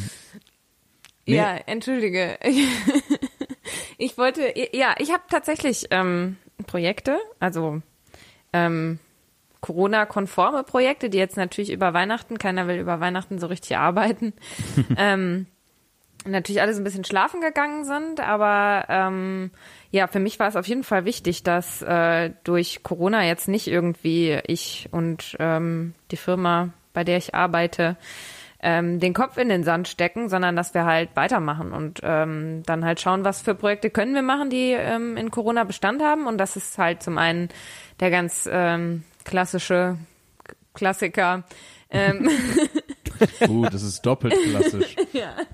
Nee. 1.27 1.35
Ja, 1.35 1.57
entschuldige. 1.65 2.39
Ich 3.97 4.17
wollte, 4.17 4.53
ja, 4.73 4.95
ich 4.99 5.11
habe 5.11 5.23
tatsächlich 5.29 5.87
ähm, 5.89 6.37
Projekte, 6.67 7.17
also 7.39 7.81
ähm, 8.53 8.99
Corona-konforme 9.61 10.63
Projekte, 10.63 11.09
die 11.09 11.17
jetzt 11.17 11.35
natürlich 11.35 11.71
über 11.71 11.93
Weihnachten, 11.93 12.37
keiner 12.37 12.67
will 12.67 12.77
über 12.77 12.99
Weihnachten 12.99 13.39
so 13.39 13.47
richtig 13.47 13.75
arbeiten, 13.77 14.33
ähm, 14.97 15.47
natürlich 16.25 16.61
alle 16.61 16.73
so 16.73 16.81
ein 16.81 16.83
bisschen 16.83 17.05
schlafen 17.05 17.41
gegangen 17.41 17.85
sind, 17.85 18.19
aber 18.19 18.85
ähm, 18.89 19.51
ja, 19.89 20.05
für 20.07 20.19
mich 20.19 20.39
war 20.39 20.47
es 20.47 20.55
auf 20.55 20.67
jeden 20.67 20.83
Fall 20.83 21.05
wichtig, 21.05 21.41
dass 21.41 21.81
äh, 21.81 22.31
durch 22.43 22.83
Corona 22.83 23.25
jetzt 23.25 23.47
nicht 23.47 23.67
irgendwie 23.67 24.39
ich 24.45 24.89
und 24.91 25.35
ähm, 25.39 25.95
die 26.11 26.17
Firma, 26.17 26.69
bei 26.93 27.03
der 27.03 27.17
ich 27.17 27.33
arbeite, 27.33 27.97
ähm, 28.67 28.99
den 28.99 29.13
Kopf 29.13 29.37
in 29.37 29.47
den 29.47 29.63
Sand 29.63 29.87
stecken, 29.87 30.27
sondern 30.27 30.57
dass 30.57 30.73
wir 30.73 30.83
halt 30.83 31.11
weitermachen 31.15 31.71
und 31.71 32.01
ähm, 32.03 32.63
dann 32.65 32.83
halt 32.83 32.99
schauen, 32.99 33.23
was 33.23 33.41
für 33.41 33.55
Projekte 33.55 33.89
können 33.89 34.13
wir 34.13 34.21
machen, 34.21 34.49
die 34.49 34.71
ähm, 34.71 35.15
in 35.15 35.31
Corona 35.31 35.63
Bestand 35.63 36.03
haben. 36.03 36.27
Und 36.27 36.37
das 36.37 36.57
ist 36.57 36.77
halt 36.77 37.01
zum 37.01 37.17
einen 37.17 37.47
der 38.01 38.11
ganz 38.11 38.47
ähm, 38.51 39.05
klassische 39.23 39.97
Klassiker. 40.73 41.45
Ähm, 41.89 42.29
Uh, 43.47 43.65
das 43.65 43.81
ist 43.81 44.05
doppelt 44.05 44.33
klassisch. 44.43 44.95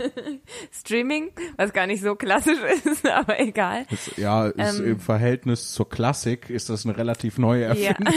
Streaming, 0.72 1.32
was 1.56 1.72
gar 1.72 1.88
nicht 1.88 2.02
so 2.02 2.16
klassisch 2.16 2.60
ist, 2.86 3.08
aber 3.08 3.40
egal. 3.40 3.86
Das, 3.90 4.18
ja, 4.18 4.48
ist 4.48 4.80
Ähm. 4.80 4.86
im 4.86 5.00
Verhältnis 5.00 5.72
zur 5.72 5.88
Klassik 5.88 6.50
ist 6.50 6.70
das 6.70 6.86
eine 6.86 6.98
relativ 6.98 7.38
neue 7.38 7.64
Erfindung. 7.64 8.14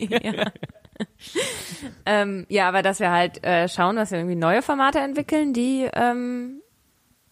Ja. 0.00 0.32
ja. 0.32 0.52
ähm, 2.06 2.46
ja, 2.48 2.68
aber 2.68 2.82
dass 2.82 3.00
wir 3.00 3.10
halt 3.10 3.44
äh, 3.44 3.68
schauen, 3.68 3.96
dass 3.96 4.10
wir 4.10 4.18
irgendwie 4.18 4.36
neue 4.36 4.62
Formate 4.62 4.98
entwickeln, 4.98 5.52
die 5.52 5.88
ähm, 5.92 6.60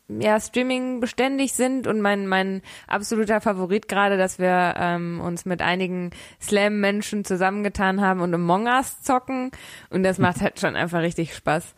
ja 0.09 0.39
Streaming 0.39 1.01
beständig 1.01 1.53
sind 1.53 1.87
und 1.87 2.01
mein 2.01 2.27
mein 2.27 2.63
absoluter 2.87 3.41
Favorit 3.41 3.89
gerade, 3.89 4.17
dass 4.17 4.39
wir 4.39 4.75
ähm, 4.77 5.21
uns 5.21 5.45
mit 5.45 5.63
einigen 5.63 6.11
Slam-Menschen 6.41 7.25
zusammengetan 7.25 8.01
haben 8.01 8.21
und 8.21 8.33
Among 8.35 8.67
Us 8.67 9.03
zocken 9.03 9.51
und 9.91 10.03
das 10.03 10.19
macht 10.19 10.41
halt 10.41 10.61
schon 10.61 10.77
einfach 10.77 11.01
richtig 11.01 11.35
Spaß. 11.35 11.75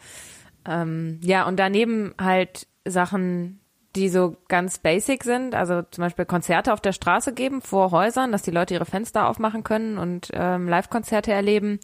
Ähm, 0.67 1.21
ja, 1.23 1.47
und 1.47 1.59
daneben 1.59 2.15
halt 2.21 2.67
Sachen, 2.85 3.61
die 3.97 4.11
so 4.11 4.37
ganz 4.49 4.79
basic 4.79 5.25
sind, 5.25 5.55
also 5.55 5.83
zum 5.83 6.03
Beispiel 6.03 6.27
Konzerte 6.27 6.73
auf 6.73 6.81
der 6.81 6.93
Straße 6.93 7.33
geben 7.33 7.63
vor 7.63 7.91
Häusern, 7.91 8.33
dass 8.33 8.43
die 8.43 8.51
Leute 8.51 8.75
ihre 8.75 8.85
Fenster 8.85 9.29
aufmachen 9.29 9.65
können 9.65 9.97
und 9.97 10.29
ähm, 10.35 10.69
Live-Konzerte 10.69 11.33
erleben, 11.33 11.81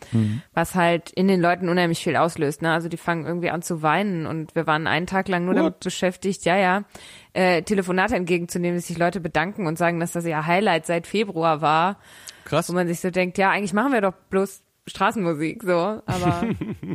was 0.53 0.75
halt 0.75 1.11
in 1.11 1.29
den 1.29 1.40
Leuten 1.40 1.69
unheimlich 1.69 2.05
viel 2.05 2.17
auslöst. 2.17 2.61
Ne? 2.61 2.73
Also 2.73 2.88
die 2.88 2.99
fangen 2.99 3.25
irgendwie 3.25 3.49
an 3.49 3.62
zu 3.62 3.81
weinen 3.83 4.27
und 4.27 4.55
wir 4.55 4.67
waren 4.67 4.87
einen 4.87 5.07
Tag 5.07 5.29
lang 5.29 5.47
nur 5.47 5.55
damit 5.55 5.75
What? 5.75 5.81
beschäftigt, 5.81 6.45
ja, 6.45 6.57
ja, 6.57 6.85
äh, 7.33 7.62
Telefonate 7.62 8.17
entgegenzunehmen, 8.17 8.77
dass 8.77 8.87
sich 8.87 8.99
Leute 8.99 9.21
bedanken 9.21 9.67
und 9.67 9.79
sagen, 9.79 9.99
dass 9.99 10.12
das 10.12 10.27
ihr 10.27 10.47
Highlight 10.47 10.85
seit 10.85 11.07
Februar 11.07 11.62
war, 11.62 11.99
Krass. 12.45 12.69
wo 12.69 12.75
man 12.75 12.87
sich 12.87 13.01
so 13.01 13.11
denkt, 13.11 13.38
ja, 13.38 13.51
eigentlich 13.51 13.73
machen 13.73 13.93
wir 13.93 14.03
doch 14.03 14.14
bloß 14.29 14.62
Straßenmusik, 14.87 15.62
so, 15.62 15.73
aber 16.05 16.49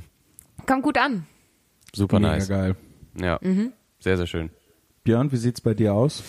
kommt 0.67 0.83
gut 0.83 0.99
an. 0.99 1.25
Super 1.93 2.19
Mega 2.19 2.33
nice. 2.33 2.47
geil. 2.47 2.75
Ja. 3.19 3.39
Sehr, 3.99 4.15
sehr 4.15 4.27
schön. 4.27 4.51
Björn, 5.09 5.31
wie 5.31 5.37
sieht's 5.37 5.59
bei 5.59 5.73
dir 5.73 5.95
aus? 5.95 6.21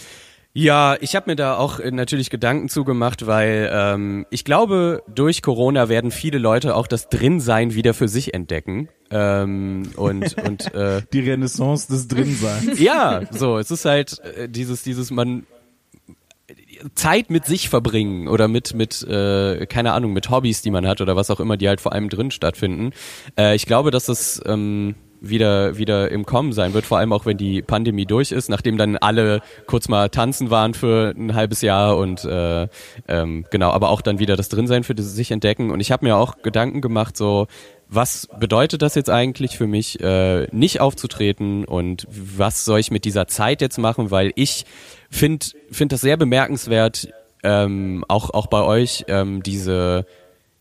Ja, 0.55 0.97
ich 1.03 1.15
habe 1.15 1.31
mir 1.31 1.37
da 1.37 1.59
auch 1.59 1.81
äh, 1.81 1.91
natürlich 1.91 2.31
Gedanken 2.31 2.71
zugemacht, 2.71 3.27
weil 3.27 3.71
ähm, 3.71 4.25
ich 4.31 4.43
glaube, 4.43 5.03
durch 5.07 5.43
Corona 5.43 5.91
werden 5.91 6.11
viele 6.11 6.39
Leute 6.39 6.75
auch 6.75 6.87
das 6.87 7.11
Drinsein 7.11 7.75
wieder 7.75 7.93
für 7.93 8.09
sich 8.09 8.33
entdecken. 8.33 8.89
Ähm, 9.11 9.91
und 9.97 10.35
und 10.49 10.75
äh, 10.75 11.03
Die 11.13 11.21
Renaissance 11.21 11.89
des 11.93 12.09
Drinseins. 12.09 12.81
ja, 12.81 13.21
so, 13.31 13.59
es 13.59 13.71
ist 13.71 13.85
halt 13.85 14.19
äh, 14.21 14.49
dieses, 14.49 14.83
dieses, 14.83 15.11
man 15.11 15.45
Zeit 16.95 17.29
mit 17.29 17.45
sich 17.45 17.69
verbringen 17.69 18.29
oder 18.29 18.49
mit, 18.49 18.73
mit, 18.73 19.03
äh, 19.03 19.67
keine 19.67 19.93
Ahnung, 19.93 20.15
mit 20.15 20.31
Hobbys, 20.31 20.63
die 20.63 20.71
man 20.71 20.87
hat 20.87 21.03
oder 21.03 21.17
was 21.17 21.29
auch 21.31 21.41
immer, 21.41 21.59
die 21.59 21.69
halt 21.69 21.83
vor 21.83 21.93
allem 21.93 22.09
drin 22.09 22.31
stattfinden. 22.31 22.93
Äh, 23.37 23.57
ich 23.57 23.67
glaube, 23.67 23.91
dass 23.91 24.07
das 24.07 24.41
ähm, 24.47 24.95
wieder, 25.21 25.77
wieder 25.77 26.11
im 26.11 26.25
Kommen 26.25 26.53
sein 26.53 26.73
wird, 26.73 26.87
vor 26.87 26.99
allem 26.99 27.13
auch 27.13 27.27
wenn 27.27 27.37
die 27.37 27.63
Pandemie 27.63 28.07
durch 28.07 28.33
ist, 28.33 28.49
nachdem 28.49 28.79
dann 28.79 28.97
alle 28.97 29.41
kurz 29.67 29.89
mal 29.89 30.09
tanzen 30.09 30.51
waren 30.51 30.75
für 30.75 31.15
ein 31.17 31.35
halbes 31.35 31.61
Jahr 31.63 31.97
und 31.97 32.25
äh, 32.25 32.69
ähm, 33.09 33.45
genau, 33.51 33.71
aber 33.71 33.91
auch 33.91 34.01
dann 34.01 34.19
wieder 34.19 34.37
das 34.37 34.49
Drinsein 34.49 34.85
für 34.85 34.95
das 34.95 35.15
sich 35.15 35.31
entdecken. 35.31 35.71
Und 35.71 35.81
ich 35.81 35.93
habe 35.93 36.05
mir 36.05 36.17
auch 36.17 36.43
Gedanken 36.43 36.81
gemacht, 36.81 37.17
so, 37.17 37.47
was 37.89 38.29
bedeutet 38.39 38.83
das 38.83 38.95
jetzt 38.95 39.11
eigentlich 39.11 39.57
für 39.57 39.67
mich, 39.67 40.01
äh, 40.01 40.47
nicht 40.53 40.81
aufzutreten 40.81 41.65
und 41.65 42.07
was 42.09 42.65
soll 42.65 42.79
ich 42.79 42.91
mit 42.91 43.05
dieser 43.05 43.27
Zeit 43.27 43.61
jetzt 43.61 43.79
machen, 43.79 44.11
weil 44.11 44.33
ich 44.37 44.65
finde 45.11 45.47
find 45.71 45.93
das 45.93 46.01
sehr 46.01 46.17
bemerkenswert, 46.17 47.09
ähm, 47.43 48.05
auch, 48.09 48.31
auch 48.31 48.47
bei 48.47 48.63
euch, 48.63 49.05
ähm, 49.09 49.43
diese, 49.43 50.07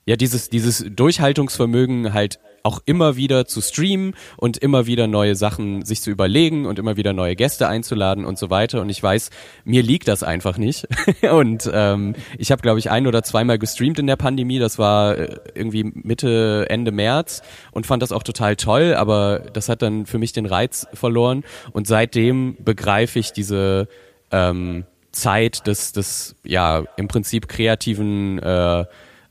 ja, 0.05 0.15
dieses, 0.15 0.49
dieses 0.49 0.85
Durchhaltungsvermögen 0.89 2.13
halt 2.13 2.39
auch 2.63 2.81
immer 2.85 3.15
wieder 3.15 3.45
zu 3.45 3.61
streamen 3.61 4.15
und 4.37 4.57
immer 4.57 4.85
wieder 4.85 5.07
neue 5.07 5.35
Sachen 5.35 5.85
sich 5.85 6.01
zu 6.01 6.11
überlegen 6.11 6.65
und 6.65 6.79
immer 6.79 6.97
wieder 6.97 7.13
neue 7.13 7.35
Gäste 7.35 7.67
einzuladen 7.67 8.25
und 8.25 8.37
so 8.37 8.49
weiter. 8.49 8.81
Und 8.81 8.89
ich 8.89 9.01
weiß, 9.01 9.29
mir 9.65 9.83
liegt 9.83 10.07
das 10.07 10.23
einfach 10.23 10.57
nicht. 10.57 10.87
und 11.31 11.69
ähm, 11.73 12.15
ich 12.37 12.51
habe, 12.51 12.61
glaube 12.61 12.79
ich, 12.79 12.89
ein 12.89 13.07
oder 13.07 13.23
zweimal 13.23 13.59
gestreamt 13.59 13.99
in 13.99 14.07
der 14.07 14.15
Pandemie. 14.15 14.59
Das 14.59 14.77
war 14.79 15.17
äh, 15.17 15.37
irgendwie 15.53 15.83
Mitte, 15.83 16.65
Ende 16.69 16.91
März 16.91 17.41
und 17.71 17.85
fand 17.85 18.03
das 18.03 18.11
auch 18.11 18.23
total 18.23 18.55
toll, 18.55 18.95
aber 18.95 19.39
das 19.53 19.69
hat 19.69 19.81
dann 19.81 20.05
für 20.05 20.17
mich 20.17 20.33
den 20.33 20.45
Reiz 20.45 20.87
verloren. 20.93 21.43
Und 21.71 21.87
seitdem 21.87 22.57
begreife 22.59 23.19
ich 23.19 23.33
diese 23.33 23.87
ähm, 24.31 24.85
Zeit 25.11 25.65
des, 25.67 25.91
des 25.91 26.35
ja 26.43 26.83
im 26.97 27.07
Prinzip 27.07 27.47
kreativen 27.47 28.39
äh, 28.39 28.85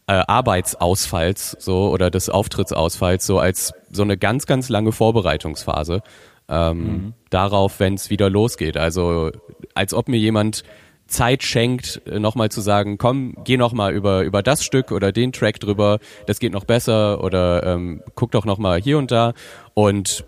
äh, 0.09 0.23
Arbeitsausfalls 0.27 1.57
so 1.61 1.90
oder 1.90 2.11
des 2.11 2.29
Auftrittsausfalls 2.29 3.25
so 3.25 3.38
als 3.38 3.73
so 3.90 4.03
eine 4.03 4.16
ganz 4.16 4.47
ganz 4.47 4.68
lange 4.68 4.90
Vorbereitungsphase 4.90 6.03
ähm, 6.49 7.12
darauf, 7.31 7.79
wenn 7.79 7.94
es 7.94 8.11
wieder 8.11 8.31
losgeht. 8.31 8.77
Also 8.77 9.31
als 9.75 9.94
ob 9.94 10.09
mir 10.09 10.18
jemand 10.18 10.64
Zeit 11.07 11.42
schenkt, 11.42 12.03
äh, 12.07 12.18
nochmal 12.18 12.51
zu 12.51 12.61
sagen, 12.61 12.99
komm, 12.99 13.37
geh 13.44 13.57
nochmal 13.57 13.92
über, 13.92 14.23
über 14.23 14.42
das 14.42 14.64
Stück 14.64 14.92
oder 14.92 15.12
den 15.12 15.33
Track 15.33 15.61
drüber, 15.61 15.99
das 16.27 16.38
geht 16.38 16.53
noch 16.53 16.64
besser 16.64 17.23
oder 17.23 17.64
ähm, 17.64 18.03
guck 18.14 18.31
doch 18.33 18.44
nochmal 18.44 18.81
hier 18.81 18.99
und 18.99 19.11
da 19.11 19.35
und 19.75 20.25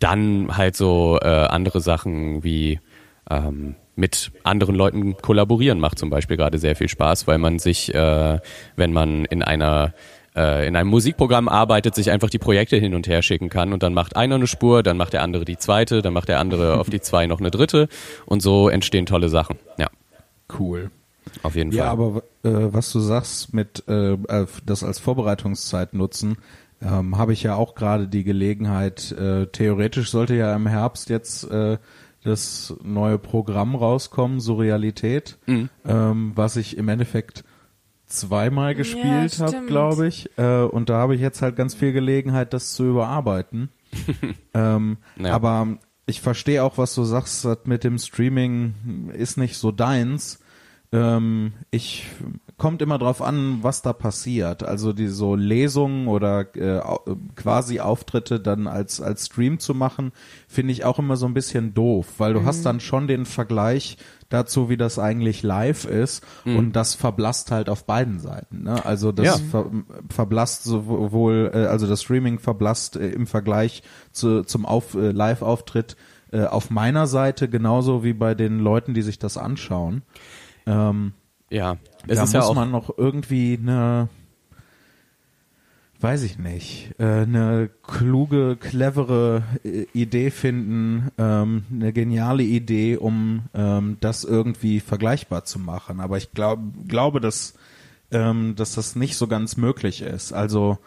dann 0.00 0.56
halt 0.56 0.76
so 0.76 1.18
äh, 1.20 1.26
andere 1.26 1.80
Sachen 1.80 2.44
wie 2.44 2.80
ähm, 3.30 3.74
mit 3.98 4.30
anderen 4.44 4.74
Leuten 4.76 5.16
kollaborieren 5.16 5.80
macht 5.80 5.98
zum 5.98 6.08
Beispiel 6.08 6.36
gerade 6.36 6.58
sehr 6.58 6.76
viel 6.76 6.88
Spaß, 6.88 7.26
weil 7.26 7.38
man 7.38 7.58
sich, 7.58 7.92
äh, 7.94 8.38
wenn 8.76 8.92
man 8.92 9.24
in 9.26 9.42
einer 9.42 9.92
äh, 10.36 10.66
in 10.68 10.76
einem 10.76 10.88
Musikprogramm 10.88 11.48
arbeitet, 11.48 11.94
sich 11.96 12.10
einfach 12.10 12.30
die 12.30 12.38
Projekte 12.38 12.76
hin 12.76 12.94
und 12.94 13.08
her 13.08 13.22
schicken 13.22 13.48
kann 13.48 13.72
und 13.72 13.82
dann 13.82 13.94
macht 13.94 14.14
einer 14.16 14.36
eine 14.36 14.46
Spur, 14.46 14.82
dann 14.84 14.96
macht 14.96 15.12
der 15.14 15.22
andere 15.22 15.44
die 15.44 15.56
zweite, 15.58 16.00
dann 16.00 16.12
macht 16.12 16.28
der 16.28 16.38
andere 16.38 16.78
auf 16.78 16.88
die 16.88 17.00
zwei 17.00 17.26
noch 17.26 17.40
eine 17.40 17.50
dritte 17.50 17.88
und 18.24 18.40
so 18.40 18.68
entstehen 18.68 19.04
tolle 19.06 19.28
Sachen. 19.28 19.58
Ja, 19.78 19.88
Cool. 20.58 20.90
auf 21.42 21.56
jeden 21.56 21.72
Ja, 21.72 21.84
Fall. 21.84 21.92
aber 21.92 22.22
äh, 22.44 22.72
was 22.72 22.92
du 22.92 23.00
sagst 23.00 23.52
mit 23.52 23.82
äh, 23.88 24.12
äh, 24.12 24.46
das 24.64 24.84
als 24.84 24.98
Vorbereitungszeit 25.00 25.92
nutzen, 25.92 26.38
ähm, 26.80 27.18
habe 27.18 27.32
ich 27.32 27.42
ja 27.42 27.56
auch 27.56 27.74
gerade 27.74 28.06
die 28.06 28.22
Gelegenheit. 28.22 29.10
Äh, 29.12 29.46
theoretisch 29.48 30.10
sollte 30.10 30.34
ja 30.36 30.54
im 30.54 30.66
Herbst 30.68 31.10
jetzt 31.10 31.50
äh, 31.50 31.78
das 32.24 32.74
neue 32.82 33.18
Programm 33.18 33.74
rauskommen, 33.74 34.40
Surrealität, 34.40 35.38
ähm, 35.86 36.32
was 36.34 36.56
ich 36.56 36.76
im 36.76 36.88
Endeffekt 36.88 37.44
zweimal 38.06 38.74
gespielt 38.74 39.38
habe, 39.38 39.48
stimmt. 39.48 39.66
glaube 39.68 40.06
ich. 40.08 40.30
Äh, 40.38 40.62
und 40.62 40.88
da 40.88 40.98
habe 40.98 41.14
ich 41.14 41.20
jetzt 41.20 41.42
halt 41.42 41.56
ganz 41.56 41.74
viel 41.74 41.92
Gelegenheit, 41.92 42.52
das 42.52 42.72
zu 42.72 42.84
überarbeiten. 42.84 43.68
ähm, 44.54 44.98
Ja. 45.16 45.34
Aber 45.34 45.78
ich 46.06 46.20
verstehe 46.20 46.64
auch, 46.64 46.78
was 46.78 46.94
du 46.94 47.04
sagst, 47.04 47.46
mit 47.66 47.84
dem 47.84 47.98
Streaming 47.98 49.10
ist 49.12 49.36
nicht 49.36 49.56
so 49.58 49.70
deins. 49.70 50.40
Ähm, 50.90 51.52
ich 51.70 52.06
kommt 52.58 52.82
immer 52.82 52.98
drauf 52.98 53.22
an, 53.22 53.58
was 53.62 53.80
da 53.82 53.92
passiert. 53.92 54.62
Also 54.64 54.92
die 54.92 55.06
so 55.08 55.34
Lesungen 55.36 56.08
oder 56.08 56.54
äh, 56.56 56.80
au- 56.80 57.00
quasi 57.36 57.80
Auftritte 57.80 58.40
dann 58.40 58.66
als 58.66 59.00
als 59.00 59.26
Stream 59.26 59.58
zu 59.60 59.74
machen, 59.74 60.12
finde 60.48 60.72
ich 60.72 60.84
auch 60.84 60.98
immer 60.98 61.16
so 61.16 61.26
ein 61.26 61.34
bisschen 61.34 61.72
doof, 61.72 62.06
weil 62.18 62.34
du 62.34 62.44
hast 62.44 62.66
dann 62.66 62.80
schon 62.80 63.06
den 63.06 63.24
Vergleich 63.26 63.96
dazu, 64.28 64.68
wie 64.68 64.76
das 64.76 64.98
eigentlich 64.98 65.42
live 65.42 65.86
ist 65.86 66.22
und 66.44 66.72
das 66.76 66.94
verblasst 66.94 67.50
halt 67.50 67.70
auf 67.70 67.84
beiden 67.86 68.18
Seiten. 68.18 68.64
Ne? 68.64 68.84
Also 68.84 69.10
das 69.12 69.26
Ja. 69.26 69.36
ver 69.50 69.70
verblasst 70.10 70.64
sowohl, 70.64 71.50
äh, 71.54 71.66
also 71.66 71.86
das 71.86 72.02
Streaming 72.02 72.38
verblasst 72.38 72.96
äh, 72.96 73.08
im 73.08 73.26
Vergleich 73.26 73.82
zu, 74.12 74.42
zum 74.42 74.66
auf, 74.66 74.94
äh, 74.94 75.12
Live-Auftritt 75.12 75.96
äh, 76.32 76.44
auf 76.44 76.68
meiner 76.70 77.06
Seite 77.06 77.48
genauso 77.48 78.04
wie 78.04 78.12
bei 78.12 78.34
den 78.34 78.58
Leuten, 78.58 78.92
die 78.92 79.02
sich 79.02 79.18
das 79.18 79.38
anschauen. 79.38 80.02
Ähm, 80.66 81.12
ja, 81.50 81.76
es 82.06 82.16
da 82.16 82.24
ist 82.24 82.28
muss 82.28 82.32
ja 82.32 82.42
auch 82.42 82.54
man 82.54 82.70
noch 82.70 82.96
irgendwie 82.96 83.58
eine, 83.60 84.08
weiß 86.00 86.22
ich 86.22 86.38
nicht, 86.38 86.94
äh, 86.98 87.22
eine 87.22 87.70
kluge, 87.82 88.56
clevere 88.56 89.42
äh, 89.64 89.86
Idee 89.92 90.30
finden, 90.30 91.10
ähm, 91.18 91.64
eine 91.72 91.92
geniale 91.92 92.42
Idee, 92.42 92.96
um 92.96 93.44
ähm, 93.54 93.96
das 94.00 94.24
irgendwie 94.24 94.80
vergleichbar 94.80 95.44
zu 95.44 95.58
machen. 95.58 96.00
Aber 96.00 96.18
ich 96.18 96.32
glaub, 96.32 96.60
glaube, 96.86 97.20
dass, 97.20 97.54
ähm, 98.10 98.54
dass 98.56 98.74
das 98.74 98.96
nicht 98.96 99.16
so 99.16 99.26
ganz 99.26 99.56
möglich 99.56 100.02
ist. 100.02 100.32
Also 100.32 100.78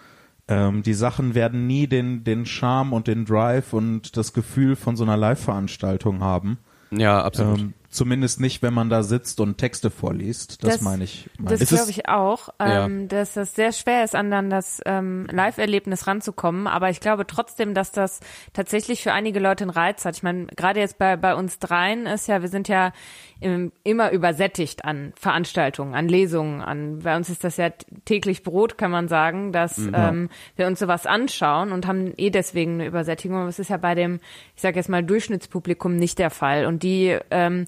die 0.50 0.94
Sachen 0.96 1.34
werden 1.34 1.66
nie 1.66 1.88
den, 1.88 2.26
den 2.26 2.46
Charme 2.46 2.92
und 2.92 3.08
den 3.08 3.24
Drive 3.24 3.72
und 3.72 4.18
das 4.18 4.34
Gefühl 4.34 4.76
von 4.76 4.98
so 4.98 5.06
einer 5.06 5.16
Live-Veranstaltung 5.16 6.20
haben. 6.20 6.58
ja 6.90 7.24
absolut. 7.24 7.60
Ähm, 7.60 7.74
Zumindest 7.92 8.40
nicht, 8.40 8.62
wenn 8.64 8.74
man 8.74 8.90
da 8.90 9.04
sitzt 9.04 9.42
und 9.42 9.58
Texte 9.58 9.92
vorliest. 9.92 10.64
Das, 10.64 10.76
das 10.76 10.82
meine 10.82 11.04
ich. 11.04 11.30
Mein 11.38 11.60
das 11.60 11.68
glaube 11.68 11.92
ich 11.92 12.08
auch, 12.08 12.48
ähm, 12.58 13.02
ja. 13.02 13.08
dass 13.08 13.34
das 13.34 13.54
sehr 13.54 13.74
schwer 13.74 14.06
ist, 14.06 14.16
an 14.16 14.32
dann 14.32 14.50
das 14.50 14.80
ähm, 14.86 15.28
Live-Erlebnis 15.30 16.08
ranzukommen. 16.08 16.68
Aber 16.68 16.90
ich 16.90 17.02
glaube 17.02 17.28
trotzdem, 17.28 17.74
dass 17.74 17.92
das 17.92 18.22
tatsächlich 18.54 19.04
für 19.04 19.12
einige 19.12 19.42
Leute 19.42 19.66
einen 19.66 19.72
Reiz 19.72 20.06
hat. 20.06 20.16
Ich 20.16 20.24
meine, 20.24 20.46
gerade 20.56 20.80
jetzt 20.80 21.00
bei, 21.00 21.18
bei 21.18 21.36
uns 21.36 21.60
dreien 21.60 22.06
ist 22.06 22.30
ja, 22.30 22.42
wir 22.42 22.48
sind 22.48 22.70
ja 22.70 22.94
im, 23.42 23.74
immer 23.84 24.12
übersättigt 24.12 24.86
an 24.86 25.12
Veranstaltungen, 25.16 25.94
an 25.94 26.08
Lesungen, 26.08 26.62
an 26.62 27.00
bei 27.00 27.18
uns 27.18 27.30
ist 27.30 27.44
das 27.44 27.58
ja 27.58 27.72
täglich 28.06 28.44
Brot, 28.44 28.78
kann 28.78 28.92
man 28.92 29.10
sagen, 29.10 29.52
dass 29.52 29.78
mhm. 29.78 29.94
ähm, 29.96 30.30
wir 30.56 30.68
uns 30.68 30.80
sowas 30.80 31.06
anschauen 31.06 31.74
und 31.74 31.88
haben 31.88 32.14
eh 32.16 32.30
deswegen 32.30 32.76
eine 32.76 32.86
Übersättigung. 32.86 33.38
Aber 33.38 33.50
es 33.50 33.60
ist 33.60 33.70
ja 33.70 33.78
bei 33.78 33.96
dem, 33.96 34.22
ich 34.56 34.62
sage 34.62 34.78
jetzt 34.78 34.88
mal, 34.88 35.04
Durchschnittspublikum 35.04 35.98
nicht 35.98 36.20
der 36.20 36.30
Fall. 36.30 36.66
Und 36.66 36.84
die 36.84 37.18
ähm, 37.32 37.66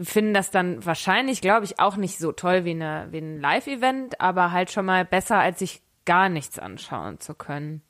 finden 0.00 0.34
das 0.34 0.50
dann 0.50 0.84
wahrscheinlich, 0.84 1.40
glaube 1.40 1.64
ich, 1.64 1.80
auch 1.80 1.96
nicht 1.96 2.18
so 2.18 2.32
toll 2.32 2.64
wie, 2.64 2.70
eine, 2.70 3.08
wie 3.10 3.18
ein 3.18 3.40
Live-Event, 3.40 4.20
aber 4.20 4.52
halt 4.52 4.70
schon 4.70 4.86
mal 4.86 5.04
besser, 5.04 5.38
als 5.38 5.58
sich 5.58 5.82
gar 6.04 6.28
nichts 6.28 6.58
anschauen 6.58 7.20
zu 7.20 7.34
können, 7.34 7.82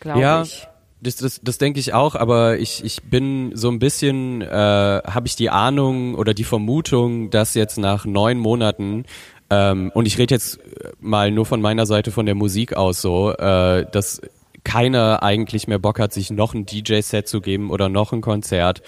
glaube 0.00 0.20
ja. 0.20 0.42
ich. 0.42 0.66
Das, 1.00 1.16
das, 1.16 1.40
das 1.42 1.58
denke 1.58 1.80
ich 1.80 1.94
auch, 1.94 2.14
aber 2.14 2.58
ich, 2.58 2.84
ich 2.84 3.02
bin 3.02 3.56
so 3.56 3.68
ein 3.68 3.80
bisschen, 3.80 4.40
äh, 4.40 4.46
habe 4.46 5.26
ich 5.26 5.34
die 5.34 5.50
Ahnung 5.50 6.14
oder 6.14 6.32
die 6.32 6.44
Vermutung, 6.44 7.30
dass 7.30 7.54
jetzt 7.54 7.76
nach 7.76 8.04
neun 8.04 8.38
Monaten 8.38 9.04
ähm, 9.52 9.90
und 9.94 10.06
ich 10.06 10.16
rede 10.16 10.34
jetzt 10.34 10.60
mal 10.98 11.30
nur 11.30 11.44
von 11.44 11.60
meiner 11.60 11.84
Seite 11.84 12.10
von 12.10 12.24
der 12.24 12.34
Musik 12.34 12.74
aus 12.74 13.02
so, 13.02 13.32
äh, 13.32 13.84
dass 13.90 14.22
keiner 14.64 15.22
eigentlich 15.22 15.68
mehr 15.68 15.78
Bock 15.78 15.98
hat, 15.98 16.12
sich 16.14 16.30
noch 16.30 16.54
ein 16.54 16.64
DJ-Set 16.64 17.28
zu 17.28 17.42
geben 17.42 17.70
oder 17.70 17.90
noch 17.90 18.12
ein 18.12 18.22
Konzert 18.22 18.80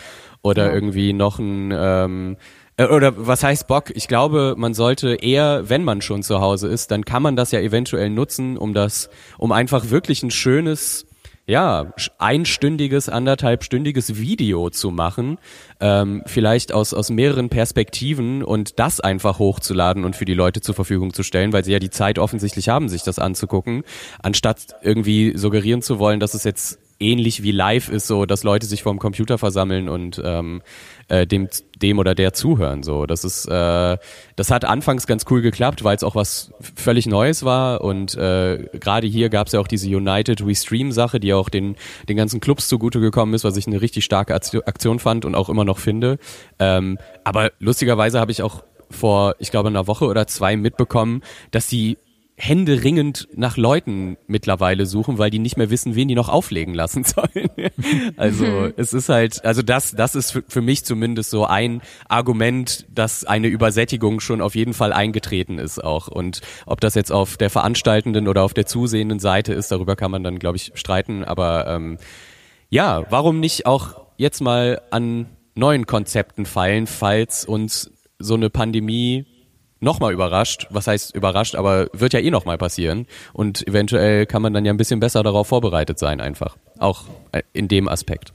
oder 0.44 0.66
ja. 0.66 0.74
irgendwie 0.74 1.12
noch 1.12 1.40
ein 1.40 1.72
ähm, 1.76 2.36
äh, 2.76 2.86
oder 2.86 3.14
was 3.16 3.42
heißt 3.42 3.66
Bock? 3.66 3.90
Ich 3.94 4.06
glaube, 4.06 4.54
man 4.56 4.74
sollte 4.74 5.14
eher, 5.14 5.68
wenn 5.68 5.82
man 5.82 6.02
schon 6.02 6.22
zu 6.22 6.40
Hause 6.40 6.68
ist, 6.68 6.90
dann 6.90 7.04
kann 7.04 7.22
man 7.22 7.34
das 7.34 7.50
ja 7.50 7.60
eventuell 7.60 8.10
nutzen, 8.10 8.56
um 8.56 8.74
das, 8.74 9.08
um 9.38 9.50
einfach 9.50 9.90
wirklich 9.90 10.22
ein 10.22 10.30
schönes 10.30 11.06
ja, 11.46 11.92
einstündiges, 12.18 13.10
anderthalbstündiges 13.10 14.16
Video 14.16 14.70
zu 14.70 14.90
machen, 14.90 15.36
ähm, 15.78 16.22
vielleicht 16.24 16.72
aus, 16.72 16.94
aus 16.94 17.10
mehreren 17.10 17.50
Perspektiven 17.50 18.42
und 18.42 18.78
das 18.78 19.00
einfach 19.00 19.38
hochzuladen 19.38 20.06
und 20.06 20.16
für 20.16 20.24
die 20.24 20.32
Leute 20.32 20.62
zur 20.62 20.74
Verfügung 20.74 21.12
zu 21.12 21.22
stellen, 21.22 21.52
weil 21.52 21.62
sie 21.62 21.72
ja 21.72 21.78
die 21.78 21.90
Zeit 21.90 22.18
offensichtlich 22.18 22.70
haben, 22.70 22.88
sich 22.88 23.02
das 23.02 23.18
anzugucken, 23.18 23.82
anstatt 24.22 24.76
irgendwie 24.80 25.36
suggerieren 25.36 25.82
zu 25.82 25.98
wollen, 25.98 26.18
dass 26.18 26.32
es 26.32 26.44
jetzt 26.44 26.78
ähnlich 27.04 27.42
wie 27.42 27.52
live 27.52 27.88
ist, 27.88 28.06
so 28.06 28.26
dass 28.26 28.42
Leute 28.42 28.66
sich 28.66 28.82
vorm 28.82 28.98
Computer 28.98 29.38
versammeln 29.38 29.88
und 29.88 30.20
ähm, 30.24 30.62
äh, 31.08 31.26
dem, 31.26 31.48
dem 31.80 31.98
oder 31.98 32.14
der 32.14 32.32
zuhören. 32.32 32.82
So, 32.82 33.06
das 33.06 33.24
ist, 33.24 33.46
äh, 33.46 33.98
das 34.36 34.50
hat 34.50 34.64
anfangs 34.64 35.06
ganz 35.06 35.24
cool 35.30 35.42
geklappt, 35.42 35.84
weil 35.84 35.96
es 35.96 36.02
auch 36.02 36.14
was 36.14 36.52
völlig 36.74 37.06
Neues 37.06 37.44
war 37.44 37.82
und 37.82 38.14
äh, 38.16 38.68
gerade 38.80 39.06
hier 39.06 39.28
gab 39.28 39.48
es 39.48 39.52
ja 39.52 39.60
auch 39.60 39.68
diese 39.68 39.88
United 39.88 40.46
We 40.46 40.54
Stream 40.54 40.92
Sache, 40.92 41.20
die 41.20 41.34
auch 41.34 41.48
den 41.48 41.76
den 42.08 42.16
ganzen 42.16 42.40
Clubs 42.40 42.68
zugute 42.68 43.00
gekommen 43.00 43.34
ist, 43.34 43.44
was 43.44 43.56
ich 43.56 43.66
eine 43.66 43.80
richtig 43.80 44.04
starke 44.04 44.34
Aktion 44.34 44.98
fand 44.98 45.24
und 45.24 45.34
auch 45.34 45.48
immer 45.48 45.64
noch 45.64 45.78
finde. 45.78 46.18
Ähm, 46.58 46.98
aber 47.24 47.52
lustigerweise 47.58 48.20
habe 48.20 48.32
ich 48.32 48.42
auch 48.42 48.64
vor, 48.90 49.34
ich 49.38 49.50
glaube, 49.50 49.68
einer 49.68 49.86
Woche 49.86 50.06
oder 50.06 50.26
zwei 50.26 50.56
mitbekommen, 50.56 51.22
dass 51.50 51.66
die 51.66 51.98
händeringend 52.36 53.28
nach 53.36 53.56
Leuten 53.56 54.16
mittlerweile 54.26 54.86
suchen, 54.86 55.18
weil 55.18 55.30
die 55.30 55.38
nicht 55.38 55.56
mehr 55.56 55.70
wissen, 55.70 55.94
wen 55.94 56.08
die 56.08 56.16
noch 56.16 56.28
auflegen 56.28 56.74
lassen 56.74 57.04
sollen. 57.04 57.48
also 58.16 58.44
mhm. 58.44 58.74
es 58.76 58.92
ist 58.92 59.08
halt, 59.08 59.44
also 59.44 59.62
das, 59.62 59.92
das 59.92 60.16
ist 60.16 60.42
für, 60.48 60.60
mich 60.60 60.84
zumindest 60.84 61.30
so 61.30 61.44
ein 61.46 61.80
Argument, 62.08 62.86
dass 62.92 63.24
eine 63.24 63.46
Übersättigung 63.46 64.18
schon 64.18 64.40
auf 64.40 64.56
jeden 64.56 64.74
Fall 64.74 64.92
eingetreten 64.92 65.58
ist 65.58 65.82
auch. 65.82 66.08
Und 66.08 66.40
ob 66.66 66.80
das 66.80 66.94
jetzt 66.94 67.12
auf 67.12 67.36
der 67.36 67.50
veranstaltenden 67.50 68.26
oder 68.26 68.42
auf 68.42 68.54
der 68.54 68.66
zusehenden 68.66 69.20
Seite 69.20 69.52
ist, 69.52 69.70
darüber 69.70 69.94
kann 69.94 70.10
man 70.10 70.24
dann, 70.24 70.40
glaube 70.40 70.56
ich, 70.56 70.72
streiten. 70.74 71.22
Aber 71.22 71.68
ähm, 71.68 71.98
ja, 72.68 73.04
warum 73.10 73.38
nicht 73.38 73.66
auch 73.66 74.06
jetzt 74.16 74.40
mal 74.40 74.80
an 74.90 75.26
neuen 75.54 75.86
Konzepten 75.86 76.46
feilen, 76.46 76.88
falls 76.88 77.44
uns 77.44 77.92
so 78.18 78.34
eine 78.34 78.50
Pandemie 78.50 79.26
nochmal 79.80 80.12
überrascht. 80.12 80.66
Was 80.70 80.86
heißt 80.86 81.14
überrascht, 81.14 81.54
aber 81.54 81.88
wird 81.92 82.12
ja 82.12 82.20
eh 82.20 82.30
nochmal 82.30 82.58
passieren. 82.58 83.06
Und 83.32 83.66
eventuell 83.66 84.26
kann 84.26 84.42
man 84.42 84.52
dann 84.52 84.64
ja 84.64 84.72
ein 84.72 84.76
bisschen 84.76 85.00
besser 85.00 85.22
darauf 85.22 85.48
vorbereitet 85.48 85.98
sein, 85.98 86.20
einfach. 86.20 86.56
Auch 86.78 87.04
äh, 87.32 87.42
in 87.52 87.68
dem 87.68 87.88
Aspekt. 87.88 88.32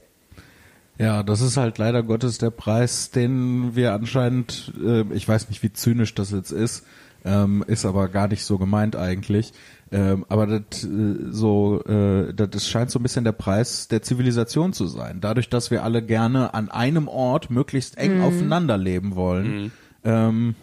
Ja, 0.98 1.24
das 1.24 1.40
ist 1.40 1.56
halt 1.56 1.78
leider 1.78 2.04
Gottes 2.04 2.40
der 2.40 2.50
Preis, 2.50 3.10
den 3.10 3.76
wir 3.76 3.94
anscheinend, 3.94 4.74
äh, 4.84 5.06
ich 5.14 5.26
weiß 5.26 5.48
nicht, 5.48 5.64
wie 5.64 5.72
zynisch 5.72 6.14
das 6.14 6.32
jetzt 6.32 6.52
ist, 6.52 6.86
ähm, 7.24 7.64
ist 7.68 7.86
aber 7.86 8.10
gar 8.10 8.28
nicht 8.28 8.44
so 8.44 8.58
gemeint 8.58 8.98
eigentlich. 8.98 9.54
Ähm, 9.92 10.26
aber 10.30 10.46
das 10.46 10.84
äh, 10.84 11.16
so, 11.32 11.82
äh, 11.86 12.34
das 12.34 12.68
scheint 12.68 12.92
so 12.92 13.00
ein 13.00 13.04
bisschen 13.04 13.24
der 13.24 13.32
Preis 13.32 13.88
der 13.88 14.02
Zivilisation 14.02 14.74
zu 14.74 14.88
sein. 14.88 15.20
Dadurch, 15.20 15.50
dass 15.50 15.72
wir 15.72 15.84
alle 15.84 16.04
gerne 16.04 16.54
an 16.54 16.70
einem 16.70 17.08
Ort 17.08 17.50
möglichst 17.50 17.98
eng 17.98 18.18
mhm. 18.18 18.24
aufeinander 18.24 18.78
leben 18.78 19.16
wollen, 19.16 19.64
mhm. 19.64 19.72
ähm, 20.04 20.56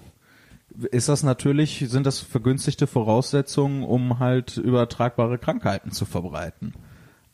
ist 0.90 1.08
das 1.08 1.22
natürlich, 1.22 1.84
sind 1.88 2.06
das 2.06 2.20
vergünstigte 2.20 2.86
Voraussetzungen, 2.86 3.82
um 3.82 4.18
halt 4.18 4.56
übertragbare 4.56 5.38
Krankheiten 5.38 5.90
zu 5.90 6.04
verbreiten. 6.04 6.74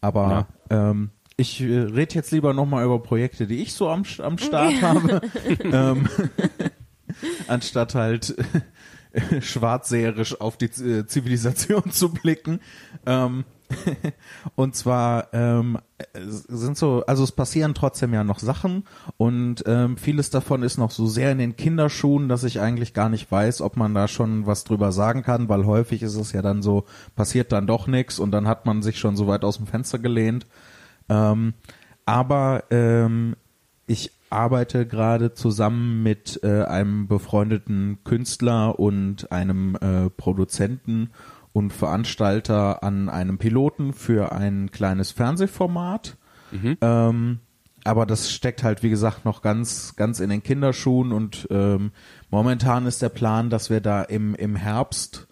Aber 0.00 0.46
ja. 0.70 0.90
ähm, 0.90 1.10
ich 1.36 1.60
äh, 1.60 1.78
rede 1.78 2.14
jetzt 2.14 2.30
lieber 2.30 2.54
nochmal 2.54 2.84
über 2.84 3.02
Projekte, 3.02 3.46
die 3.46 3.62
ich 3.62 3.72
so 3.72 3.88
am, 3.88 4.04
am 4.18 4.38
Start 4.38 4.82
habe, 4.82 5.20
ähm, 5.64 6.08
anstatt 7.48 7.94
halt 7.94 8.34
schwarzseherisch 9.40 10.40
auf 10.40 10.56
die 10.56 10.70
Zivilisation 10.70 11.90
zu 11.90 12.12
blicken. 12.12 12.60
Ähm, 13.06 13.44
und 14.54 14.74
zwar 14.74 15.32
ähm, 15.32 15.78
sind 16.14 16.76
so, 16.76 17.04
also 17.06 17.24
es 17.24 17.32
passieren 17.32 17.74
trotzdem 17.74 18.12
ja 18.14 18.24
noch 18.24 18.38
Sachen 18.38 18.84
und 19.16 19.64
ähm, 19.66 19.96
vieles 19.96 20.30
davon 20.30 20.62
ist 20.62 20.78
noch 20.78 20.90
so 20.90 21.06
sehr 21.06 21.32
in 21.32 21.38
den 21.38 21.56
Kinderschuhen, 21.56 22.28
dass 22.28 22.44
ich 22.44 22.60
eigentlich 22.60 22.94
gar 22.94 23.08
nicht 23.08 23.30
weiß, 23.30 23.60
ob 23.60 23.76
man 23.76 23.94
da 23.94 24.08
schon 24.08 24.46
was 24.46 24.64
drüber 24.64 24.92
sagen 24.92 25.22
kann, 25.22 25.48
weil 25.48 25.66
häufig 25.66 26.02
ist 26.02 26.16
es 26.16 26.32
ja 26.32 26.42
dann 26.42 26.62
so, 26.62 26.84
passiert 27.14 27.52
dann 27.52 27.66
doch 27.66 27.86
nichts 27.86 28.18
und 28.18 28.30
dann 28.30 28.46
hat 28.48 28.66
man 28.66 28.82
sich 28.82 28.98
schon 28.98 29.16
so 29.16 29.26
weit 29.26 29.44
aus 29.44 29.56
dem 29.56 29.66
Fenster 29.66 29.98
gelehnt. 29.98 30.46
Ähm, 31.08 31.54
aber 32.04 32.64
ähm, 32.70 33.36
ich 33.86 34.12
arbeite 34.30 34.86
gerade 34.86 35.34
zusammen 35.34 36.02
mit 36.02 36.40
äh, 36.42 36.64
einem 36.64 37.06
befreundeten 37.06 37.98
Künstler 38.02 38.78
und 38.78 39.30
einem 39.30 39.76
äh, 39.76 40.08
Produzenten 40.08 41.10
und 41.52 41.72
Veranstalter 41.72 42.82
an 42.82 43.08
einem 43.08 43.38
Piloten 43.38 43.92
für 43.92 44.32
ein 44.32 44.70
kleines 44.70 45.12
Fernsehformat. 45.12 46.16
Mhm. 46.50 46.76
Ähm, 46.80 47.40
aber 47.84 48.06
das 48.06 48.30
steckt 48.30 48.62
halt, 48.62 48.82
wie 48.82 48.90
gesagt, 48.90 49.24
noch 49.24 49.42
ganz, 49.42 49.96
ganz 49.96 50.20
in 50.20 50.30
den 50.30 50.42
Kinderschuhen 50.42 51.12
und 51.12 51.48
ähm, 51.50 51.90
momentan 52.30 52.86
ist 52.86 53.02
der 53.02 53.08
Plan, 53.08 53.50
dass 53.50 53.70
wir 53.70 53.80
da 53.80 54.02
im, 54.02 54.34
im 54.34 54.54
Herbst 54.54 55.26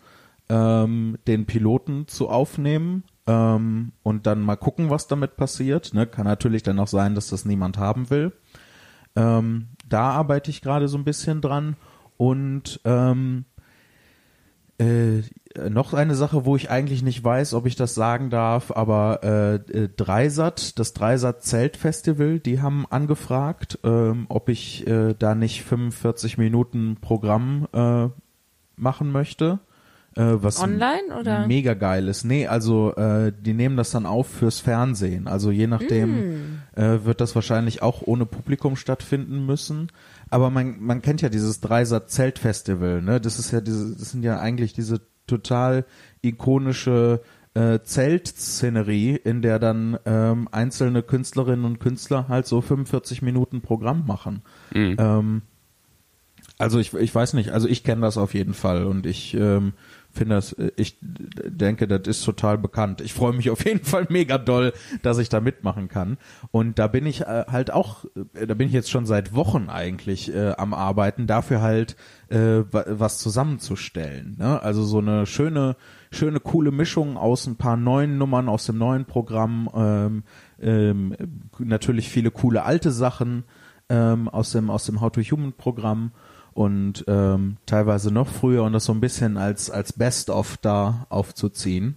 ähm, 0.49 1.17
den 1.29 1.47
Piloten 1.47 2.09
zu 2.09 2.29
aufnehmen 2.29 3.05
ähm, 3.27 3.93
und 4.03 4.27
dann 4.27 4.41
mal 4.41 4.57
gucken, 4.57 4.91
was 4.91 5.07
damit 5.07 5.37
passiert. 5.37 5.95
Ne? 5.95 6.07
Kann 6.07 6.27
natürlich 6.27 6.65
dann 6.65 6.81
auch 6.81 6.89
sein, 6.89 7.15
dass 7.15 7.29
das 7.29 7.45
niemand 7.45 7.79
haben 7.79 8.11
will. 8.11 8.33
Ähm, 9.15 9.69
da 9.89 10.11
arbeite 10.11 10.51
ich 10.51 10.61
gerade 10.61 10.89
so 10.89 10.99
ein 10.99 11.05
bisschen 11.05 11.41
dran 11.41 11.77
und 12.17 12.81
ähm, 12.85 13.45
äh, 14.81 15.23
noch 15.69 15.93
eine 15.95 16.15
Sache, 16.15 16.45
wo 16.45 16.57
ich 16.57 16.71
eigentlich 16.71 17.03
nicht 17.03 17.23
weiß, 17.23 17.55
ob 17.55 17.67
ich 17.67 17.77
das 17.77 17.95
sagen 17.95 18.31
darf, 18.31 18.71
aber 18.71 19.21
äh, 19.23 19.55
äh, 19.57 19.89
Dreisat, 19.95 20.79
das 20.79 20.95
Dreisat 20.95 21.43
Zeltfestival, 21.43 22.39
die 22.39 22.63
haben 22.63 22.87
angefragt, 22.89 23.79
ähm, 23.85 24.27
ob 24.29 24.49
ich 24.49 24.87
äh, 24.87 25.15
da 25.19 25.35
nicht 25.35 25.65
45 25.65 26.39
Minuten 26.39 26.97
Programm 27.01 27.69
äh, 27.73 28.09
machen 28.77 29.13
möchte. 29.13 29.59
Äh, 30.17 30.43
was 30.43 30.61
Online 30.61 31.17
oder? 31.19 31.47
Mega 31.47 31.75
geil 31.75 32.09
ist. 32.09 32.25
Nee, 32.25 32.47
also 32.47 32.95
äh, 32.97 33.33
die 33.39 33.55
nehmen 33.55 33.77
das 33.77 33.91
dann 33.91 34.07
auf 34.07 34.29
fürs 34.29 34.61
Fernsehen. 34.61 35.29
Also 35.29 35.51
je 35.51 35.69
nachdem 35.69 36.19
mm. 36.19 36.63
äh, 36.75 37.05
wird 37.05 37.21
das 37.21 37.35
wahrscheinlich 37.35 37.83
auch 37.83 38.03
ohne 38.03 38.27
Publikum 38.27 38.75
stattfinden 38.75 39.47
müssen. 39.47 39.89
Aber 40.29 40.51
man, 40.51 40.81
man 40.81 41.01
kennt 41.03 41.23
ja 41.23 41.29
dieses 41.29 41.61
Dreisat 41.61 42.11
Zeltfestival, 42.11 43.03
ne? 43.03 43.21
Das 43.21 43.39
ist 43.39 43.53
ja 43.53 43.61
diese, 43.61 43.97
das 43.97 44.11
sind 44.11 44.25
ja 44.25 44.41
eigentlich 44.41 44.73
diese 44.73 45.01
total 45.27 45.85
ikonische 46.23 47.21
äh, 47.55 47.81
Zeltszenerie, 47.83 49.15
in 49.17 49.43
der 49.43 49.59
dann 49.59 49.99
ähm, 50.07 50.49
einzelne 50.51 51.03
Künstlerinnen 51.03 51.65
und 51.65 51.81
Künstler 51.81 52.29
halt 52.29 52.47
so 52.47 52.61
45 52.61 53.23
Minuten 53.23 53.61
Programm 53.61 54.07
machen. 54.07 54.43
Mhm. 54.73 54.97
Ähm, 54.99 55.43
also 56.59 56.79
ich, 56.79 56.93
ich 56.95 57.15
weiß 57.15 57.35
nicht, 57.35 57.51
also 57.51 57.69
ich 57.69 57.85
kenne 57.85 58.03
das 58.03 58.19
auf 58.19 58.35
jeden 58.35 58.55
Fall 58.55 58.85
und 58.85 59.07
ich 59.07 59.35
ähm, 59.35 59.73
finde 60.13 60.37
das, 60.37 60.53
äh, 60.53 60.73
ich 60.77 60.99
denke, 61.01 61.87
das 61.87 62.07
ist 62.07 62.25
total 62.25 62.59
bekannt. 62.59 63.01
Ich 63.01 63.15
freue 63.15 63.33
mich 63.33 63.51
auf 63.51 63.65
jeden 63.65 63.85
Fall 63.85 64.07
mega 64.09 64.39
doll, 64.39 64.73
dass 65.03 65.19
ich 65.19 65.29
da 65.29 65.41
mitmachen 65.41 65.89
kann. 65.89 66.19
Und 66.51 66.79
da 66.79 66.87
bin 66.87 67.07
ich 67.07 67.23
äh, 67.23 67.45
halt 67.49 67.73
auch, 67.73 68.05
äh, 68.35 68.47
da 68.47 68.55
bin 68.55 68.69
ich 68.69 68.73
jetzt 68.73 68.91
schon 68.91 69.07
seit 69.07 69.35
Wochen 69.35 69.69
eigentlich 69.69 70.35
äh, 70.35 70.53
am 70.57 70.75
Arbeiten, 70.75 71.27
dafür 71.27 71.63
halt 71.63 71.97
äh, 72.29 72.63
was 72.71 73.19
zusammenzustellen. 73.19 74.37
Ne? 74.39 74.63
Also 74.63 74.85
so 74.85 74.99
eine 74.99 75.27
schöne, 75.27 75.77
schöne, 76.11 76.41
coole 76.41 76.71
Mischung 76.71 77.17
aus 77.17 77.47
ein 77.47 77.57
paar 77.57 77.77
neuen 77.77 78.19
Nummern 78.19 78.49
aus 78.49 78.67
dem 78.67 78.79
neuen 78.79 79.05
Programm, 79.05 79.69
ähm, 79.75 80.25
ähm, 80.61 81.17
natürlich 81.59 82.09
viele 82.09 82.31
coole 82.31 82.65
alte 82.65 82.91
Sachen 82.91 83.45
ähm, 83.89 84.29
aus 84.29 84.53
dem 84.53 84.71
aus 84.71 84.87
dem 84.87 85.01
How 85.01 85.11
to 85.11 85.21
Human 85.21 85.53
Programm 85.53 86.13
und 86.53 87.05
ähm, 87.09 87.57
teilweise 87.67 88.13
noch 88.13 88.29
früher 88.29 88.63
und 88.65 88.73
das 88.73 88.85
so 88.85 88.93
ein 88.93 89.01
bisschen 89.01 89.37
als 89.37 89.71
als 89.71 89.93
Best 89.93 90.31
of 90.31 90.57
da 90.59 91.07
aufzuziehen. 91.09 91.97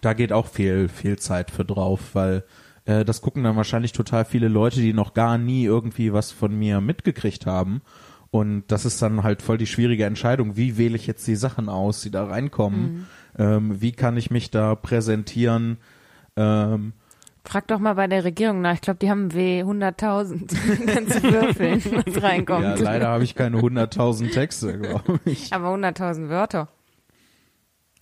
Da 0.00 0.12
geht 0.12 0.32
auch 0.32 0.46
viel 0.46 0.88
viel 0.88 1.18
Zeit 1.18 1.50
für 1.50 1.64
drauf, 1.64 2.14
weil 2.14 2.44
äh, 2.84 3.04
das 3.04 3.20
gucken 3.20 3.44
dann 3.44 3.56
wahrscheinlich 3.56 3.92
total 3.92 4.24
viele 4.24 4.48
Leute, 4.48 4.80
die 4.80 4.92
noch 4.92 5.14
gar 5.14 5.38
nie 5.38 5.64
irgendwie 5.64 6.12
was 6.12 6.32
von 6.32 6.58
mir 6.58 6.80
mitgekriegt 6.80 7.46
haben. 7.46 7.82
Und 8.30 8.64
das 8.66 8.84
ist 8.84 9.00
dann 9.00 9.22
halt 9.22 9.42
voll 9.42 9.58
die 9.58 9.66
schwierige 9.66 10.06
Entscheidung. 10.06 10.56
Wie 10.56 10.76
wähle 10.76 10.96
ich 10.96 11.06
jetzt 11.06 11.26
die 11.28 11.36
Sachen 11.36 11.68
aus, 11.68 12.00
die 12.00 12.10
da 12.10 12.24
reinkommen? 12.24 12.80
Mhm. 12.82 13.06
Ähm, 13.38 13.80
wie 13.80 13.92
kann 13.92 14.16
ich 14.16 14.30
mich 14.30 14.50
da 14.50 14.74
präsentieren? 14.74 15.78
Ähm, 16.36 16.94
Frag 17.46 17.68
doch 17.68 17.78
mal 17.78 17.94
bei 17.94 18.06
der 18.06 18.24
Regierung 18.24 18.62
nach. 18.62 18.74
Ich 18.74 18.80
glaube, 18.80 18.98
die 19.00 19.10
haben 19.10 19.34
W 19.34 19.62
100.000. 19.62 20.86
Kannst 20.86 21.22
du 21.22 21.30
würfeln, 21.30 21.84
was 22.06 22.22
reinkommt. 22.22 22.64
Ja, 22.64 22.74
leider 22.74 23.08
habe 23.08 23.22
ich 23.22 23.34
keine 23.34 23.58
100.000 23.58 24.32
Texte, 24.32 24.78
glaube 24.78 25.20
ich. 25.26 25.52
Aber 25.52 25.68
100.000 25.74 26.30
Wörter. 26.30 26.68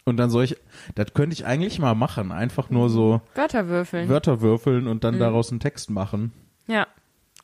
Und 0.05 0.16
dann 0.16 0.30
soll 0.30 0.45
ich, 0.45 0.57
das 0.95 1.12
könnte 1.12 1.34
ich 1.34 1.45
eigentlich 1.45 1.80
mal 1.80 1.95
machen. 1.95 2.30
Einfach 2.30 2.70
nur 2.70 2.88
so 2.88 3.20
Wörter 3.34 3.68
würfeln. 3.68 4.09
Wörter 4.09 4.40
würfeln 4.40 4.86
und 4.86 5.03
dann 5.03 5.16
mhm. 5.16 5.20
daraus 5.20 5.51
einen 5.51 5.61
Text 5.61 5.90
machen. 5.90 6.32
Ja. 6.68 6.86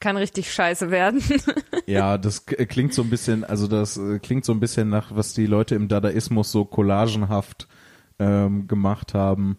Kann 0.01 0.16
richtig 0.16 0.53
scheiße 0.53 0.92
werden. 0.92 1.20
ja, 1.86 2.18
das 2.18 2.46
klingt 2.46 2.94
so 2.94 3.03
ein 3.03 3.11
bisschen, 3.11 3.42
also 3.42 3.66
das 3.66 3.96
äh, 3.96 4.20
klingt 4.20 4.44
so 4.44 4.53
ein 4.53 4.61
bisschen 4.61 4.88
nach, 4.88 5.16
was 5.16 5.34
die 5.34 5.46
Leute 5.46 5.74
im 5.74 5.88
Dadaismus 5.88 6.53
so 6.53 6.64
collagenhaft 6.64 7.66
ähm, 8.20 8.68
gemacht 8.68 9.14
haben 9.14 9.59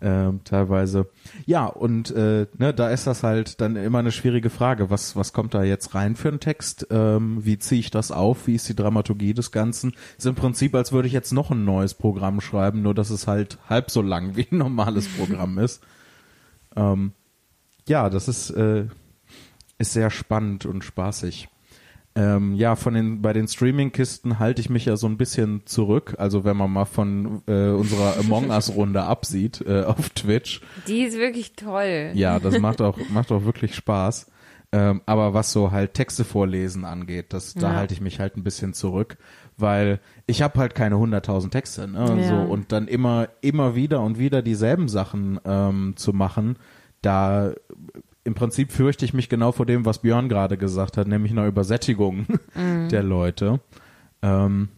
ähm, 0.00 0.40
teilweise. 0.44 1.08
Ja, 1.46 1.66
und 1.66 2.10
äh, 2.10 2.46
ne, 2.58 2.74
da 2.74 2.90
ist 2.90 3.06
das 3.06 3.22
halt 3.22 3.60
dann 3.60 3.76
immer 3.76 4.00
eine 4.00 4.12
schwierige 4.12 4.50
Frage. 4.50 4.90
Was, 4.90 5.16
was 5.16 5.32
kommt 5.32 5.54
da 5.54 5.62
jetzt 5.62 5.94
rein 5.94 6.16
für 6.16 6.28
einen 6.28 6.40
Text? 6.40 6.86
Ähm, 6.90 7.44
wie 7.44 7.58
ziehe 7.58 7.80
ich 7.80 7.90
das 7.90 8.10
auf? 8.10 8.46
Wie 8.46 8.54
ist 8.54 8.68
die 8.68 8.76
Dramaturgie 8.76 9.32
des 9.32 9.52
Ganzen? 9.52 9.94
Ist 10.18 10.26
im 10.26 10.34
Prinzip, 10.34 10.74
als 10.74 10.92
würde 10.92 11.08
ich 11.08 11.14
jetzt 11.14 11.32
noch 11.32 11.50
ein 11.50 11.64
neues 11.64 11.94
Programm 11.94 12.40
schreiben, 12.40 12.82
nur 12.82 12.94
dass 12.94 13.10
es 13.10 13.26
halt 13.26 13.58
halb 13.68 13.90
so 13.90 14.02
lang 14.02 14.36
wie 14.36 14.46
ein 14.50 14.58
normales 14.58 15.08
Programm 15.08 15.58
ist. 15.58 15.82
Ähm, 16.76 17.12
ja, 17.88 18.10
das 18.10 18.28
ist, 18.28 18.50
äh, 18.50 18.86
ist 19.78 19.92
sehr 19.92 20.10
spannend 20.10 20.66
und 20.66 20.84
spaßig. 20.84 21.48
Ähm, 22.16 22.54
ja, 22.54 22.76
von 22.76 22.94
den 22.94 23.20
bei 23.20 23.34
den 23.34 23.46
Streaming-Kisten 23.46 24.38
halte 24.38 24.62
ich 24.62 24.70
mich 24.70 24.86
ja 24.86 24.96
so 24.96 25.06
ein 25.06 25.18
bisschen 25.18 25.66
zurück. 25.66 26.14
Also 26.18 26.44
wenn 26.44 26.56
man 26.56 26.72
mal 26.72 26.86
von 26.86 27.42
äh, 27.46 27.68
unserer 27.68 28.18
Among 28.18 28.48
Us-Runde 28.50 29.02
absieht 29.02 29.62
äh, 29.66 29.82
auf 29.86 30.08
Twitch. 30.10 30.62
Die 30.88 31.02
ist 31.02 31.18
wirklich 31.18 31.52
toll. 31.54 32.12
Ja, 32.14 32.38
das 32.40 32.58
macht 32.58 32.80
auch 32.80 32.98
macht 33.10 33.30
auch 33.30 33.44
wirklich 33.44 33.74
Spaß. 33.74 34.30
Ähm, 34.72 35.02
aber 35.06 35.32
was 35.34 35.52
so 35.52 35.70
halt 35.70 35.94
Texte 35.94 36.24
vorlesen 36.24 36.84
angeht, 36.84 37.32
das 37.32 37.54
da 37.54 37.74
halte 37.74 37.94
ich 37.94 38.00
mich 38.00 38.18
halt 38.18 38.36
ein 38.36 38.42
bisschen 38.42 38.74
zurück, 38.74 39.16
weil 39.56 40.00
ich 40.26 40.42
habe 40.42 40.58
halt 40.58 40.74
keine 40.74 40.96
100.000 40.96 41.50
Texte, 41.50 41.86
ne? 41.86 42.18
Ja. 42.20 42.28
So 42.28 42.52
und 42.52 42.72
dann 42.72 42.88
immer 42.88 43.28
immer 43.42 43.76
wieder 43.76 44.00
und 44.00 44.18
wieder 44.18 44.42
dieselben 44.42 44.88
Sachen 44.88 45.38
ähm, 45.44 45.94
zu 45.96 46.12
machen, 46.12 46.58
da 47.00 47.52
im 48.26 48.34
Prinzip 48.34 48.72
fürchte 48.72 49.04
ich 49.04 49.14
mich 49.14 49.28
genau 49.28 49.52
vor 49.52 49.66
dem, 49.66 49.84
was 49.84 50.00
Björn 50.00 50.28
gerade 50.28 50.58
gesagt 50.58 50.96
hat, 50.96 51.06
nämlich 51.06 51.32
einer 51.32 51.46
Übersättigung 51.46 52.26
mhm. 52.54 52.88
der 52.88 53.02
Leute. 53.02 53.60
Ähm, 54.20 54.68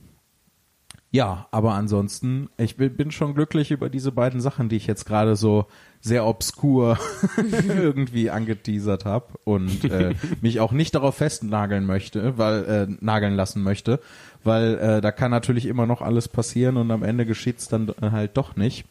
ja, 1.10 1.48
aber 1.50 1.72
ansonsten, 1.72 2.50
ich 2.58 2.76
bin 2.76 3.10
schon 3.10 3.34
glücklich 3.34 3.70
über 3.70 3.88
diese 3.88 4.12
beiden 4.12 4.42
Sachen, 4.42 4.68
die 4.68 4.76
ich 4.76 4.86
jetzt 4.86 5.06
gerade 5.06 5.36
so 5.36 5.64
sehr 6.00 6.26
obskur 6.26 6.98
irgendwie 7.66 8.28
angeteasert 8.28 9.06
habe 9.06 9.26
und 9.44 9.84
äh, 9.84 10.14
mich 10.42 10.60
auch 10.60 10.72
nicht 10.72 10.94
darauf 10.94 11.14
festnageln 11.14 11.86
möchte, 11.86 12.36
weil 12.36 12.64
äh, 12.64 12.86
nageln 13.00 13.34
lassen 13.34 13.62
möchte, 13.62 14.00
weil 14.44 14.76
äh, 14.76 15.00
da 15.00 15.10
kann 15.10 15.30
natürlich 15.30 15.64
immer 15.64 15.86
noch 15.86 16.02
alles 16.02 16.28
passieren 16.28 16.76
und 16.76 16.90
am 16.90 17.02
Ende 17.02 17.24
geschieht's 17.24 17.68
dann 17.68 17.94
halt 18.02 18.36
doch 18.36 18.56
nicht. 18.56 18.84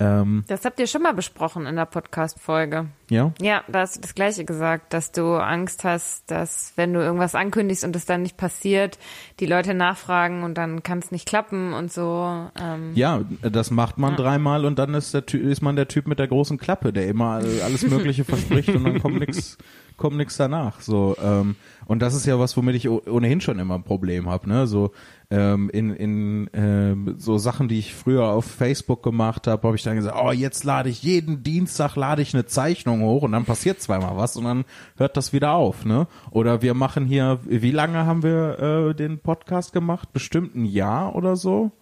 Ähm, 0.00 0.44
das 0.48 0.64
habt 0.64 0.80
ihr 0.80 0.86
schon 0.86 1.02
mal 1.02 1.12
besprochen 1.12 1.66
in 1.66 1.76
der 1.76 1.84
Podcast-Folge. 1.84 2.86
Ja? 3.10 3.32
Ja, 3.40 3.62
da 3.68 3.80
hast 3.80 3.96
du 3.96 4.00
das 4.00 4.14
Gleiche 4.14 4.46
gesagt, 4.46 4.94
dass 4.94 5.12
du 5.12 5.34
Angst 5.34 5.84
hast, 5.84 6.30
dass 6.30 6.72
wenn 6.76 6.94
du 6.94 7.00
irgendwas 7.00 7.34
ankündigst 7.34 7.84
und 7.84 7.94
es 7.94 8.06
dann 8.06 8.22
nicht 8.22 8.38
passiert, 8.38 8.98
die 9.40 9.46
Leute 9.46 9.74
nachfragen 9.74 10.42
und 10.42 10.54
dann 10.54 10.82
kann 10.82 11.00
es 11.00 11.10
nicht 11.10 11.28
klappen 11.28 11.74
und 11.74 11.92
so. 11.92 12.48
Ähm, 12.58 12.92
ja, 12.94 13.20
das 13.42 13.70
macht 13.70 13.98
man 13.98 14.12
ja. 14.12 14.16
dreimal 14.16 14.64
und 14.64 14.78
dann 14.78 14.94
ist, 14.94 15.12
der, 15.12 15.24
ist 15.34 15.60
man 15.60 15.76
der 15.76 15.88
Typ 15.88 16.06
mit 16.06 16.18
der 16.18 16.28
großen 16.28 16.56
Klappe, 16.56 16.94
der 16.94 17.06
immer 17.06 17.42
alles 17.62 17.82
Mögliche 17.86 18.24
verspricht 18.24 18.70
und 18.70 18.84
dann 18.84 19.00
kommt 19.00 19.20
nichts 19.26 19.58
kommt 20.00 20.16
nichts 20.16 20.36
danach. 20.36 20.80
So 20.80 21.14
ähm, 21.22 21.56
und 21.86 22.00
das 22.00 22.14
ist 22.14 22.24
ja 22.24 22.38
was, 22.38 22.56
womit 22.56 22.74
ich 22.74 22.88
ohnehin 22.88 23.40
schon 23.40 23.58
immer 23.58 23.74
ein 23.74 23.84
Problem 23.84 24.28
habe. 24.28 24.48
Ne? 24.48 24.66
So 24.66 24.92
ähm, 25.30 25.68
in 25.70 25.94
in 25.94 26.50
ähm, 26.54 27.14
so 27.18 27.36
Sachen, 27.36 27.68
die 27.68 27.78
ich 27.78 27.94
früher 27.94 28.24
auf 28.24 28.46
Facebook 28.46 29.02
gemacht 29.02 29.46
habe, 29.46 29.66
habe 29.66 29.76
ich 29.76 29.82
dann 29.82 29.96
gesagt, 29.96 30.16
oh 30.18 30.32
jetzt 30.32 30.64
lade 30.64 30.88
ich 30.88 31.02
jeden 31.02 31.42
Dienstag 31.42 31.96
lade 31.96 32.22
ich 32.22 32.32
eine 32.32 32.46
Zeichnung 32.46 33.02
hoch 33.02 33.22
und 33.22 33.32
dann 33.32 33.44
passiert 33.44 33.80
zweimal 33.80 34.16
was 34.16 34.36
und 34.36 34.44
dann 34.44 34.64
hört 34.96 35.18
das 35.18 35.34
wieder 35.34 35.52
auf. 35.52 35.84
Ne? 35.84 36.06
Oder 36.30 36.62
wir 36.62 36.72
machen 36.72 37.04
hier, 37.04 37.38
wie 37.44 37.70
lange 37.70 38.06
haben 38.06 38.22
wir 38.22 38.58
äh, 38.90 38.94
den 38.94 39.18
Podcast 39.18 39.74
gemacht? 39.74 40.14
Bestimmt 40.14 40.56
ein 40.56 40.64
Jahr 40.64 41.14
oder 41.14 41.36
so, 41.36 41.72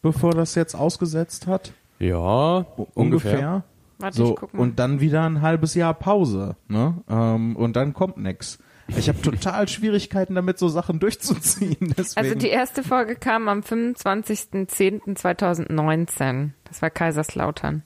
bevor 0.00 0.32
das 0.32 0.54
jetzt 0.54 0.74
ausgesetzt 0.74 1.46
hat. 1.46 1.74
Ja, 1.98 2.64
ungefähr. 2.74 2.94
ungefähr. 2.94 3.64
Warte, 3.98 4.16
so, 4.16 4.38
und 4.52 4.78
dann 4.78 5.00
wieder 5.00 5.24
ein 5.24 5.42
halbes 5.42 5.74
Jahr 5.74 5.94
Pause, 5.94 6.54
ne? 6.68 7.02
Ähm, 7.08 7.56
und 7.56 7.74
dann 7.76 7.94
kommt 7.94 8.18
nix. 8.18 8.58
Ich 8.88 9.08
habe 9.08 9.20
total 9.20 9.66
Schwierigkeiten 9.68 10.34
damit, 10.34 10.58
so 10.58 10.68
Sachen 10.68 10.98
durchzuziehen. 11.00 11.76
Deswegen. 11.96 12.26
Also 12.26 12.34
die 12.36 12.48
erste 12.48 12.82
Folge 12.82 13.16
kam 13.16 13.48
am 13.48 13.60
25.10.2019. 13.60 16.50
Das 16.64 16.82
war 16.82 16.90
Kaiserslautern. 16.90 17.82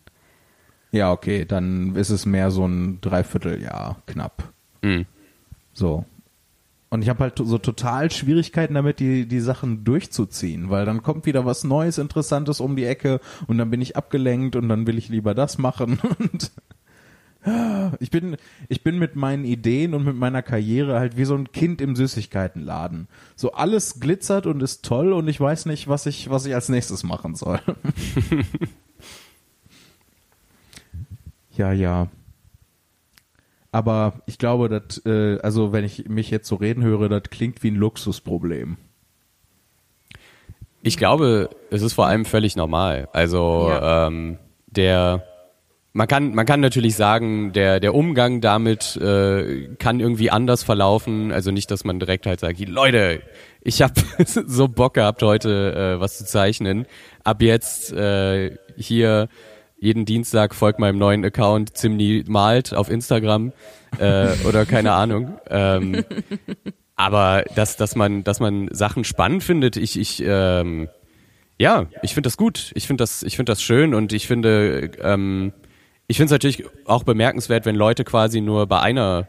Ja, 0.93 1.13
okay, 1.13 1.45
dann 1.45 1.95
ist 1.95 2.11
es 2.11 2.27
mehr 2.27 2.51
so 2.51 2.67
ein 2.67 3.01
Dreivierteljahr 3.01 4.03
knapp. 4.07 4.53
Mhm. 4.83 5.07
So. 5.73 6.05
Und 6.91 7.03
ich 7.03 7.09
habe 7.09 7.20
halt 7.20 7.38
so 7.38 7.59
total 7.59 8.11
Schwierigkeiten 8.11 8.74
damit, 8.74 8.99
die, 8.99 9.26
die 9.26 9.41
Sachen 9.41 9.84
durchzuziehen, 9.84 10.70
weil 10.70 10.84
dann 10.84 11.05
kommt 11.05 11.24
wieder 11.24 11.47
was 11.47 11.62
Neues, 11.62 11.99
Interessantes 11.99 12.59
um 12.59 12.74
die 12.74 12.84
Ecke 12.84 13.20
und 13.47 13.59
dann 13.59 13.70
bin 13.70 13.80
ich 13.80 13.97
abgelenkt 13.97 14.57
und 14.57 14.68
dann 14.68 14.88
will 14.88 14.99
ich 14.99 15.09
lieber 15.09 15.32
das 15.32 15.59
machen 15.59 16.01
und 16.18 16.51
ich 18.01 18.11
bin, 18.11 18.36
ich 18.68 18.82
bin 18.82 18.99
mit 18.99 19.16
meinen 19.16 19.45
Ideen 19.45 19.95
und 19.95 20.05
mit 20.05 20.16
meiner 20.16 20.43
Karriere 20.43 20.99
halt 20.99 21.16
wie 21.16 21.24
so 21.24 21.34
ein 21.34 21.53
Kind 21.53 21.80
im 21.80 21.97
Süßigkeitenladen. 21.97 23.09
So 23.34 23.53
alles 23.53 23.99
glitzert 23.99 24.47
und 24.47 24.62
ist 24.62 24.84
toll 24.84 25.14
und 25.14 25.26
ich 25.26 25.41
weiß 25.41 25.64
nicht, 25.66 25.88
was 25.88 26.05
ich, 26.05 26.28
was 26.28 26.45
ich 26.45 26.55
als 26.55 26.68
nächstes 26.68 27.03
machen 27.03 27.36
soll. 27.36 27.61
ja, 31.57 31.72
ja. 31.72 32.09
Aber 33.73 34.14
ich 34.27 34.39
glaube, 34.39 34.68
dass, 34.68 35.05
äh, 35.07 35.39
also 35.43 35.73
wenn 35.73 35.85
ich 35.85 36.09
mich 36.09 36.31
jetzt 36.31 36.49
so 36.49 36.57
reden 36.57 36.83
höre, 36.83 37.09
das 37.09 37.23
klingt 37.31 37.62
wie 37.62 37.71
ein 37.71 37.77
Luxusproblem. 37.77 38.77
Ich 40.83 40.97
glaube, 40.97 41.51
es 41.71 41.83
ist 41.83 41.93
vor 41.93 42.07
allem 42.07 42.25
völlig 42.25 42.57
normal. 42.57 43.09
Also 43.12 43.68
ja. 43.68 44.07
ähm, 44.07 44.39
der 44.66 45.25
man 45.93 46.07
kann 46.07 46.35
man 46.35 46.47
kann 46.47 46.61
natürlich 46.61 46.95
sagen, 46.95 47.53
der 47.53 47.81
der 47.81 47.95
Umgang 47.95 48.41
damit 48.41 48.97
äh, 48.97 49.66
kann 49.79 50.01
irgendwie 50.01 50.31
anders 50.31 50.62
verlaufen. 50.62 51.33
Also 51.33 51.51
nicht, 51.51 51.71
dass 51.71 51.85
man 51.85 51.99
direkt 51.99 52.27
halt 52.27 52.41
sagt, 52.41 52.61
Leute, 52.61 53.23
ich 53.61 53.83
habe 53.83 53.95
so 54.25 54.68
Bock 54.68 54.95
gehabt 54.95 55.23
heute 55.23 55.97
äh, 55.97 56.01
was 56.01 56.18
zu 56.18 56.25
zeichnen. 56.25 56.87
Ab 57.25 57.43
jetzt 57.43 57.93
äh, 57.93 58.57
hier 58.77 59.29
jeden 59.81 60.05
Dienstag 60.05 60.55
folgt 60.55 60.78
meinem 60.78 60.99
neuen 60.99 61.24
Account 61.24 61.76
Zimni 61.76 62.22
malt 62.26 62.74
auf 62.74 62.91
Instagram 62.91 63.53
äh, 63.99 64.28
oder 64.47 64.66
keine 64.66 64.93
Ahnung. 64.93 65.41
Ähm, 65.49 66.05
aber 66.97 67.45
dass, 67.55 67.76
dass 67.76 67.97
man, 67.97 68.22
dass 68.22 68.41
man 68.41 68.68
Sachen 68.72 69.05
spannend 69.05 69.43
findet, 69.43 69.78
ich, 69.78 69.99
ich, 69.99 70.22
ähm, 70.24 70.89
ja, 71.59 71.87
ich 72.03 72.12
finde 72.12 72.26
das 72.26 72.37
gut. 72.37 72.72
Ich 72.74 72.87
finde 72.87 73.03
das, 73.03 73.22
ich 73.22 73.37
das 73.53 73.62
schön 73.62 73.95
und 73.95 74.12
ich 74.12 74.26
finde, 74.26 74.91
ähm, 75.03 75.53
es 76.26 76.33
natürlich 76.33 76.64
auch 76.85 77.05
bemerkenswert, 77.05 77.64
wenn 77.64 77.74
Leute 77.76 78.05
quasi 78.05 78.43
nur 78.43 78.66
bei 78.66 78.81
einer, 78.81 79.28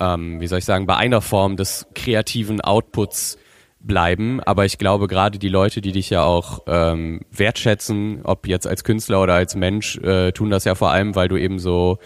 ähm, 0.00 0.40
wie 0.40 0.48
soll 0.48 0.58
ich 0.58 0.64
sagen, 0.64 0.86
bei 0.86 0.96
einer 0.96 1.20
Form 1.20 1.56
des 1.56 1.86
kreativen 1.94 2.60
Outputs 2.60 3.38
bleiben. 3.80 4.40
Aber 4.40 4.64
ich 4.64 4.78
glaube, 4.78 5.08
gerade 5.08 5.38
die 5.38 5.48
Leute, 5.48 5.80
die 5.80 5.92
dich 5.92 6.10
ja 6.10 6.22
auch 6.22 6.60
ähm, 6.66 7.20
wertschätzen, 7.30 8.20
ob 8.24 8.46
jetzt 8.46 8.66
als 8.66 8.84
Künstler 8.84 9.22
oder 9.22 9.34
als 9.34 9.54
Mensch, 9.54 9.96
äh, 9.98 10.32
tun 10.32 10.50
das 10.50 10.64
ja 10.64 10.74
vor 10.74 10.90
allem, 10.90 11.14
weil 11.14 11.28
du 11.28 11.36
eben 11.36 11.58
so 11.58 11.98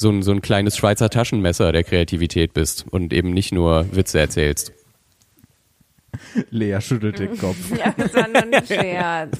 so 0.00 0.10
ein, 0.10 0.22
so 0.22 0.30
ein 0.30 0.40
kleines 0.40 0.76
Schweizer 0.76 1.10
Taschenmesser 1.10 1.72
der 1.72 1.82
Kreativität 1.82 2.54
bist 2.54 2.86
und 2.88 3.12
eben 3.12 3.30
nicht 3.30 3.50
nur 3.50 3.84
Witze 3.94 4.20
erzählst. 4.20 4.72
Lea 6.50 6.80
schüttelt 6.80 7.18
den 7.18 7.36
Kopf. 7.36 7.56
Ja, 7.76 7.92
das 7.96 8.14
war 8.14 8.28
nur 8.28 8.42
ein 8.42 8.66
Scherz. 8.66 9.38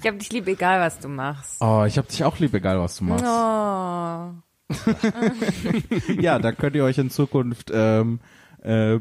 ich 0.00 0.06
hab 0.06 0.18
dich 0.18 0.32
lieb, 0.32 0.48
egal 0.48 0.80
was 0.80 0.98
du 0.98 1.08
machst. 1.08 1.60
Oh, 1.60 1.84
ich 1.86 1.98
hab 1.98 2.08
dich 2.08 2.24
auch 2.24 2.38
lieb, 2.38 2.54
egal 2.54 2.80
was 2.80 2.96
du 2.96 3.04
machst. 3.04 3.24
Oh. 3.26 4.30
Ja, 6.20 6.38
da 6.38 6.52
könnt 6.52 6.74
ihr 6.74 6.84
euch 6.84 6.98
in 6.98 7.10
Zukunft 7.10 7.70
ähm, 7.72 8.18
äh, 8.66 9.00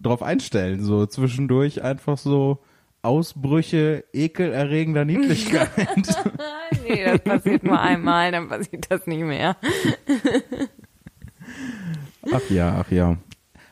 drauf 0.00 0.22
einstellen. 0.22 0.82
So 0.82 1.06
zwischendurch 1.06 1.82
einfach 1.82 2.18
so 2.18 2.58
Ausbrüche 3.02 4.04
ekelerregender 4.12 5.04
Niedlichkeit. 5.04 5.70
nee, 6.88 7.04
das 7.04 7.20
passiert 7.20 7.62
nur 7.62 7.80
einmal, 7.80 8.32
dann 8.32 8.48
passiert 8.48 8.86
das 8.90 9.06
nicht 9.06 9.22
mehr. 9.22 9.56
ach 12.32 12.50
ja, 12.50 12.76
ach 12.80 12.90
ja. 12.90 13.16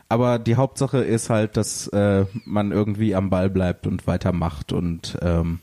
Aber 0.09 0.39
die 0.39 0.55
Hauptsache 0.55 0.99
ist 0.99 1.31
halt, 1.31 1.57
dass 1.57 1.89
äh, 1.89 2.27
man 2.45 2.71
irgendwie 2.71 3.17
am 3.17 3.29
Ball 3.29 3.51
bleibt 3.51 3.89
und 3.89 4.07
weitermacht 4.07 4.73
und 4.73 5.19
ähm, 5.21 5.59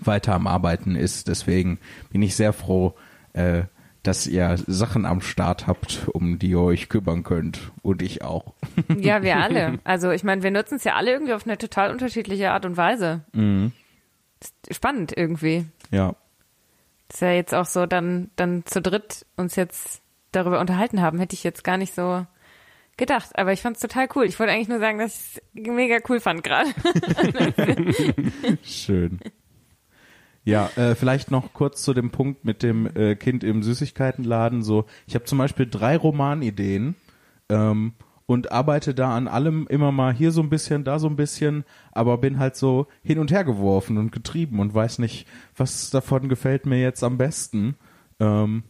weiter 0.00 0.34
am 0.34 0.48
Arbeiten 0.48 0.96
ist. 0.96 1.28
Deswegen 1.28 1.78
bin 2.10 2.22
ich 2.22 2.34
sehr 2.34 2.52
froh, 2.52 2.94
äh, 3.32 3.64
dass 4.04 4.26
ihr 4.26 4.56
Sachen 4.66 5.06
am 5.06 5.22
Start 5.22 5.66
habt, 5.66 6.08
um 6.12 6.38
die 6.38 6.50
ihr 6.50 6.60
euch 6.60 6.88
kümmern 6.88 7.24
könnt. 7.24 7.72
Und 7.82 8.02
ich 8.02 8.22
auch. 8.22 8.52
Ja, 8.96 9.22
wir 9.22 9.36
alle. 9.42 9.80
Also 9.82 10.10
ich 10.10 10.22
meine, 10.22 10.42
wir 10.42 10.50
nutzen 10.50 10.76
es 10.76 10.84
ja 10.84 10.94
alle 10.94 11.10
irgendwie 11.10 11.32
auf 11.32 11.46
eine 11.46 11.58
total 11.58 11.90
unterschiedliche 11.90 12.52
Art 12.52 12.66
und 12.66 12.76
Weise. 12.76 13.24
Mhm. 13.32 13.72
Ist 14.40 14.54
spannend 14.76 15.16
irgendwie. 15.16 15.66
Ja. 15.90 16.14
Dass 17.08 17.22
wir 17.22 17.34
jetzt 17.34 17.54
auch 17.54 17.64
so 17.64 17.86
dann, 17.86 18.30
dann 18.36 18.64
zu 18.66 18.82
dritt 18.82 19.24
uns 19.36 19.56
jetzt 19.56 20.02
darüber 20.32 20.60
unterhalten 20.60 21.00
haben, 21.00 21.18
hätte 21.18 21.34
ich 21.34 21.42
jetzt 21.42 21.64
gar 21.64 21.78
nicht 21.78 21.94
so 21.94 22.26
gedacht. 22.98 23.30
Aber 23.38 23.52
ich 23.52 23.62
fand 23.62 23.76
es 23.76 23.82
total 23.82 24.08
cool. 24.14 24.26
Ich 24.26 24.38
wollte 24.38 24.52
eigentlich 24.52 24.68
nur 24.68 24.80
sagen, 24.80 24.98
dass 24.98 25.38
ich 25.54 25.66
es 25.66 25.72
mega 25.72 25.98
cool 26.10 26.20
fand 26.20 26.42
gerade. 26.44 26.70
Schön. 28.62 29.20
Ja, 30.44 30.70
äh, 30.76 30.94
vielleicht 30.94 31.30
noch 31.30 31.54
kurz 31.54 31.82
zu 31.82 31.94
dem 31.94 32.10
Punkt 32.10 32.44
mit 32.44 32.62
dem 32.62 32.86
äh, 32.94 33.16
Kind 33.16 33.44
im 33.44 33.62
Süßigkeitenladen. 33.62 34.62
So, 34.62 34.84
ich 35.06 35.14
habe 35.14 35.24
zum 35.24 35.38
Beispiel 35.38 35.66
drei 35.66 35.96
Romanideen 35.96 36.94
ähm, 37.48 37.94
und 38.26 38.52
arbeite 38.52 38.94
da 38.94 39.16
an 39.16 39.26
allem 39.26 39.66
immer 39.68 39.90
mal 39.90 40.12
hier 40.12 40.32
so 40.32 40.42
ein 40.42 40.50
bisschen, 40.50 40.84
da 40.84 40.98
so 40.98 41.08
ein 41.08 41.16
bisschen, 41.16 41.64
aber 41.92 42.18
bin 42.18 42.38
halt 42.38 42.56
so 42.56 42.86
hin 43.02 43.18
und 43.18 43.30
her 43.30 43.44
geworfen 43.44 43.96
und 43.96 44.12
getrieben 44.12 44.60
und 44.60 44.74
weiß 44.74 44.98
nicht, 44.98 45.26
was 45.56 45.90
davon 45.90 46.28
gefällt 46.28 46.66
mir 46.66 46.80
jetzt 46.80 47.02
am 47.02 47.16
besten. 47.16 47.76
Ähm, 48.20 48.64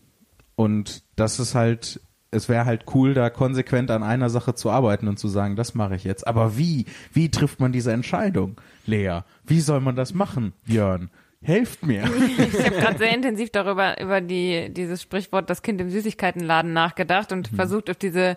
und 0.55 1.03
das 1.17 1.41
ist 1.41 1.57
halt, 1.57 2.01
es 2.31 2.49
wäre 2.49 2.67
halt 2.67 2.85
cool, 2.95 3.15
da 3.15 3.31
konsequent 3.31 3.91
an 3.91 4.05
einer 4.05 4.31
Sache 4.31 4.55
zu 4.55 4.71
arbeiten 4.71 5.09
und 5.09 5.19
zu 5.19 5.27
sagen, 5.27 5.57
das 5.57 5.75
mache 5.75 5.97
ich 5.97 6.05
jetzt. 6.05 6.25
Aber 6.27 6.57
wie? 6.57 6.87
Wie 7.13 7.31
trifft 7.33 7.59
man 7.59 7.73
diese 7.73 7.93
Entscheidung, 7.93 8.61
Lea? 8.87 9.21
Wie 9.45 9.61
soll 9.61 9.81
man 9.81 9.97
das 9.97 10.15
machen, 10.15 10.53
Björn? 10.67 11.11
Helft 11.45 11.85
mir. 11.85 12.05
ich 12.39 12.65
habe 12.65 12.77
gerade 12.77 12.99
sehr 12.99 13.15
intensiv 13.15 13.51
darüber 13.51 14.01
über 14.01 14.21
die 14.21 14.69
dieses 14.73 15.03
Sprichwort 15.03 15.51
das 15.51 15.63
Kind 15.63 15.81
im 15.81 15.91
Süßigkeitenladen 15.91 16.73
nachgedacht 16.73 17.33
und 17.33 17.49
versucht 17.49 17.91
auf 17.91 17.97
diese 17.97 18.37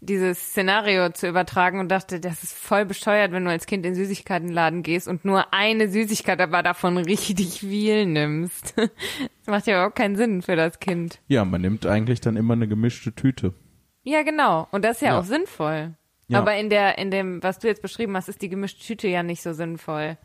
dieses 0.00 0.38
Szenario 0.50 1.10
zu 1.10 1.28
übertragen 1.28 1.80
und 1.80 1.88
dachte, 1.90 2.18
das 2.20 2.42
ist 2.42 2.54
voll 2.54 2.84
bescheuert, 2.84 3.32
wenn 3.32 3.44
du 3.44 3.50
als 3.50 3.66
Kind 3.66 3.84
in 3.86 3.92
den 3.92 4.04
Süßigkeitenladen 4.04 4.82
gehst 4.82 5.06
und 5.08 5.24
nur 5.24 5.52
eine 5.52 5.88
Süßigkeit, 5.88 6.40
aber 6.40 6.62
davon 6.62 6.96
richtig 6.98 7.60
viel 7.60 8.06
nimmst. 8.06 8.74
Das 8.76 8.88
macht 9.46 9.66
ja 9.66 9.74
überhaupt 9.76 9.96
keinen 9.96 10.16
Sinn 10.16 10.42
für 10.42 10.56
das 10.56 10.80
Kind. 10.80 11.20
Ja, 11.28 11.44
man 11.44 11.60
nimmt 11.60 11.86
eigentlich 11.86 12.20
dann 12.20 12.36
immer 12.36 12.54
eine 12.54 12.68
gemischte 12.68 13.14
Tüte. 13.14 13.54
Ja, 14.02 14.22
genau. 14.22 14.68
Und 14.70 14.84
das 14.84 14.96
ist 14.96 15.02
ja, 15.02 15.08
Ja. 15.08 15.18
auch 15.18 15.24
sinnvoll. 15.24 15.94
Ja. 16.28 16.38
Aber 16.40 16.56
in 16.56 16.70
der, 16.70 16.98
in 16.98 17.10
dem, 17.10 17.42
was 17.42 17.58
du 17.58 17.68
jetzt 17.68 17.82
beschrieben 17.82 18.16
hast, 18.16 18.28
ist 18.28 18.42
die 18.42 18.48
gemischte 18.48 18.84
Tüte 18.84 19.08
ja 19.08 19.22
nicht 19.22 19.42
so 19.42 19.52
sinnvoll. 19.52 20.16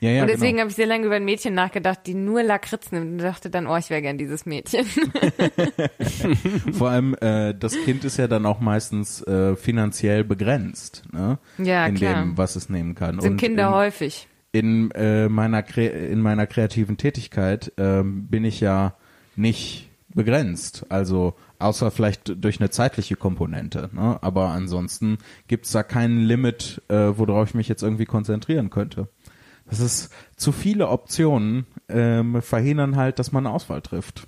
Ja, 0.00 0.10
ja, 0.10 0.22
und 0.22 0.28
deswegen 0.28 0.52
genau. 0.52 0.60
habe 0.62 0.70
ich 0.70 0.76
sehr 0.76 0.86
lange 0.86 1.06
über 1.06 1.14
ein 1.14 1.24
Mädchen 1.24 1.54
nachgedacht, 1.54 2.00
die 2.06 2.14
nur 2.14 2.42
Lakritz 2.42 2.92
nimmt 2.92 3.12
und 3.12 3.18
dachte 3.18 3.48
dann, 3.48 3.66
oh, 3.66 3.76
ich 3.76 3.88
wäre 3.88 4.02
gern 4.02 4.18
dieses 4.18 4.44
Mädchen. 4.44 4.84
Vor 6.72 6.90
allem, 6.90 7.14
äh, 7.20 7.54
das 7.54 7.74
Kind 7.84 8.04
ist 8.04 8.18
ja 8.18 8.28
dann 8.28 8.44
auch 8.44 8.60
meistens 8.60 9.22
äh, 9.26 9.56
finanziell 9.56 10.22
begrenzt, 10.22 11.04
ne? 11.12 11.38
Ja, 11.56 11.86
in 11.86 11.94
klar. 11.94 12.22
dem, 12.22 12.36
was 12.36 12.56
es 12.56 12.68
nehmen 12.68 12.94
kann. 12.94 13.20
Sind 13.20 13.32
Und 13.32 13.36
Kinder 13.38 13.68
in, 13.68 13.74
häufig. 13.74 14.28
in 14.52 14.90
äh, 14.90 15.30
meiner 15.30 15.62
Kre 15.62 15.86
in 15.86 16.20
meiner 16.20 16.46
kreativen 16.46 16.98
Tätigkeit 16.98 17.72
ähm, 17.78 18.26
bin 18.26 18.44
ich 18.44 18.60
ja 18.60 18.96
nicht 19.34 19.88
begrenzt. 20.16 20.86
Also 20.88 21.34
außer 21.58 21.90
vielleicht 21.90 22.42
durch 22.42 22.60
eine 22.60 22.70
zeitliche 22.70 23.16
Komponente. 23.16 23.90
Ne? 23.92 24.18
Aber 24.22 24.48
ansonsten 24.48 25.18
gibt's 25.46 25.72
da 25.72 25.82
kein 25.82 26.18
Limit, 26.18 26.82
äh, 26.88 27.12
worauf 27.16 27.50
ich 27.50 27.54
mich 27.54 27.68
jetzt 27.68 27.82
irgendwie 27.82 28.06
konzentrieren 28.06 28.70
könnte. 28.70 29.08
Das 29.68 29.80
ist 29.80 30.10
zu 30.36 30.52
viele 30.52 30.88
Optionen 30.88 31.66
ähm, 31.88 32.40
verhindern 32.42 32.96
halt, 32.96 33.18
dass 33.18 33.32
man 33.32 33.46
eine 33.46 33.54
Auswahl 33.54 33.82
trifft. 33.82 34.26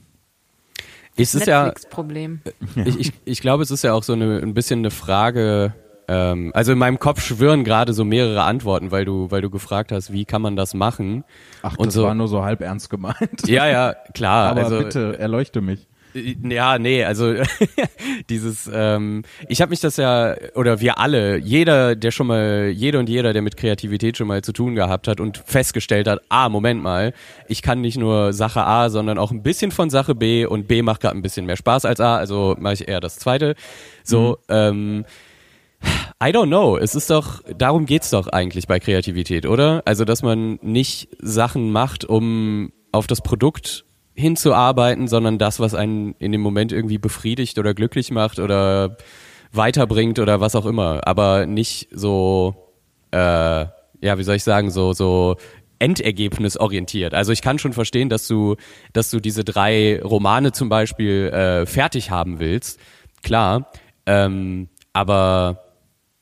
Es 1.17 1.35
ist 1.35 1.47
ja, 1.47 1.65
Netflix-Problem. 1.67 2.41
ich, 2.85 2.99
ich, 3.01 3.13
ich 3.25 3.41
glaube, 3.41 3.63
es 3.63 3.71
ist 3.71 3.83
ja 3.83 3.93
auch 3.93 4.03
so 4.05 4.13
eine, 4.13 4.39
ein 4.41 4.55
bisschen 4.55 4.81
eine 4.81 4.91
Frage, 4.93 5.75
ähm, 6.07 6.53
also 6.55 6.73
in 6.73 6.79
meinem 6.79 6.99
Kopf 7.01 7.21
schwirren 7.23 7.65
gerade 7.65 7.93
so 7.93 8.05
mehrere 8.05 8.43
Antworten, 8.43 8.91
weil 8.93 9.05
du, 9.05 9.31
weil 9.31 9.43
du 9.43 9.51
gefragt 9.51 9.91
hast, 9.91 10.13
wie 10.13 10.25
kann 10.25 10.43
man 10.43 10.55
das 10.57 10.75
machen? 10.75 11.25
Ach, 11.63 11.77
Und 11.77 11.87
das 11.89 11.95
so- 11.95 12.05
war 12.05 12.15
nur 12.15 12.29
so 12.29 12.45
halb 12.45 12.61
ernst 12.61 12.89
gemeint. 12.89 13.47
Ja, 13.49 13.67
ja, 13.67 13.95
klar. 14.15 14.51
Aber 14.51 14.65
also, 14.65 14.79
bitte 14.79 15.19
erleuchte 15.19 15.61
mich. 15.61 15.89
Ja, 16.15 16.79
nee, 16.79 17.05
also 17.05 17.35
dieses, 18.31 18.69
ähm, 18.73 19.25
ich 19.49 19.61
habe 19.61 19.71
mich 19.71 19.81
das 19.81 19.97
ja, 19.97 20.35
oder 20.55 20.81
wir 20.81 20.99
alle, 20.99 21.37
jeder, 21.39 21.97
der 21.97 22.11
schon 22.11 22.27
mal, 22.27 22.69
jeder 22.69 22.99
und 22.99 23.09
jeder, 23.09 23.33
der 23.33 23.43
mit 23.43 23.57
Kreativität 23.57 24.17
schon 24.17 24.27
mal 24.27 24.43
zu 24.43 24.53
tun 24.53 24.75
gehabt 24.75 25.09
hat 25.09 25.21
und 25.21 25.39
festgestellt 25.39 26.09
hat, 26.09 26.21
ah, 26.29 26.49
Moment 26.49 26.83
mal, 26.83 27.13
ich 27.47 27.63
kann 27.63 27.81
nicht 27.81 27.99
nur 27.99 28.33
Sache 28.33 28.65
A, 28.65 28.91
sondern 28.91 29.19
auch 29.19 29.31
ein 29.31 29.43
bisschen 29.43 29.71
von 29.71 29.91
Sache 29.91 30.15
B 30.15 30.47
und 30.47 30.67
B 30.67 30.83
macht 30.83 31.03
gerade 31.03 31.17
ein 31.17 31.23
bisschen 31.23 31.47
mehr 31.47 31.57
Spaß 31.57 31.85
als 31.85 32.01
A, 32.01 32.17
also 32.17 32.57
mache 32.59 32.75
ich 32.75 32.89
eher 32.89 33.01
das 33.01 33.19
Zweite. 33.19 33.55
So, 34.03 34.39
ähm, 34.49 35.05
I 36.23 36.31
don't 36.31 36.49
know. 36.49 36.77
Es 36.77 36.95
ist 36.95 37.11
doch, 37.11 37.43
darum 37.57 37.87
geht's 37.87 38.11
doch 38.11 38.27
eigentlich 38.29 38.67
bei 38.67 38.81
Kreativität, 38.81 39.47
oder? 39.47 39.83
Also, 39.85 40.05
dass 40.05 40.23
man 40.23 40.59
nicht 40.63 41.09
Sachen 41.21 41.71
macht, 41.71 42.05
um 42.05 42.73
auf 42.91 43.07
das 43.07 43.21
Produkt 43.21 43.85
hinzuarbeiten, 44.19 45.07
sondern 45.07 45.39
das, 45.39 45.61
was 45.61 45.75
einen 45.75 46.15
in 46.19 46.33
dem 46.33 46.41
Moment 46.41 46.73
irgendwie 46.73 46.99
befriedigt 46.99 47.57
oder 47.57 47.73
glücklich 47.73 48.11
macht 48.11 48.41
oder 48.41 48.97
weiterbringt 49.53 50.19
oder 50.19 50.41
was 50.41 50.57
auch 50.57 50.67
immer. 50.67 51.07
Aber 51.07 51.47
nicht 51.47 51.89
so, 51.93 52.75
äh, 53.13 53.19
ja, 53.21 54.19
wie 54.19 54.25
soll 54.25 54.35
ich 54.35 54.43
sagen, 54.43 54.71
so, 54.71 54.93
so 54.93 55.37
endergebnisorientiert. 55.79 57.15
Also 57.15 57.31
ich 57.31 57.43
kann 57.43 57.61
schon 57.61 57.73
verstehen, 57.73 58.09
dass 58.09 58.27
du, 58.27 58.57
dass 58.93 59.11
du 59.11 59.21
diese 59.21 59.45
drei 59.45 60.03
Romane 60.03 60.51
zum 60.51 60.69
Beispiel 60.69 61.29
äh, 61.29 61.67
fertig 61.67 62.11
haben 62.11 62.41
willst. 62.41 62.81
Klar. 63.23 63.71
Ähm, 64.05 64.69
aber 64.93 65.63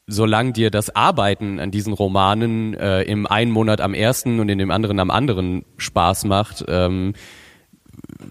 solange 0.06 0.52
dir 0.52 0.70
das 0.70 0.94
Arbeiten 0.94 1.58
an 1.58 1.70
diesen 1.70 1.94
Romanen 1.94 2.74
äh, 2.74 3.04
im 3.04 3.26
einen 3.26 3.52
Monat 3.52 3.80
am 3.80 3.94
ersten 3.94 4.38
und 4.38 4.50
in 4.50 4.58
dem 4.58 4.70
anderen 4.70 5.00
am 5.00 5.10
anderen 5.10 5.64
Spaß 5.78 6.26
macht, 6.26 6.62
ähm, 6.68 7.14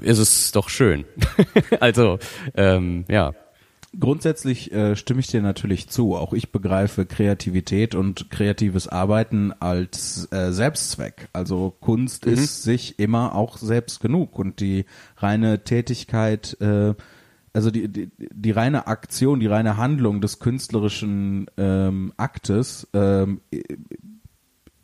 ist 0.02 0.20
es 0.20 0.52
doch 0.52 0.70
schön. 0.70 1.06
also, 1.80 2.20
ähm, 2.56 3.06
ja. 3.10 3.34
Grundsätzlich 3.98 4.74
äh, 4.74 4.98
stimme 4.98 5.22
ich 5.22 5.28
dir 5.28 5.42
natürlich 5.42 5.88
zu. 5.88 6.16
Auch 6.16 6.34
ich 6.34 6.52
begreife 6.52 7.06
Kreativität 7.06 7.96
und 7.96 8.30
kreatives 8.30 8.90
Arbeiten 8.90 9.54
als 9.54 10.28
äh, 10.32 10.52
Selbstzweck. 10.52 11.30
Also 11.32 11.74
Kunst 11.80 12.26
ist 12.26 12.64
sich 12.64 13.00
immer 13.00 13.36
auch 13.36 13.58
selbst 13.58 14.02
genug 14.02 14.38
und 14.38 14.60
die 14.60 14.84
reine 15.16 15.64
Tätigkeit, 15.64 16.58
äh, 16.60 16.94
also 17.54 17.72
die, 17.72 17.88
die, 17.88 18.12
die 18.18 18.52
reine 18.52 18.88
Aktion, 18.88 19.40
die 19.40 19.48
reine 19.48 19.78
Handlung 19.78 20.20
des 20.20 20.40
künstlerischen 20.40 21.46
ähm, 21.56 22.12
Aktes 22.18 22.90
ähm, 22.94 23.40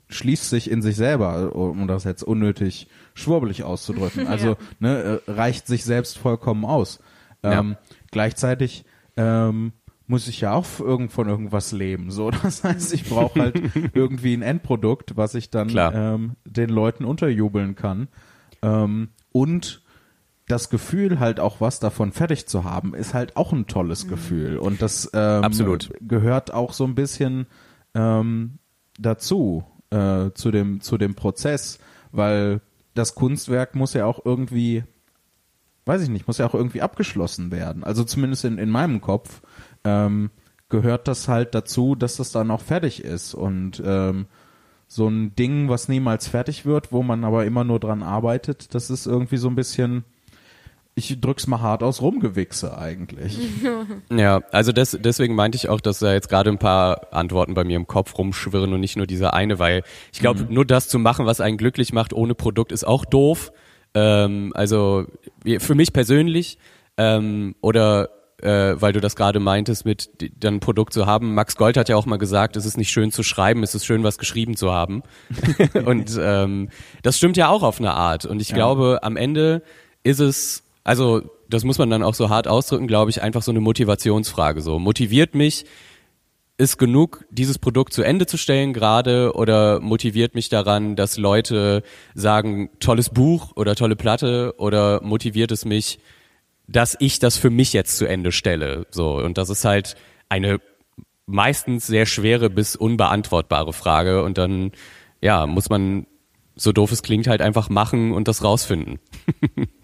schließt 0.07 0.49
sich 0.49 0.69
in 0.69 0.81
sich 0.81 0.95
selber, 0.95 1.55
um 1.55 1.87
das 1.87 2.03
jetzt 2.03 2.23
unnötig 2.23 2.87
schwurbelig 3.21 3.63
auszudrücken. 3.63 4.27
Also 4.31 4.57
ne, 4.79 5.21
äh, 5.25 5.31
reicht 5.31 5.67
sich 5.67 5.83
selbst 5.83 6.17
vollkommen 6.17 6.65
aus. 6.65 6.99
Ähm, 7.43 7.75
Gleichzeitig 8.11 8.83
ähm, 9.17 9.71
muss 10.05 10.27
ich 10.27 10.41
ja 10.41 10.53
auch 10.53 10.65
irgend 10.79 11.11
von 11.11 11.27
irgendwas 11.27 11.71
leben. 11.71 12.11
So, 12.11 12.29
das 12.43 12.63
heißt, 12.63 12.93
ich 12.93 13.09
brauche 13.09 13.39
halt 13.39 13.61
irgendwie 13.93 14.33
ein 14.35 14.41
Endprodukt, 14.41 15.17
was 15.17 15.33
ich 15.35 15.49
dann 15.49 15.71
ähm, 15.75 16.35
den 16.45 16.69
Leuten 16.69 17.05
unterjubeln 17.05 17.75
kann. 17.75 18.09
Ähm, 18.61 19.09
und 19.31 19.81
das 20.47 20.69
Gefühl 20.69 21.19
halt 21.19 21.39
auch 21.39 21.61
was 21.61 21.79
davon 21.79 22.11
fertig 22.11 22.45
zu 22.45 22.65
haben, 22.65 22.93
ist 22.93 23.13
halt 23.13 23.37
auch 23.37 23.53
ein 23.53 23.67
tolles 23.67 24.09
Gefühl. 24.09 24.57
Und 24.57 24.81
das 24.81 25.09
ähm, 25.13 25.45
Absolut. 25.45 25.91
gehört 26.01 26.53
auch 26.53 26.73
so 26.73 26.83
ein 26.83 26.93
bisschen 26.93 27.47
ähm, 27.95 28.59
dazu, 28.99 29.63
äh, 29.91 30.31
zu 30.33 30.51
dem, 30.51 30.81
zu 30.81 30.97
dem 30.97 31.15
Prozess, 31.15 31.79
weil 32.11 32.59
das 32.93 33.15
Kunstwerk 33.15 33.75
muss 33.75 33.93
ja 33.93 34.05
auch 34.05 34.25
irgendwie, 34.25 34.83
weiß 35.85 36.01
ich 36.01 36.09
nicht, 36.09 36.27
muss 36.27 36.37
ja 36.37 36.47
auch 36.47 36.55
irgendwie 36.55 36.81
abgeschlossen 36.81 37.51
werden. 37.51 37.83
Also 37.83 38.03
zumindest 38.03 38.45
in, 38.45 38.57
in 38.57 38.69
meinem 38.69 39.01
Kopf 39.01 39.41
ähm, 39.83 40.29
gehört 40.69 41.07
das 41.07 41.27
halt 41.27 41.53
dazu, 41.55 41.95
dass 41.95 42.17
das 42.17 42.31
dann 42.31 42.51
auch 42.51 42.61
fertig 42.61 43.03
ist. 43.03 43.33
Und 43.33 43.81
ähm, 43.85 44.25
so 44.87 45.07
ein 45.07 45.35
Ding, 45.35 45.69
was 45.69 45.87
niemals 45.87 46.27
fertig 46.27 46.65
wird, 46.65 46.91
wo 46.91 47.03
man 47.03 47.23
aber 47.23 47.45
immer 47.45 47.63
nur 47.63 47.79
dran 47.79 48.03
arbeitet, 48.03 48.75
das 48.75 48.89
ist 48.89 49.05
irgendwie 49.05 49.37
so 49.37 49.47
ein 49.47 49.55
bisschen, 49.55 50.03
ich 51.09 51.19
drück's 51.19 51.47
mal 51.47 51.61
hart 51.61 51.83
aus, 51.83 52.01
Rumgewichse 52.01 52.77
eigentlich. 52.77 53.37
Ja, 54.11 54.41
also 54.51 54.71
des, 54.71 54.97
deswegen 54.99 55.35
meinte 55.35 55.55
ich 55.55 55.69
auch, 55.69 55.81
dass 55.81 55.99
da 55.99 56.13
jetzt 56.13 56.29
gerade 56.29 56.49
ein 56.49 56.57
paar 56.57 57.07
Antworten 57.11 57.53
bei 57.53 57.63
mir 57.63 57.77
im 57.77 57.87
Kopf 57.87 58.17
rumschwirren 58.17 58.73
und 58.73 58.79
nicht 58.79 58.97
nur 58.97 59.07
diese 59.07 59.33
eine, 59.33 59.57
weil 59.57 59.83
ich 60.11 60.19
glaube, 60.19 60.47
nur 60.49 60.65
das 60.65 60.87
zu 60.87 60.99
machen, 60.99 61.25
was 61.25 61.41
einen 61.41 61.57
glücklich 61.57 61.93
macht 61.93 62.13
ohne 62.13 62.35
Produkt, 62.35 62.71
ist 62.71 62.85
auch 62.85 63.05
doof. 63.05 63.51
Ähm, 63.93 64.51
also 64.53 65.05
für 65.59 65.75
mich 65.75 65.93
persönlich 65.93 66.57
ähm, 66.97 67.55
oder 67.61 68.09
äh, 68.41 68.81
weil 68.81 68.93
du 68.93 68.99
das 68.99 69.15
gerade 69.15 69.39
meintest, 69.39 69.85
mit 69.85 70.09
dann 70.39 70.55
ein 70.55 70.59
Produkt 70.59 70.93
zu 70.93 71.05
haben. 71.05 71.35
Max 71.35 71.55
Gold 71.55 71.77
hat 71.77 71.89
ja 71.89 71.95
auch 71.95 72.05
mal 72.05 72.17
gesagt, 72.17 72.55
es 72.55 72.65
ist 72.65 72.77
nicht 72.77 72.91
schön 72.91 73.11
zu 73.11 73.23
schreiben, 73.23 73.63
es 73.63 73.75
ist 73.75 73.85
schön, 73.85 74.03
was 74.03 74.17
geschrieben 74.17 74.57
zu 74.57 74.71
haben. 74.71 75.03
und 75.85 76.19
ähm, 76.19 76.69
das 77.03 77.17
stimmt 77.17 77.37
ja 77.37 77.49
auch 77.49 77.63
auf 77.63 77.79
eine 77.79 77.91
Art. 77.93 78.25
Und 78.25 78.41
ich 78.41 78.53
glaube, 78.53 78.99
am 79.03 79.15
Ende 79.15 79.61
ist 80.03 80.19
es, 80.19 80.63
also 80.83 81.21
das 81.49 81.63
muss 81.63 81.77
man 81.77 81.89
dann 81.89 82.03
auch 82.03 82.13
so 82.13 82.29
hart 82.29 82.47
ausdrücken, 82.47 82.87
glaube 82.87 83.11
ich, 83.11 83.21
einfach 83.21 83.41
so 83.41 83.51
eine 83.51 83.59
Motivationsfrage. 83.59 84.61
So 84.61 84.79
motiviert 84.79 85.35
mich 85.35 85.65
ist 86.61 86.77
genug, 86.77 87.25
dieses 87.31 87.57
Produkt 87.57 87.91
zu 87.91 88.03
Ende 88.03 88.27
zu 88.27 88.37
stellen 88.37 88.71
gerade 88.71 89.33
oder 89.33 89.79
motiviert 89.79 90.35
mich 90.35 90.47
daran, 90.47 90.95
dass 90.95 91.17
Leute 91.17 91.81
sagen, 92.13 92.69
tolles 92.79 93.09
Buch 93.09 93.53
oder 93.55 93.75
tolle 93.75 93.95
Platte 93.95 94.53
oder 94.57 95.01
motiviert 95.01 95.51
es 95.51 95.65
mich, 95.65 95.97
dass 96.67 96.95
ich 96.99 97.17
das 97.17 97.37
für 97.37 97.49
mich 97.49 97.73
jetzt 97.73 97.97
zu 97.97 98.05
Ende 98.05 98.31
stelle. 98.31 98.85
So 98.91 99.17
und 99.17 99.39
das 99.39 99.49
ist 99.49 99.65
halt 99.65 99.95
eine 100.29 100.59
meistens 101.25 101.87
sehr 101.87 102.05
schwere 102.05 102.51
bis 102.51 102.75
unbeantwortbare 102.75 103.73
Frage 103.73 104.23
und 104.23 104.37
dann 104.37 104.71
ja 105.19 105.47
muss 105.47 105.69
man 105.69 106.05
so 106.55 106.71
doof 106.71 106.91
es 106.91 107.01
klingt 107.01 107.25
halt 107.25 107.41
einfach 107.41 107.69
machen 107.69 108.13
und 108.13 108.27
das 108.27 108.43
rausfinden. 108.43 108.99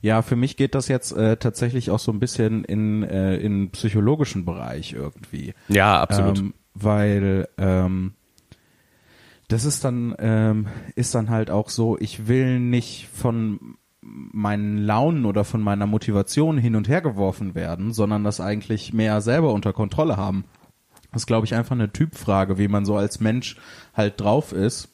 Ja, 0.00 0.22
für 0.22 0.36
mich 0.36 0.56
geht 0.56 0.74
das 0.74 0.88
jetzt 0.88 1.12
äh, 1.12 1.36
tatsächlich 1.36 1.90
auch 1.90 1.98
so 1.98 2.12
ein 2.12 2.20
bisschen 2.20 2.64
in 2.64 3.02
äh, 3.02 3.36
in 3.36 3.70
psychologischen 3.70 4.44
Bereich 4.44 4.92
irgendwie. 4.92 5.54
Ja, 5.68 6.00
absolut. 6.00 6.38
Ähm, 6.38 6.54
weil 6.74 7.48
ähm, 7.58 8.12
das 9.48 9.64
ist 9.64 9.84
dann 9.84 10.14
ähm, 10.18 10.66
ist 10.94 11.14
dann 11.14 11.30
halt 11.30 11.50
auch 11.50 11.70
so, 11.70 11.96
ich 11.98 12.28
will 12.28 12.60
nicht 12.60 13.08
von 13.12 13.76
meinen 14.00 14.78
Launen 14.78 15.24
oder 15.24 15.44
von 15.44 15.60
meiner 15.60 15.86
Motivation 15.86 16.58
hin 16.58 16.76
und 16.76 16.88
her 16.88 17.00
geworfen 17.00 17.54
werden, 17.54 17.92
sondern 17.92 18.24
das 18.24 18.40
eigentlich 18.40 18.92
mehr 18.92 19.20
selber 19.20 19.52
unter 19.52 19.72
Kontrolle 19.72 20.16
haben. 20.16 20.44
Das 21.12 21.22
ist, 21.22 21.26
glaube 21.26 21.46
ich, 21.46 21.54
einfach 21.54 21.72
eine 21.72 21.92
Typfrage, 21.92 22.58
wie 22.58 22.68
man 22.68 22.84
so 22.84 22.96
als 22.96 23.20
Mensch 23.20 23.56
halt 23.94 24.20
drauf 24.20 24.52
ist. 24.52 24.90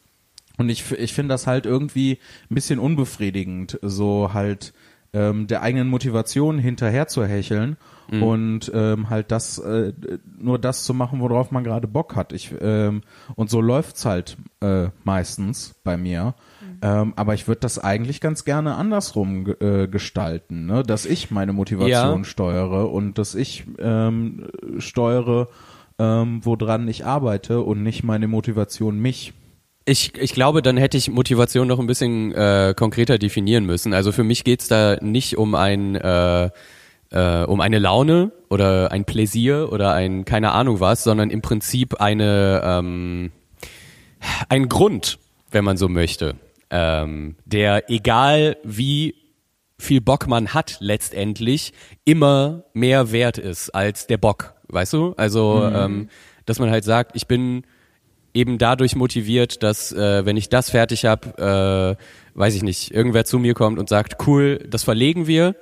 Und 0.57 0.69
ich, 0.69 0.91
ich 0.93 1.15
finde 1.15 1.35
das 1.35 1.47
halt 1.47 1.67
irgendwie 1.67 2.19
ein 2.51 2.55
bisschen 2.55 2.79
unbefriedigend, 2.79 3.79
so 3.83 4.33
halt 4.33 4.73
ähm, 5.15 5.47
der 5.47 5.63
eigenen 5.63 5.89
Motivation 5.89 6.59
hinterher 6.59 7.07
zu 7.07 7.25
hecheln 7.25 7.77
und 8.11 8.71
ähm, 8.75 9.09
halt 9.11 9.31
das 9.31 9.59
äh, 9.59 9.93
nur 10.39 10.59
das 10.59 10.85
zu 10.85 10.93
machen, 10.93 11.21
worauf 11.21 11.51
man 11.51 11.65
gerade 11.65 11.87
Bock 11.89 12.15
hat. 12.17 12.33
Ich 12.33 12.53
ähm, 12.61 13.03
und 13.37 13.49
so 13.49 13.61
läuft's 13.61 14.05
halt 14.05 14.37
äh, 14.61 14.89
meistens 15.05 15.75
bei 15.85 15.97
mir. 15.97 16.35
Ähm, 16.83 17.13
aber 17.17 17.35
ich 17.35 17.47
würde 17.47 17.61
das 17.61 17.79
eigentlich 17.79 18.21
ganz 18.21 18.45
gerne 18.45 18.75
andersrum 18.75 19.47
äh, 19.61 19.87
gestalten, 19.87 20.67
ne? 20.67 20.83
dass 20.83 21.07
ich 21.07 21.31
meine 21.31 21.53
Motivation 21.53 22.19
Ja. 22.19 22.25
steuere 22.25 22.91
und 22.91 23.19
dass 23.19 23.35
ich 23.35 23.65
ähm, 23.79 24.49
steuere, 24.79 25.49
ähm, 25.99 26.41
woran 26.45 26.89
ich 26.89 27.07
arbeite 27.07 27.61
und 27.61 27.83
nicht 27.83 28.03
meine 28.03 28.27
Motivation 28.29 28.99
mich. 28.99 29.33
Ich, 29.85 30.17
ich 30.17 30.33
glaube, 30.33 30.63
dann 30.63 30.77
hätte 30.77 30.97
ich 30.97 31.11
Motivation 31.11 31.67
noch 31.67 31.81
ein 31.81 31.87
bisschen 31.87 32.33
äh, 32.33 32.75
konkreter 32.77 33.19
definieren 33.19 33.65
müssen. 33.65 33.95
Also 33.95 34.13
für 34.13 34.23
mich 34.23 34.45
geht's 34.45 34.69
da 34.69 34.97
nicht 35.01 35.37
um 35.37 35.55
ein 35.55 35.97
äh, 35.97 36.51
äh, 37.11 37.45
um 37.45 37.61
eine 37.61 37.79
Laune 37.79 38.33
oder 38.49 38.91
ein 38.91 39.05
Pläsier 39.05 39.71
oder 39.73 39.93
ein 39.93 40.25
keine 40.25 40.53
Ahnung 40.53 40.81
was, 40.81 41.05
sondern 41.05 41.31
im 41.31 41.43
Prinzip 41.43 42.01
eine 42.01 42.63
ähm, 42.65 43.33
ein 44.49 44.69
Grund, 44.69 45.19
wenn 45.51 45.65
man 45.65 45.77
so 45.77 45.89
möchte, 45.89 46.37
ähm, 46.71 47.37
der 47.45 47.91
egal 47.91 48.57
wie 48.65 49.17
viel 49.79 50.01
Bock 50.01 50.29
man 50.29 50.55
hat 50.55 50.77
letztendlich 50.79 51.73
immer 52.05 52.65
mehr 52.73 53.11
wert 53.11 53.37
ist 53.37 53.71
als 53.71 54.07
der 54.07 54.17
Bock, 54.17 54.55
weißt 54.69 54.93
du? 54.93 55.15
Also 55.17 55.69
ähm, 55.75 56.09
dass 56.47 56.59
man 56.59 56.71
halt 56.71 56.85
sagt, 56.85 57.17
ich 57.17 57.27
bin 57.27 57.65
eben 58.35 58.59
dadurch 58.59 58.97
motiviert, 58.97 59.63
dass 59.63 59.93
äh, 59.93 60.25
wenn 60.25 60.37
ich 60.37 60.49
das 60.49 60.71
fertig 60.71 61.05
habe, 61.05 61.97
äh, 61.99 62.39
weiß 62.39 62.55
ich 62.55 62.63
nicht, 62.63 62.93
irgendwer 62.93 63.25
zu 63.25 63.39
mir 63.39 63.55
kommt 63.55 63.79
und 63.79 63.89
sagt, 63.89 64.27
cool, 64.27 64.59
das 64.69 64.85
verlegen 64.85 65.27
wir. 65.27 65.55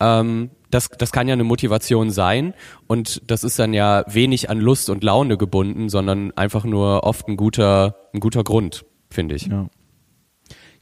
Ähm, 0.00 0.50
das, 0.70 0.88
das 0.90 1.12
kann 1.12 1.28
ja 1.28 1.32
eine 1.32 1.44
Motivation 1.44 2.10
sein 2.10 2.54
und 2.86 3.22
das 3.30 3.42
ist 3.42 3.58
dann 3.58 3.72
ja 3.72 4.04
wenig 4.06 4.50
an 4.50 4.60
Lust 4.60 4.90
und 4.90 5.02
Laune 5.02 5.38
gebunden, 5.38 5.88
sondern 5.88 6.30
einfach 6.36 6.64
nur 6.64 7.04
oft 7.04 7.26
ein 7.26 7.36
guter, 7.36 7.96
ein 8.12 8.20
guter 8.20 8.44
Grund, 8.44 8.84
finde 9.10 9.34
ich. 9.34 9.46
Ja. 9.46 9.68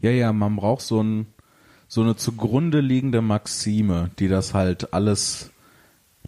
Ja, 0.00 0.10
ja, 0.10 0.32
man 0.32 0.56
braucht 0.56 0.82
so 0.82 1.02
ein 1.02 1.26
so 1.88 2.02
eine 2.02 2.16
zugrunde 2.16 2.80
liegende 2.80 3.22
Maxime, 3.22 4.10
die 4.18 4.28
das 4.28 4.54
halt 4.54 4.92
alles 4.92 5.52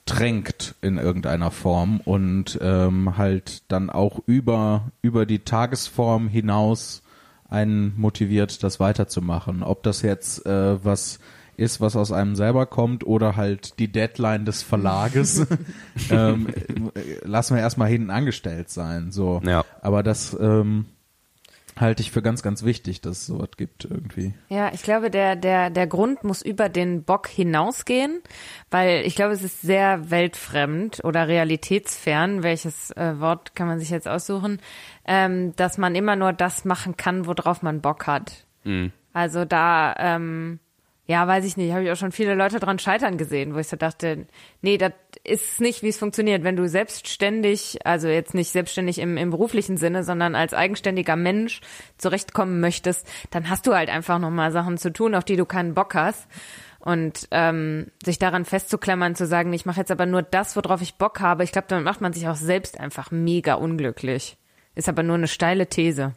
tränkt 0.08 0.74
in 0.80 0.98
irgendeiner 0.98 1.50
Form 1.50 2.00
und 2.00 2.58
ähm, 2.62 3.16
halt 3.16 3.62
dann 3.70 3.90
auch 3.90 4.20
über 4.26 4.90
über 5.02 5.26
die 5.26 5.40
Tagesform 5.40 6.28
hinaus 6.28 7.02
einen 7.48 7.94
motiviert, 7.96 8.62
das 8.62 8.78
weiterzumachen. 8.80 9.62
Ob 9.62 9.82
das 9.82 10.02
jetzt 10.02 10.44
äh, 10.46 10.84
was 10.84 11.18
ist, 11.56 11.80
was 11.80 11.96
aus 11.96 12.12
einem 12.12 12.36
selber 12.36 12.66
kommt 12.66 13.04
oder 13.04 13.34
halt 13.34 13.78
die 13.80 13.90
Deadline 13.90 14.44
des 14.44 14.62
Verlages, 14.62 15.44
ähm, 16.10 16.46
äh, 16.94 17.26
lassen 17.26 17.54
wir 17.56 17.62
erstmal 17.62 17.88
hinten 17.88 18.10
angestellt 18.10 18.70
sein. 18.70 19.10
So, 19.10 19.40
Ja. 19.44 19.64
aber 19.82 20.02
das 20.04 20.36
ähm, 20.40 20.86
halte 21.80 22.02
ich 22.02 22.10
für 22.10 22.22
ganz, 22.22 22.42
ganz 22.42 22.62
wichtig, 22.64 23.00
dass 23.00 23.18
es 23.18 23.26
sowas 23.26 23.50
gibt 23.56 23.84
irgendwie. 23.84 24.34
Ja, 24.48 24.72
ich 24.72 24.82
glaube, 24.82 25.10
der, 25.10 25.36
der, 25.36 25.70
der 25.70 25.86
Grund 25.86 26.24
muss 26.24 26.42
über 26.42 26.68
den 26.68 27.04
Bock 27.04 27.28
hinausgehen, 27.28 28.20
weil 28.70 29.06
ich 29.06 29.14
glaube, 29.14 29.32
es 29.34 29.42
ist 29.42 29.60
sehr 29.62 30.10
weltfremd 30.10 31.04
oder 31.04 31.28
realitätsfern, 31.28 32.42
welches 32.42 32.90
äh, 32.92 33.20
Wort 33.20 33.54
kann 33.54 33.66
man 33.66 33.78
sich 33.78 33.90
jetzt 33.90 34.08
aussuchen, 34.08 34.60
ähm, 35.06 35.54
dass 35.56 35.78
man 35.78 35.94
immer 35.94 36.16
nur 36.16 36.32
das 36.32 36.64
machen 36.64 36.96
kann, 36.96 37.26
worauf 37.26 37.62
man 37.62 37.80
Bock 37.80 38.06
hat. 38.06 38.46
Also 39.12 39.44
da, 39.44 39.94
ähm, 39.98 40.60
ja, 41.06 41.26
weiß 41.26 41.44
ich 41.46 41.56
nicht, 41.56 41.72
habe 41.72 41.84
ich 41.84 41.90
auch 41.90 41.96
schon 41.96 42.12
viele 42.12 42.34
Leute 42.34 42.60
dran 42.60 42.78
scheitern 42.78 43.16
gesehen, 43.16 43.54
wo 43.54 43.58
ich 43.58 43.68
so 43.68 43.76
dachte, 43.76 44.26
nee, 44.60 44.76
das 44.76 44.92
ist 45.24 45.60
nicht, 45.60 45.82
wie 45.82 45.88
es 45.88 45.98
funktioniert. 45.98 46.44
Wenn 46.44 46.56
du 46.56 46.68
selbstständig, 46.68 47.78
also 47.84 48.08
jetzt 48.08 48.34
nicht 48.34 48.50
selbstständig 48.50 48.98
im, 48.98 49.16
im 49.16 49.30
beruflichen 49.30 49.76
Sinne, 49.76 50.04
sondern 50.04 50.34
als 50.34 50.54
eigenständiger 50.54 51.16
Mensch 51.16 51.60
zurechtkommen 51.96 52.60
möchtest, 52.60 53.06
dann 53.30 53.48
hast 53.48 53.66
du 53.66 53.74
halt 53.74 53.90
einfach 53.90 54.18
nochmal 54.18 54.52
Sachen 54.52 54.78
zu 54.78 54.92
tun, 54.92 55.14
auf 55.14 55.24
die 55.24 55.36
du 55.36 55.44
keinen 55.44 55.74
Bock 55.74 55.94
hast. 55.94 56.28
Und 56.80 57.28
ähm, 57.32 57.88
sich 58.04 58.18
daran 58.18 58.44
festzuklammern, 58.44 59.16
zu 59.16 59.26
sagen, 59.26 59.52
ich 59.52 59.66
mache 59.66 59.80
jetzt 59.80 59.90
aber 59.90 60.06
nur 60.06 60.22
das, 60.22 60.54
worauf 60.56 60.80
ich 60.80 60.94
Bock 60.94 61.20
habe, 61.20 61.42
ich 61.44 61.52
glaube, 61.52 61.66
damit 61.68 61.84
macht 61.84 62.00
man 62.00 62.12
sich 62.12 62.28
auch 62.28 62.36
selbst 62.36 62.78
einfach 62.78 63.10
mega 63.10 63.54
unglücklich. 63.54 64.38
Ist 64.74 64.88
aber 64.88 65.02
nur 65.02 65.16
eine 65.16 65.28
steile 65.28 65.66
These. 65.66 66.14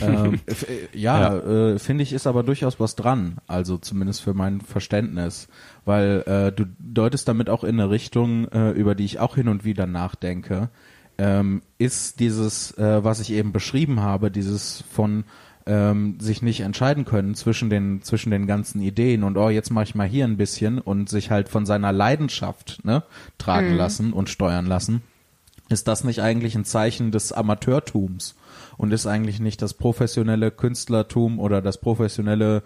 Ähm, 0.00 0.40
äh, 0.46 0.98
ja, 0.98 1.36
Äh, 1.36 1.78
finde 1.78 2.02
ich, 2.02 2.12
ist 2.12 2.26
aber 2.26 2.42
durchaus 2.42 2.80
was 2.80 2.96
dran. 2.96 3.36
Also 3.46 3.78
zumindest 3.78 4.22
für 4.22 4.34
mein 4.34 4.60
Verständnis. 4.60 5.48
Weil 5.84 6.22
äh, 6.26 6.52
du 6.52 6.66
deutest 6.78 7.28
damit 7.28 7.50
auch 7.50 7.64
in 7.64 7.80
eine 7.80 7.90
Richtung, 7.90 8.48
äh, 8.48 8.70
über 8.70 8.94
die 8.94 9.04
ich 9.04 9.20
auch 9.20 9.34
hin 9.34 9.48
und 9.48 9.64
wieder 9.64 9.86
nachdenke. 9.86 10.70
Ähm, 11.18 11.62
ist 11.78 12.20
dieses, 12.20 12.76
äh, 12.76 13.02
was 13.02 13.20
ich 13.20 13.32
eben 13.32 13.52
beschrieben 13.52 14.00
habe, 14.00 14.30
dieses 14.30 14.84
von 14.92 15.24
ähm, 15.66 16.20
sich 16.20 16.42
nicht 16.42 16.60
entscheiden 16.60 17.04
können 17.04 17.34
zwischen 17.34 17.70
den 17.70 18.02
zwischen 18.02 18.30
den 18.30 18.46
ganzen 18.46 18.80
Ideen 18.80 19.24
und 19.24 19.36
oh 19.36 19.48
jetzt 19.48 19.70
mache 19.70 19.84
ich 19.84 19.94
mal 19.94 20.06
hier 20.06 20.24
ein 20.24 20.36
bisschen 20.36 20.78
und 20.78 21.08
sich 21.08 21.30
halt 21.30 21.48
von 21.48 21.66
seiner 21.66 21.90
Leidenschaft 21.90 22.84
ne 22.84 23.02
tragen 23.38 23.74
lassen 23.74 24.12
und 24.12 24.28
steuern 24.28 24.66
lassen 24.66 25.02
ist 25.68 25.88
das 25.88 26.04
nicht 26.04 26.20
eigentlich 26.20 26.54
ein 26.54 26.64
Zeichen 26.64 27.10
des 27.10 27.32
Amateurtums 27.32 28.36
und 28.76 28.92
ist 28.92 29.06
eigentlich 29.06 29.40
nicht 29.40 29.62
das 29.62 29.74
professionelle 29.74 30.50
Künstlertum 30.50 31.38
oder 31.38 31.62
das 31.62 31.78
professionelle 31.78 32.62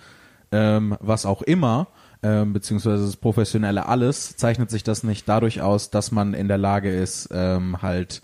ähm, 0.53 0.97
was 1.01 1.27
auch 1.27 1.43
immer 1.43 1.89
ähm, 2.23 2.53
beziehungsweise 2.53 3.07
das 3.07 3.17
professionelle 3.17 3.87
Alles, 3.87 4.37
zeichnet 4.37 4.71
sich 4.71 4.83
das 4.83 5.03
nicht 5.05 5.29
dadurch 5.29 5.63
aus, 5.63 5.91
dass 5.91 6.13
man 6.13 6.35
in 6.35 6.49
der 6.49 6.59
Lage 6.59 6.91
ist, 6.91 7.31
ähm, 7.33 7.81
halt 7.83 8.23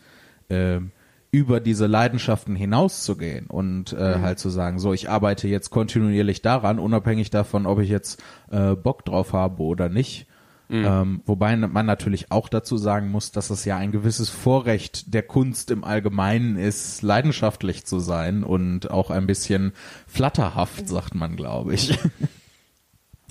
ähm, 0.50 0.92
über 1.30 1.60
diese 1.60 1.86
Leidenschaften 1.86 2.56
hinauszugehen 2.56 3.46
und 3.46 3.92
äh, 3.92 4.20
halt 4.20 4.38
zu 4.38 4.48
sagen, 4.48 4.78
so, 4.78 4.92
ich 4.92 5.10
arbeite 5.10 5.48
jetzt 5.48 5.70
kontinuierlich 5.70 6.42
daran, 6.42 6.78
unabhängig 6.78 7.30
davon, 7.30 7.66
ob 7.66 7.80
ich 7.80 7.88
jetzt 7.88 8.22
äh, 8.50 8.74
Bock 8.74 9.04
drauf 9.04 9.32
habe 9.32 9.62
oder 9.62 9.88
nicht. 9.88 10.26
Ähm, 10.68 11.22
wobei 11.26 11.56
man 11.56 11.86
natürlich 11.86 12.32
auch 12.32 12.48
dazu 12.48 12.76
sagen 12.76 13.10
muss, 13.10 13.30
dass 13.30 13.50
es 13.50 13.64
ja 13.64 13.76
ein 13.76 13.92
gewisses 13.92 14.28
Vorrecht 14.28 15.14
der 15.14 15.22
Kunst 15.22 15.70
im 15.70 15.84
Allgemeinen 15.84 16.56
ist, 16.56 17.02
leidenschaftlich 17.02 17.84
zu 17.86 18.00
sein 18.00 18.42
und 18.42 18.90
auch 18.90 19.10
ein 19.10 19.26
bisschen 19.26 19.72
flatterhaft, 20.08 20.88
sagt 20.88 21.14
man, 21.14 21.36
glaube 21.36 21.74
ich. 21.74 21.98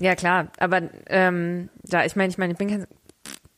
Ja, 0.01 0.15
klar, 0.15 0.51
aber 0.57 0.89
ähm, 1.07 1.69
da, 1.83 2.03
ich 2.03 2.17
meine, 2.17 2.29
ich 2.29 2.37
meine, 2.37 2.51
ich 2.51 2.57
bin 2.57 2.67
kein, 2.67 2.87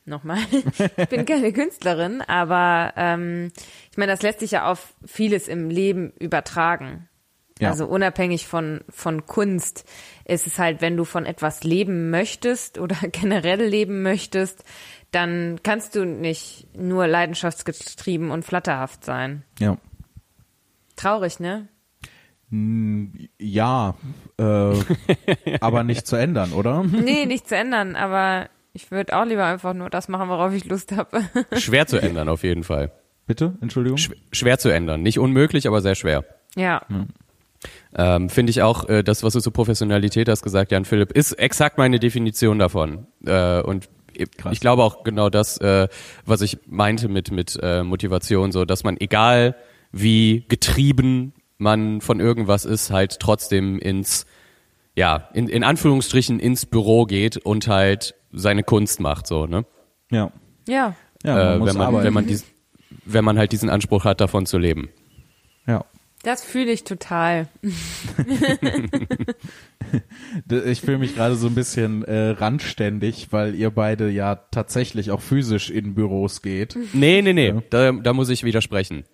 nochmal, 0.06 0.38
ich 0.98 1.10
bin 1.10 1.26
keine 1.26 1.52
Künstlerin, 1.52 2.22
aber 2.22 2.94
ähm, 2.96 3.52
ich 3.92 3.98
meine, 3.98 4.12
das 4.12 4.22
lässt 4.22 4.42
sich 4.42 4.52
ja 4.52 4.70
auf 4.70 4.94
vieles 5.04 5.48
im 5.48 5.70
Leben 5.70 6.12
übertragen. 6.20 7.10
Ja. 7.60 7.70
Also 7.70 7.86
unabhängig 7.86 8.48
von, 8.48 8.82
von 8.90 9.26
Kunst 9.26 9.86
ist 10.26 10.48
es 10.48 10.60
halt, 10.60 10.82
wenn 10.82 10.98
du 10.98 11.06
von 11.06 11.26
etwas 11.26 11.64
leben 11.64 12.10
möchtest 12.10 12.78
oder 12.80 12.96
generell 13.12 13.64
leben 13.64 14.02
möchtest, 14.04 14.64
dann 15.12 15.60
kannst 15.64 15.96
du 15.96 16.06
nicht 16.06 16.68
nur 16.76 17.08
leidenschaftsgetrieben 17.08 18.30
und 18.32 18.44
flatterhaft 18.44 19.06
sein. 19.06 19.44
Ja. 19.60 19.78
Traurig, 20.96 21.40
ne? 21.40 21.68
Ja, 23.40 23.96
äh, 24.38 24.74
aber 25.60 25.84
nicht 25.84 26.08
zu 26.08 26.16
ändern, 26.16 26.54
oder? 26.54 26.84
Nee, 26.92 27.26
nicht 27.26 27.48
zu 27.48 27.56
ändern, 27.56 27.96
aber 27.96 28.50
ich 28.72 28.90
würde 28.90 29.18
auch 29.18 29.26
lieber 29.26 29.46
einfach 29.46 29.74
nur 29.74 29.90
das 29.90 30.08
machen, 30.08 30.30
worauf 30.30 30.54
ich 30.54 30.66
Lust 30.66 30.96
habe. 30.96 31.24
Schwer 31.58 31.88
zu 31.88 31.98
ändern 31.98 32.30
auf 32.30 32.44
jeden 32.44 32.64
Fall. 32.64 32.92
Bitte, 33.26 33.58
Entschuldigung. 33.60 33.98
Schw 33.98 34.14
schwer 34.32 34.58
zu 34.58 34.70
ändern. 34.70 35.02
Nicht 35.02 35.20
unmöglich, 35.20 35.68
aber 35.68 35.82
sehr 35.82 35.96
schwer. 35.96 36.24
ja. 36.56 36.82
Ähm, 37.98 38.30
Finde 38.30 38.52
ich 38.52 38.62
auch, 38.62 38.88
äh, 38.88 39.04
das, 39.04 39.24
was 39.24 39.34
du 39.34 39.40
zur 39.40 39.52
Professionalität 39.54 40.30
hast 40.30 40.44
gesagt, 40.44 40.72
Jan 40.72 40.86
Philipp, 40.86 41.12
ist 41.12 41.34
exakt 41.34 41.80
meine 41.80 42.00
Definition 42.00 42.60
davon. 42.60 43.08
Äh, 43.26 43.62
und 43.62 43.90
ich, 44.14 44.28
ich 44.52 44.60
glaube 44.60 44.84
auch 44.84 45.04
genau 45.04 45.30
das, 45.30 45.58
äh, 45.58 45.88
was 46.26 46.42
ich 46.42 46.60
meinte 46.68 47.10
mit, 47.10 47.32
mit 47.32 47.58
äh, 47.62 47.84
Motivation, 47.84 48.52
so, 48.52 48.66
dass 48.66 48.84
man 48.84 48.98
egal 49.00 49.56
wie 49.92 50.46
getrieben 50.48 51.34
man 51.58 52.02
von 52.02 52.20
irgendwas 52.20 52.66
ist, 52.66 52.92
halt 52.92 53.20
trotzdem 53.20 53.80
ins, 53.80 54.28
ja, 54.96 55.30
in, 55.34 55.48
in 55.48 55.64
Anführungsstrichen 55.64 56.40
ins 56.40 56.68
Büro 56.68 57.06
geht 57.06 57.38
und 57.38 57.68
halt 57.68 58.14
seine 58.32 58.64
Kunst 58.64 59.00
macht, 59.00 59.26
so, 59.26 59.48
ne? 59.48 59.66
Ja. 60.12 60.32
Ja. 60.68 60.96
Ja, 61.24 61.34
man 61.34 61.62
äh, 61.62 61.66
wenn 61.66 61.78
man, 61.78 61.88
arbeiten. 61.88 62.04
wenn 62.06 62.14
man 62.14 62.28
dies, 62.28 62.46
wenn 63.06 63.26
man 63.26 63.40
halt 63.40 63.52
diesen 63.52 63.70
Anspruch 63.70 64.06
hat, 64.06 64.22
davon 64.22 64.46
zu 64.46 64.60
leben. 64.60 64.90
ja. 65.66 65.84
Das 66.24 66.44
fühle 66.44 66.72
ich 66.72 66.84
total. 66.84 67.48
Ich 70.68 70.82
fühle 70.82 70.98
mich 70.98 71.16
gerade 71.16 71.36
so 71.36 71.48
ein 71.48 71.56
bisschen 71.56 72.04
äh, 72.04 72.32
randständig, 72.32 73.28
weil 73.32 73.56
ihr 73.56 73.70
beide 73.70 74.10
ja 74.10 74.36
tatsächlich 74.36 75.12
auch 75.12 75.22
physisch 75.22 75.70
in 75.70 75.96
Büros 75.96 76.42
geht. 76.42 76.78
Nee, 76.94 77.22
nee, 77.22 77.32
nee, 77.34 77.54
da, 77.70 77.94
da 77.94 78.14
muss 78.14 78.28
ich 78.30 78.44
widersprechen. 78.44 79.06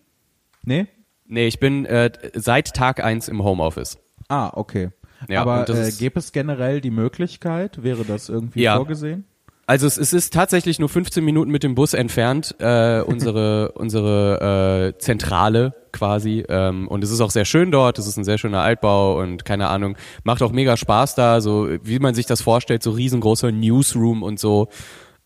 Nee? 0.63 0.87
Nee, 1.27 1.47
ich 1.47 1.59
bin 1.59 1.85
äh, 1.85 2.11
seit 2.33 2.73
Tag 2.73 3.03
eins 3.03 3.27
im 3.27 3.43
Homeoffice. 3.43 3.99
Ah, 4.29 4.51
okay. 4.53 4.89
Ja, 5.29 5.41
Aber 5.41 5.69
äh, 5.69 5.91
gäbe 5.91 6.19
es 6.19 6.31
generell 6.31 6.81
die 6.81 6.91
Möglichkeit? 6.91 7.83
Wäre 7.83 8.03
das 8.03 8.29
irgendwie 8.29 8.61
Ja. 8.63 8.77
vorgesehen? 8.77 9.25
Also 9.65 9.85
es, 9.87 9.97
es 9.97 10.11
ist 10.11 10.33
tatsächlich 10.33 10.79
nur 10.79 10.89
15 10.89 11.23
Minuten 11.23 11.51
mit 11.51 11.63
dem 11.63 11.75
Bus 11.75 11.93
entfernt, 11.93 12.55
äh, 12.59 13.01
unsere, 13.01 13.71
unsere 13.75 14.93
äh, 14.95 14.97
Zentrale 14.97 15.73
quasi. 15.93 16.43
Ähm, 16.49 16.87
und 16.87 17.03
es 17.03 17.11
ist 17.11 17.21
auch 17.21 17.31
sehr 17.31 17.45
schön 17.45 17.71
dort, 17.71 17.97
es 17.99 18.07
ist 18.07 18.17
ein 18.17 18.25
sehr 18.25 18.37
schöner 18.37 18.61
Altbau 18.61 19.19
und 19.19 19.45
keine 19.45 19.69
Ahnung, 19.69 19.95
macht 20.23 20.41
auch 20.41 20.51
mega 20.51 20.75
Spaß 20.75 21.15
da, 21.15 21.39
so 21.39 21.69
wie 21.83 21.99
man 21.99 22.13
sich 22.15 22.25
das 22.25 22.41
vorstellt, 22.41 22.83
so 22.83 22.91
riesengroßer 22.91 23.51
Newsroom 23.51 24.23
und 24.23 24.39
so. 24.39 24.67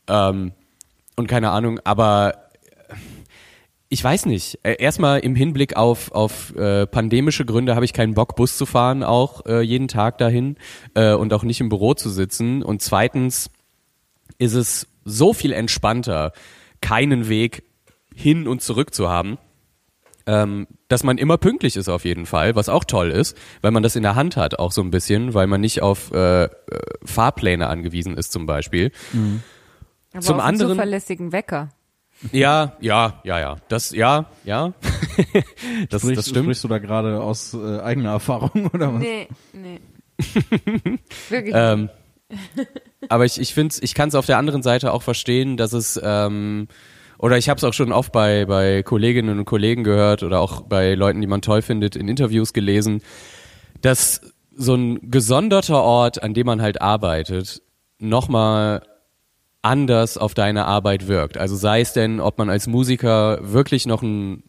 Ähm, 0.08 0.52
und 1.16 1.28
keine 1.28 1.50
Ahnung, 1.50 1.80
aber 1.84 2.48
ich 3.90 4.04
weiß 4.04 4.26
nicht. 4.26 4.60
Äh, 4.64 4.76
Erstmal 4.80 5.20
im 5.20 5.36
Hinblick 5.36 5.78
auf, 5.78 6.12
auf 6.12 6.56
äh, 6.56 6.86
pandemische 6.86 7.46
Gründe 7.46 7.76
habe 7.76 7.86
ich 7.86 7.94
keinen 7.94 8.14
Bock, 8.14 8.36
Bus 8.36 8.58
zu 8.58 8.66
fahren, 8.66 9.04
auch 9.04 9.46
äh, 9.46 9.62
jeden 9.62 9.88
Tag 9.88 10.18
dahin 10.18 10.58
äh, 10.94 11.14
und 11.14 11.34
auch 11.34 11.44
nicht 11.44 11.62
im 11.62 11.70
Büro 11.70 11.94
zu 11.94 12.10
sitzen. 12.10 12.64
Und 12.64 12.82
zweitens 12.82 13.50
ist 14.38 14.54
es 14.54 14.88
so 15.06 15.34
viel 15.34 15.54
entspannter, 15.54 16.34
keinen 16.82 17.30
Weg 17.30 17.64
hin 18.14 18.48
und 18.48 18.62
zurück 18.62 18.94
zu 18.94 19.10
haben, 19.10 19.38
ähm, 20.28 20.68
dass 20.90 21.04
man 21.04 21.18
immer 21.18 21.38
pünktlich 21.38 21.76
ist 21.76 21.90
auf 21.90 22.06
jeden 22.06 22.26
Fall, 22.28 22.56
was 22.56 22.70
auch 22.70 22.84
toll 22.84 23.10
ist, 23.10 23.36
weil 23.62 23.72
man 23.72 23.82
das 23.82 23.96
in 23.96 24.04
der 24.04 24.14
Hand 24.16 24.38
hat, 24.38 24.60
auch 24.60 24.72
so 24.72 24.82
ein 24.82 24.92
bisschen, 24.92 25.34
weil 25.34 25.48
man 25.48 25.62
nicht 25.62 25.82
auf 25.82 26.12
äh, 26.12 26.44
äh, 26.44 26.50
Fahrpläne 27.04 27.68
angewiesen 27.68 28.16
ist 28.16 28.32
zum 28.32 28.46
Beispiel. 28.46 28.92
Aber 30.14 30.22
Zum 30.22 30.36
auf 30.36 30.42
einen 30.42 30.50
anderen- 30.50 30.72
zuverlässigen 30.74 31.32
Wecker. 31.32 31.70
Ja, 32.32 32.76
ja, 32.80 33.22
ja, 33.24 33.40
ja. 33.40 33.56
Das, 33.70 33.92
ja, 33.92 34.26
ja. 34.44 34.74
das, 35.90 36.02
Sprichst, 36.02 36.18
das 36.18 36.30
stimmt. 36.30 36.46
sprichst 36.46 36.64
du 36.64 36.68
da 36.68 36.80
gerade 36.80 37.22
aus 37.22 37.54
äh, 37.54 37.80
eigener 37.80 38.12
Erfahrung 38.12 38.68
oder 38.74 38.94
was? 38.94 39.00
Nee, 39.02 39.28
nee. 39.54 39.80
Wirklich. 41.30 41.54
Ähm, 41.56 41.90
aber 43.08 43.26
ich, 43.26 43.40
ich 43.40 43.54
finde, 43.54 43.76
ich 43.82 43.94
kann 43.94 44.10
es 44.10 44.16
auf 44.16 44.26
der 44.26 44.38
anderen 44.40 44.64
Seite 44.64 44.92
auch 44.94 45.04
verstehen, 45.04 45.58
dass 45.58 45.74
es 45.74 46.00
ähm, 46.04 46.68
oder 47.20 47.38
ich 47.38 47.50
habe 47.50 47.58
es 47.58 47.64
auch 47.64 47.74
schon 47.74 47.92
oft 47.92 48.12
bei 48.12 48.46
bei 48.46 48.84
Kolleginnen 48.84 49.40
und 49.40 49.46
Kollegen 49.46 49.84
gehört 49.84 50.24
oder 50.24 50.40
auch 50.40 50.62
bei 50.62 50.94
Leuten, 50.94 51.22
die 51.22 51.28
man 51.28 51.42
toll 51.42 51.62
findet, 51.62 51.96
in 51.96 52.08
Interviews 52.08 52.54
gelesen, 52.54 53.02
dass 53.82 54.22
so 54.56 54.76
ein 54.76 55.12
gesonderter 55.12 55.82
Ort, 55.82 56.24
an 56.24 56.34
dem 56.34 56.48
man 56.48 56.62
halt 56.62 56.82
arbeitet, 56.82 57.62
nochmal 58.00 58.82
anders 59.62 60.18
auf 60.18 60.34
deine 60.34 60.66
Arbeit 60.66 61.08
wirkt. 61.08 61.38
Also 61.38 61.56
sei 61.56 61.82
es 61.82 61.94
denn, 61.94 62.20
ob 62.20 62.38
man 62.38 62.50
als 62.50 62.68
Musiker 62.68 63.40
wirklich 63.42 63.86
noch 63.86 64.02
ein, 64.02 64.44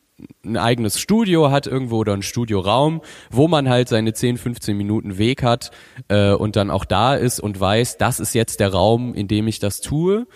ein 0.45 0.57
eigenes 0.57 1.01
Studio 1.01 1.51
hat 1.51 1.66
irgendwo 1.66 1.99
oder 1.99 2.14
ein 2.14 2.23
Studioraum, 2.23 3.03
wo 3.31 3.49
man 3.49 3.69
halt 3.69 3.89
seine 3.89 4.12
10, 4.12 4.37
15 4.39 4.77
Minuten 4.77 5.19
Weg 5.19 5.43
hat 5.43 5.71
äh, 6.09 6.33
und 6.33 6.57
dann 6.57 6.71
auch 6.71 6.85
da 6.85 7.14
ist 7.14 7.41
und 7.41 7.59
weiß, 7.59 7.99
das 7.99 8.21
ist 8.21 8.35
jetzt 8.35 8.61
der 8.61 8.73
Raum, 8.73 9.14
in 9.14 9.29
dem 9.29 9.49
ich 9.49 9.59
das 9.59 9.81
tue, 9.81 10.27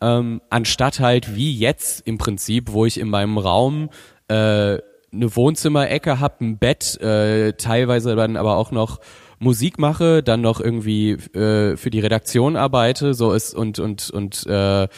ähm, 0.00 0.40
anstatt 0.50 1.00
halt 1.00 1.34
wie 1.34 1.56
jetzt 1.56 2.06
im 2.06 2.18
Prinzip, 2.18 2.72
wo 2.72 2.86
ich 2.86 2.98
in 2.98 3.08
meinem 3.08 3.38
Raum 3.38 3.90
äh, 4.28 4.78
eine 5.10 5.36
Wohnzimmerecke 5.36 6.20
habe, 6.20 6.44
ein 6.44 6.58
Bett, 6.58 7.00
äh, 7.00 7.54
teilweise 7.54 8.14
dann 8.14 8.36
aber 8.36 8.56
auch 8.56 8.70
noch 8.70 9.00
Musik 9.38 9.78
mache, 9.78 10.22
dann 10.22 10.40
noch 10.40 10.60
irgendwie 10.60 11.12
äh, 11.12 11.76
für 11.76 11.90
die 11.90 12.00
Redaktion 12.00 12.56
arbeite, 12.56 13.14
so 13.14 13.32
ist 13.32 13.54
und 13.54 13.78
und 13.78 14.10
und 14.10 14.46
äh, 14.46 14.88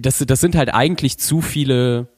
das 0.00 0.18
das 0.18 0.40
sind 0.40 0.56
halt 0.56 0.72
eigentlich 0.72 1.18
zu 1.18 1.40
viele 1.40 2.08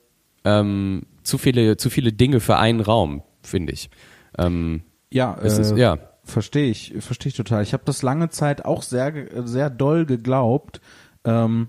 ähm, 0.45 1.03
zu 1.23 1.39
viele 1.39 1.77
zu 1.77 1.91
viele 1.91 2.13
Dinge 2.13 2.41
für 2.41 2.57
einen 2.59 2.81
Raum, 2.81 3.23
finde 3.43 3.73
ich. 3.73 3.91
Ähm, 4.39 4.83
Ja, 5.13 5.39
es 5.43 5.59
äh, 5.59 5.63
ist, 5.63 5.77
ja. 5.77 5.99
Verstehe 6.25 6.69
ich, 6.69 6.93
verstehe 6.99 7.31
ich 7.31 7.37
total. 7.37 7.63
Ich 7.63 7.73
habe 7.73 7.85
das 7.87 8.03
lange 8.03 8.29
Zeit 8.31 8.65
auch 8.65 8.83
sehr, 8.83 9.13
sehr 9.45 9.71
doll 9.71 10.07
geglaubt, 10.07 10.81
ähm, 11.27 11.69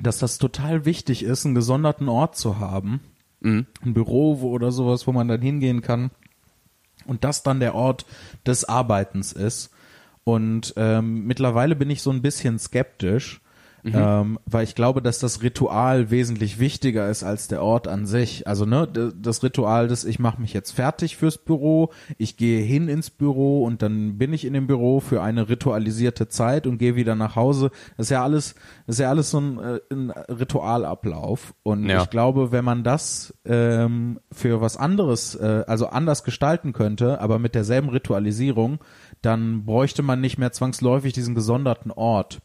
dass 0.00 0.18
das 0.18 0.38
total 0.38 0.84
wichtig 0.84 1.22
ist, 1.22 1.44
einen 1.44 1.54
gesonderten 1.54 2.08
Ort 2.08 2.36
zu 2.36 2.58
haben. 2.58 3.00
Ein 3.82 3.94
Büro 3.94 4.40
wo, 4.40 4.50
oder 4.50 4.72
sowas, 4.72 5.06
wo 5.06 5.12
man 5.12 5.28
dann 5.28 5.42
hingehen 5.42 5.82
kann. 5.82 6.10
Und 7.04 7.24
das 7.24 7.42
dann 7.42 7.60
der 7.60 7.74
Ort 7.74 8.06
des 8.46 8.64
Arbeitens 8.64 9.32
ist. 9.32 9.70
Und 10.24 10.74
ähm, 10.76 11.26
mittlerweile 11.26 11.76
bin 11.76 11.90
ich 11.90 12.02
so 12.02 12.10
ein 12.10 12.22
bisschen 12.22 12.58
skeptisch, 12.58 13.40
ähm, 13.94 14.38
weil 14.46 14.64
ich 14.64 14.74
glaube, 14.74 15.02
dass 15.02 15.18
das 15.18 15.42
Ritual 15.42 16.10
wesentlich 16.10 16.58
wichtiger 16.58 17.08
ist 17.08 17.22
als 17.22 17.48
der 17.48 17.62
Ort 17.62 17.88
an 17.88 18.06
sich. 18.06 18.46
Also 18.46 18.64
ne, 18.64 18.86
das 18.86 19.42
Ritual 19.42 19.88
des, 19.88 20.04
ich 20.04 20.18
mache 20.18 20.40
mich 20.40 20.52
jetzt 20.52 20.72
fertig 20.72 21.16
fürs 21.16 21.38
Büro, 21.38 21.90
ich 22.18 22.36
gehe 22.36 22.62
hin 22.62 22.88
ins 22.88 23.10
Büro 23.10 23.64
und 23.64 23.82
dann 23.82 24.18
bin 24.18 24.32
ich 24.32 24.44
in 24.44 24.52
dem 24.52 24.66
Büro 24.66 25.00
für 25.00 25.22
eine 25.22 25.48
ritualisierte 25.48 26.28
Zeit 26.28 26.66
und 26.66 26.78
gehe 26.78 26.96
wieder 26.96 27.14
nach 27.14 27.36
Hause. 27.36 27.70
Das 27.96 28.06
ist 28.06 28.10
ja 28.10 28.22
alles, 28.22 28.54
das 28.86 28.96
ist 28.96 29.00
ja 29.00 29.10
alles 29.10 29.30
so 29.30 29.40
ein, 29.40 29.58
äh, 29.58 29.80
ein 29.90 30.10
Ritualablauf. 30.10 31.54
Und 31.62 31.88
Ja. 31.88 32.02
ich 32.02 32.10
glaube, 32.10 32.52
wenn 32.52 32.64
man 32.64 32.82
das 32.84 33.34
ähm, 33.44 34.20
für 34.32 34.60
was 34.60 34.76
anderes, 34.76 35.34
äh, 35.34 35.64
also 35.66 35.86
anders 35.88 36.24
gestalten 36.24 36.72
könnte, 36.72 37.20
aber 37.20 37.38
mit 37.38 37.54
derselben 37.54 37.88
Ritualisierung, 37.88 38.78
dann 39.22 39.64
bräuchte 39.64 40.02
man 40.02 40.20
nicht 40.20 40.38
mehr 40.38 40.52
zwangsläufig 40.52 41.12
diesen 41.12 41.34
gesonderten 41.34 41.90
Ort. 41.90 42.40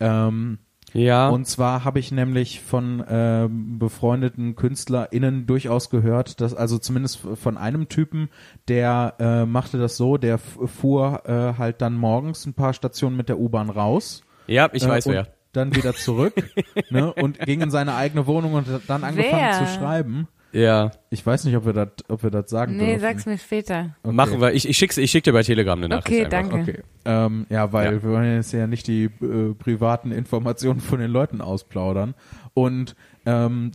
Ähm, 0.00 0.58
Ja. 0.92 1.28
Und 1.28 1.46
zwar 1.46 1.84
habe 1.84 1.98
ich 1.98 2.10
nämlich 2.12 2.60
von 2.60 3.04
ähm, 3.08 3.78
befreundeten 3.78 4.56
KünstlerInnen 4.56 5.46
durchaus 5.46 5.90
gehört, 5.90 6.40
dass 6.40 6.54
also 6.54 6.78
zumindest 6.78 7.20
von 7.34 7.56
einem 7.58 7.88
Typen, 7.88 8.30
der 8.68 9.14
äh, 9.18 9.44
machte 9.46 9.78
das 9.78 9.96
so, 9.96 10.16
der 10.16 10.38
fuhr 10.38 11.22
äh, 11.26 11.58
halt 11.58 11.82
dann 11.82 11.94
morgens 11.94 12.46
ein 12.46 12.54
paar 12.54 12.72
Stationen 12.72 13.16
mit 13.16 13.28
der 13.28 13.38
U-Bahn 13.38 13.68
raus. 13.68 14.22
Ja, 14.46 14.70
ich 14.72 14.84
äh, 14.84 14.88
weiß 14.88 15.06
und 15.06 15.12
wer. 15.14 15.28
Dann 15.52 15.74
wieder 15.74 15.94
zurück 15.94 16.34
ne, 16.90 17.12
und 17.12 17.38
ging 17.40 17.62
in 17.62 17.70
seine 17.70 17.94
eigene 17.94 18.26
Wohnung 18.26 18.54
und 18.54 18.68
hat 18.68 18.82
dann 18.88 19.04
angefangen 19.04 19.48
Wer? 19.50 19.66
zu 19.66 19.66
schreiben. 19.66 20.28
Ja. 20.52 20.90
Ich 21.10 21.24
weiß 21.26 21.44
nicht, 21.44 21.56
ob 21.56 21.66
wir 21.66 21.72
das, 21.72 21.88
ob 22.08 22.22
wir 22.22 22.30
das 22.30 22.48
sagen 22.50 22.76
Nee, 22.76 22.86
dürfen. 22.86 23.00
sag's 23.00 23.26
mir 23.26 23.36
später. 23.38 23.94
Okay. 24.02 24.14
Machen 24.14 24.40
wir. 24.40 24.52
Ich, 24.54 24.68
ich 24.68 24.76
schick's, 24.78 24.96
ich 24.96 25.10
schick 25.10 25.24
dir 25.24 25.32
bei 25.32 25.42
Telegram 25.42 25.78
eine 25.78 25.88
Nachricht. 25.88 26.06
Okay, 26.08 26.24
einfach. 26.24 26.50
danke. 26.56 26.70
Okay. 26.72 26.82
Ähm, 27.04 27.46
ja, 27.50 27.72
weil 27.72 27.86
Ja. 27.86 28.02
wir 28.02 28.10
wollen 28.10 28.34
jetzt 28.36 28.52
ja 28.52 28.66
nicht 28.66 28.86
die 28.86 29.04
äh, 29.04 29.54
privaten 29.54 30.12
Informationen 30.12 30.80
von 30.80 30.98
den 30.98 31.10
Leuten 31.10 31.40
ausplaudern. 31.40 32.14
Und 32.54 32.96
ähm, 33.26 33.72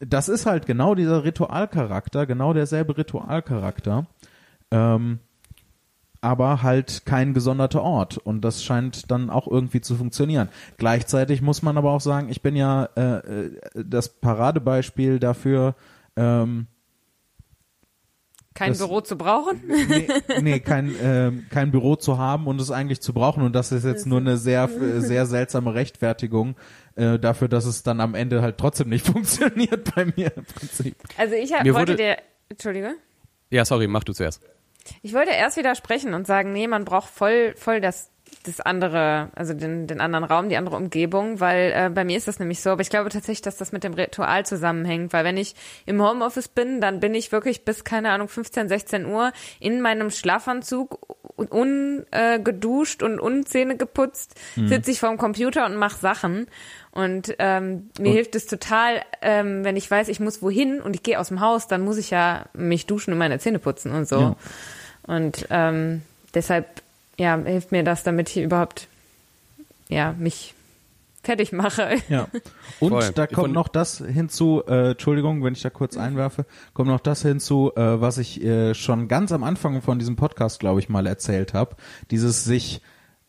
das 0.00 0.28
ist 0.28 0.46
halt 0.46 0.66
genau 0.66 0.94
dieser 0.94 1.24
Ritualcharakter, 1.24 2.26
genau 2.26 2.52
derselbe 2.52 2.96
Ritualcharakter. 2.96 4.06
Ähm, 4.70 5.18
aber 6.20 6.62
halt 6.64 7.02
kein 7.06 7.32
gesonderter 7.32 7.82
Ort. 7.82 8.18
Und 8.18 8.40
das 8.44 8.64
scheint 8.64 9.10
dann 9.10 9.30
auch 9.30 9.46
irgendwie 9.46 9.80
zu 9.80 9.94
funktionieren. 9.94 10.48
Gleichzeitig 10.76 11.42
muss 11.42 11.62
man 11.62 11.78
aber 11.78 11.92
auch 11.92 12.00
sagen, 12.00 12.28
ich 12.28 12.42
bin 12.42 12.56
ja 12.56 12.88
äh, 12.96 13.18
äh, 13.18 13.50
das 13.74 14.08
Paradebeispiel 14.08 15.20
dafür, 15.20 15.76
ähm, 16.18 16.66
Kein 18.54 18.70
Das- 18.72 18.78
Büro 18.78 19.00
zu 19.00 19.16
brauchen? 19.16 19.62
nee, 19.68 20.08
nee 20.40 20.58
kein, 20.58 20.92
ähm, 21.00 21.46
kein 21.48 21.70
Büro 21.70 21.94
zu 21.94 22.18
haben 22.18 22.48
und 22.48 22.60
es 22.60 22.72
eigentlich 22.72 23.00
zu 23.00 23.12
brauchen. 23.14 23.44
Und 23.44 23.52
das 23.54 23.70
ist 23.70 23.84
jetzt 23.84 24.04
nur 24.04 24.18
eine 24.18 24.36
sehr, 24.36 24.68
sehr 25.00 25.26
seltsame 25.26 25.74
Rechtfertigung 25.74 26.56
äh, 26.96 27.20
dafür, 27.20 27.46
dass 27.46 27.66
es 27.66 27.84
dann 27.84 28.00
am 28.00 28.16
Ende 28.16 28.42
halt 28.42 28.58
trotzdem 28.58 28.88
nicht 28.88 29.06
funktioniert 29.12 29.94
bei 29.94 30.06
mir 30.06 30.36
im 30.36 30.44
Prinzip. 30.44 30.96
Also 31.16 31.36
ich 31.36 31.52
hab, 31.52 31.62
Mir 31.62 31.72
wollte 31.74 31.92
wurde- 31.92 32.02
dir, 32.02 32.16
Entschuldige? 32.48 32.94
Ja, 33.50 33.64
sorry, 33.64 33.86
mach 33.86 34.02
du 34.02 34.12
zuerst. 34.12 34.42
Ich 35.02 35.14
wollte 35.14 35.30
erst 35.30 35.56
widersprechen 35.56 36.14
und 36.14 36.26
sagen, 36.26 36.52
nee, 36.52 36.66
man 36.66 36.84
braucht 36.84 37.10
voll, 37.10 37.54
voll 37.56 37.80
das, 37.80 38.10
das 38.44 38.60
andere, 38.60 39.28
also 39.34 39.52
den, 39.54 39.86
den 39.86 40.00
anderen 40.00 40.24
Raum, 40.24 40.48
die 40.48 40.56
andere 40.56 40.76
Umgebung, 40.76 41.40
weil 41.40 41.72
äh, 41.74 41.90
bei 41.90 42.04
mir 42.04 42.16
ist 42.16 42.28
das 42.28 42.38
nämlich 42.38 42.60
so, 42.60 42.70
aber 42.70 42.80
ich 42.82 42.90
glaube 42.90 43.10
tatsächlich, 43.10 43.42
dass 43.42 43.56
das 43.56 43.72
mit 43.72 43.84
dem 43.84 43.94
Ritual 43.94 44.46
zusammenhängt, 44.46 45.12
weil 45.12 45.24
wenn 45.24 45.36
ich 45.36 45.54
im 45.86 46.02
Homeoffice 46.02 46.48
bin, 46.48 46.80
dann 46.80 47.00
bin 47.00 47.14
ich 47.14 47.30
wirklich 47.32 47.64
bis, 47.64 47.84
keine 47.84 48.10
Ahnung, 48.10 48.28
15, 48.28 48.68
16 48.68 49.06
Uhr 49.06 49.32
in 49.60 49.80
meinem 49.80 50.10
Schlafanzug 50.10 50.98
ungeduscht 51.36 53.02
und 53.02 53.20
unzähne 53.20 53.76
geputzt, 53.76 54.34
sitze 54.56 54.90
ich 54.90 55.00
vorm 55.00 55.18
Computer 55.18 55.66
und 55.66 55.76
mache 55.76 55.98
Sachen. 56.00 56.46
Und 56.90 57.34
ähm, 57.38 57.90
mir 57.98 58.08
Und- 58.08 58.14
hilft 58.14 58.34
es 58.34 58.46
total, 58.46 59.02
ähm, 59.22 59.62
wenn 59.64 59.76
ich 59.76 59.88
weiß, 59.90 60.08
ich 60.08 60.20
muss 60.20 60.42
wohin 60.42 60.80
und 60.80 60.94
ich 60.96 61.02
gehe 61.02 61.20
aus 61.20 61.28
dem 61.28 61.40
Haus, 61.40 61.68
dann 61.68 61.82
muss 61.82 61.96
ich 61.96 62.10
ja 62.10 62.46
mich 62.54 62.86
duschen 62.86 63.12
und 63.12 63.18
meine 63.18 63.38
Zähne 63.38 63.58
putzen 63.60 63.92
und 63.92 64.08
so. 64.08 64.20
Ja. 64.20 64.36
Und 65.06 65.46
ähm, 65.50 66.02
deshalb 66.34 66.66
ja, 67.18 67.36
hilft 67.36 67.72
mir 67.72 67.84
das, 67.84 68.02
damit 68.02 68.30
ich 68.30 68.42
überhaupt 68.42 68.88
ja, 69.88 70.14
mich 70.18 70.54
fertig 71.22 71.52
mache. 71.52 71.96
Ja. 72.08 72.28
Und 72.80 72.90
Voll. 72.90 73.10
da 73.14 73.26
kommt 73.26 73.52
noch 73.52 73.68
das 73.68 73.98
hinzu, 73.98 74.62
äh, 74.66 74.92
Entschuldigung, 74.92 75.42
wenn 75.42 75.52
ich 75.52 75.62
da 75.62 75.70
kurz 75.70 75.96
einwerfe, 75.96 76.46
kommt 76.74 76.88
noch 76.88 77.00
das 77.00 77.22
hinzu, 77.22 77.72
äh, 77.76 78.00
was 78.00 78.18
ich 78.18 78.42
äh, 78.42 78.74
schon 78.74 79.08
ganz 79.08 79.32
am 79.32 79.42
Anfang 79.42 79.82
von 79.82 79.98
diesem 79.98 80.16
Podcast, 80.16 80.60
glaube 80.60 80.80
ich, 80.80 80.88
mal 80.88 81.06
erzählt 81.06 81.54
habe. 81.54 81.76
Dieses 82.10 82.44
sich 82.44 82.80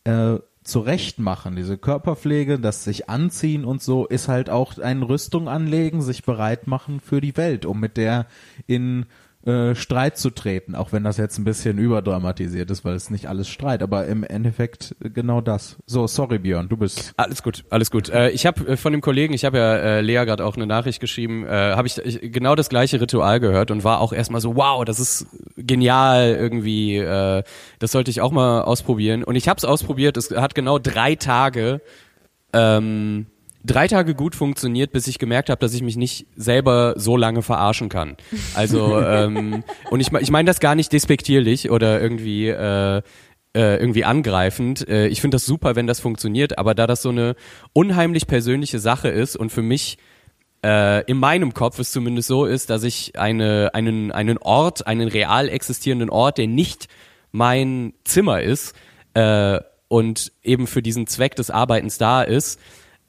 äh, 0.04 0.36
zurechtmachen, 0.62 1.56
diese 1.56 1.78
Körperpflege, 1.78 2.58
das 2.58 2.84
sich 2.84 3.08
anziehen 3.08 3.64
und 3.64 3.82
so, 3.82 4.06
ist 4.06 4.28
halt 4.28 4.50
auch 4.50 4.78
ein 4.78 5.02
Rüstung 5.02 5.48
anlegen, 5.48 6.00
sich 6.00 6.22
bereit 6.22 6.66
machen 6.66 7.00
für 7.00 7.20
die 7.20 7.36
Welt, 7.36 7.66
um 7.66 7.80
mit 7.80 7.96
der 7.96 8.26
in 8.66 9.06
äh, 9.46 9.74
Streit 9.74 10.18
zu 10.18 10.28
treten, 10.28 10.74
auch 10.74 10.92
wenn 10.92 11.02
das 11.02 11.16
jetzt 11.16 11.38
ein 11.38 11.44
bisschen 11.44 11.78
überdramatisiert 11.78 12.70
ist, 12.70 12.84
weil 12.84 12.94
es 12.94 13.08
nicht 13.08 13.26
alles 13.26 13.48
Streit, 13.48 13.82
aber 13.82 14.04
im 14.04 14.22
Endeffekt 14.22 14.94
äh, 15.02 15.08
genau 15.08 15.40
das. 15.40 15.78
So, 15.86 16.06
sorry 16.06 16.38
Björn, 16.38 16.68
du 16.68 16.76
bist 16.76 17.14
Alles 17.16 17.42
gut, 17.42 17.64
alles 17.70 17.90
gut. 17.90 18.10
Äh, 18.10 18.28
ich 18.32 18.44
habe 18.44 18.68
äh, 18.68 18.76
von 18.76 18.92
dem 18.92 19.00
Kollegen, 19.00 19.32
ich 19.32 19.46
habe 19.46 19.56
ja 19.56 20.00
Lea 20.00 20.26
gerade 20.26 20.44
auch 20.44 20.56
eine 20.56 20.66
Nachricht 20.66 21.00
geschrieben, 21.00 21.46
habe 21.48 21.88
ich, 21.88 21.96
ich 21.98 22.32
genau 22.32 22.54
das 22.54 22.68
gleiche 22.68 23.00
Ritual 23.00 23.40
gehört 23.40 23.70
und 23.70 23.82
war 23.82 24.00
auch 24.00 24.12
erstmal 24.12 24.42
so, 24.42 24.56
wow, 24.56 24.84
das 24.84 25.00
ist 25.00 25.26
genial 25.56 26.36
irgendwie, 26.38 26.98
das 26.98 27.92
sollte 27.92 28.10
ich 28.10 28.20
auch 28.20 28.32
mal 28.32 28.62
ausprobieren. 28.62 29.24
Und 29.24 29.36
ich 29.36 29.48
habe 29.48 29.56
es 29.56 29.64
ausprobiert, 29.64 30.16
es 30.16 30.30
hat 30.30 30.54
genau 30.54 30.78
drei 30.78 31.14
Tage, 31.14 31.80
ähm, 32.52 33.26
drei 33.64 33.86
Tage 33.88 34.14
gut 34.14 34.34
funktioniert, 34.34 34.92
bis 34.92 35.06
ich 35.06 35.18
gemerkt 35.18 35.50
habe, 35.50 35.60
dass 35.60 35.74
ich 35.74 35.82
mich 35.82 35.96
nicht 35.96 36.26
selber 36.36 36.94
so 36.96 37.16
lange 37.16 37.42
verarschen 37.42 37.88
kann. 37.88 38.16
Also 38.54 39.00
ähm, 39.00 39.64
und 39.90 40.00
ich, 40.00 40.12
ich 40.12 40.30
meine 40.30 40.46
das 40.46 40.60
gar 40.60 40.74
nicht 40.74 40.92
despektierlich 40.92 41.70
oder 41.70 42.00
irgendwie 42.00 42.48
äh, 42.48 43.02
äh, 43.54 43.76
irgendwie 43.76 44.04
angreifend. 44.04 44.88
Äh, 44.88 45.08
ich 45.08 45.20
finde 45.20 45.36
das 45.36 45.46
super, 45.46 45.76
wenn 45.76 45.86
das 45.86 46.00
funktioniert, 46.00 46.58
aber 46.58 46.74
da 46.74 46.86
das 46.86 47.02
so 47.02 47.08
eine 47.08 47.34
unheimlich 47.72 48.26
persönliche 48.26 48.78
Sache 48.78 49.08
ist 49.08 49.36
und 49.36 49.50
für 49.50 49.62
mich 49.62 49.98
äh, 50.64 51.04
in 51.04 51.16
meinem 51.16 51.54
Kopf 51.54 51.78
es 51.78 51.90
zumindest 51.90 52.28
so 52.28 52.44
ist, 52.44 52.70
dass 52.70 52.84
ich 52.84 53.18
eine, 53.18 53.70
einen, 53.72 54.12
einen 54.12 54.38
Ort, 54.38 54.86
einen 54.86 55.08
real 55.08 55.48
existierenden 55.48 56.10
Ort, 56.10 56.38
der 56.38 56.46
nicht 56.46 56.88
mein 57.32 57.94
Zimmer 58.04 58.42
ist 58.42 58.74
äh, 59.14 59.58
und 59.88 60.32
eben 60.42 60.66
für 60.66 60.82
diesen 60.82 61.06
Zweck 61.06 61.34
des 61.34 61.50
Arbeitens 61.50 61.98
da 61.98 62.22
ist, 62.22 62.60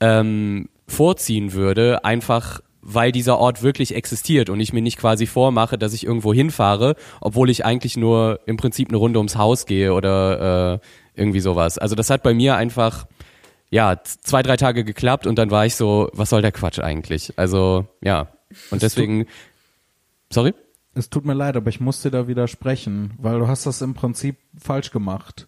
ähm, 0.02 0.68
vorziehen 0.88 1.54
würde, 1.54 2.04
einfach 2.04 2.60
weil 2.82 3.12
dieser 3.12 3.38
Ort 3.38 3.62
wirklich 3.62 3.96
existiert 3.96 4.50
und 4.50 4.60
ich 4.60 4.74
mir 4.74 4.82
nicht 4.82 4.98
quasi 4.98 5.28
vormache, 5.28 5.78
dass 5.78 5.94
ich 5.94 6.04
irgendwo 6.04 6.34
hinfahre, 6.34 6.96
obwohl 7.22 7.50
ich 7.52 7.64
eigentlich 7.64 7.96
nur 7.96 8.40
im 8.48 8.58
Prinzip 8.58 8.90
eine 8.90 8.98
Runde 8.98 9.20
ums 9.20 9.36
Haus 9.36 9.68
gehe 9.68 9.94
oder 9.94 10.74
äh, 10.74 10.80
irgendwie 11.14 11.42
sowas. 11.42 11.78
Also 11.78 11.94
das 11.94 12.10
hat 12.10 12.24
bei 12.24 12.34
mir 12.34 12.56
einfach 12.56 13.06
ja, 13.72 14.02
zwei, 14.04 14.44
drei 14.44 14.58
Tage 14.58 14.84
geklappt 14.84 15.26
und 15.26 15.38
dann 15.38 15.50
war 15.50 15.66
ich 15.66 15.76
so, 15.76 16.10
was 16.14 16.30
soll 16.30 16.42
der 16.42 16.52
Quatsch 16.52 16.80
eigentlich? 16.80 17.34
Also, 17.38 17.88
ja. 18.02 18.28
Und 18.70 18.82
deswegen, 18.82 19.28
sorry? 20.30 20.54
Es 20.94 21.10
tut 21.10 21.24
mir 21.24 21.34
leid, 21.34 21.56
aber 21.56 21.70
ich 21.70 21.80
muss 21.80 22.02
dir 22.02 22.12
da 22.12 22.28
widersprechen, 22.28 23.14
weil 23.18 23.40
du 23.40 23.48
hast 23.48 23.66
das 23.66 23.82
im 23.82 23.94
Prinzip 23.94 24.36
falsch 24.58 24.92
gemacht. 24.92 25.48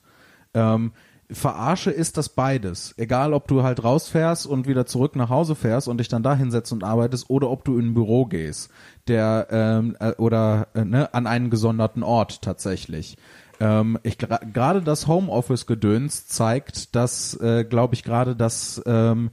Ähm, 0.53 0.93
Verarsche 1.33 1.91
ist 1.91 2.17
das 2.17 2.29
beides. 2.29 2.93
Egal, 2.97 3.33
ob 3.33 3.47
du 3.47 3.63
halt 3.63 3.83
rausfährst 3.83 4.45
und 4.45 4.67
wieder 4.67 4.85
zurück 4.85 5.15
nach 5.15 5.29
Hause 5.29 5.55
fährst 5.55 5.87
und 5.87 5.97
dich 5.99 6.07
dann 6.07 6.23
da 6.23 6.35
hinsetzt 6.35 6.71
und 6.71 6.83
arbeitest 6.83 7.29
oder 7.29 7.49
ob 7.49 7.65
du 7.65 7.77
in 7.77 7.87
ein 7.87 7.93
Büro 7.93 8.25
gehst, 8.25 8.69
der 9.07 9.47
ähm, 9.51 9.95
äh, 9.99 10.11
oder 10.13 10.67
äh, 10.73 10.85
ne, 10.85 11.13
an 11.13 11.27
einen 11.27 11.49
gesonderten 11.49 12.03
Ort 12.03 12.41
tatsächlich. 12.41 13.17
Ähm, 13.59 13.97
ich 14.03 14.17
gerade 14.17 14.81
das 14.81 15.07
Homeoffice-Gedöns 15.07 16.27
zeigt, 16.27 16.95
dass, 16.95 17.35
äh, 17.41 17.63
glaube 17.63 17.95
ich, 17.95 18.03
gerade 18.03 18.35
das 18.35 18.81
ähm, 18.85 19.31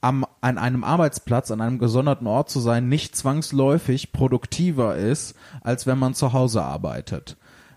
am, 0.00 0.26
an 0.40 0.58
einem 0.58 0.84
Arbeitsplatz, 0.84 1.50
an 1.50 1.60
einem 1.60 1.78
gesonderten 1.78 2.26
Ort 2.26 2.50
zu 2.50 2.60
sein, 2.60 2.88
nicht 2.88 3.16
zwangsläufig 3.16 4.12
produktiver 4.12 4.96
ist, 4.96 5.34
als 5.62 5.86
wenn 5.86 5.98
man 5.98 6.14
zu 6.14 6.32
Hause 6.32 6.62
arbeitet. 6.62 7.36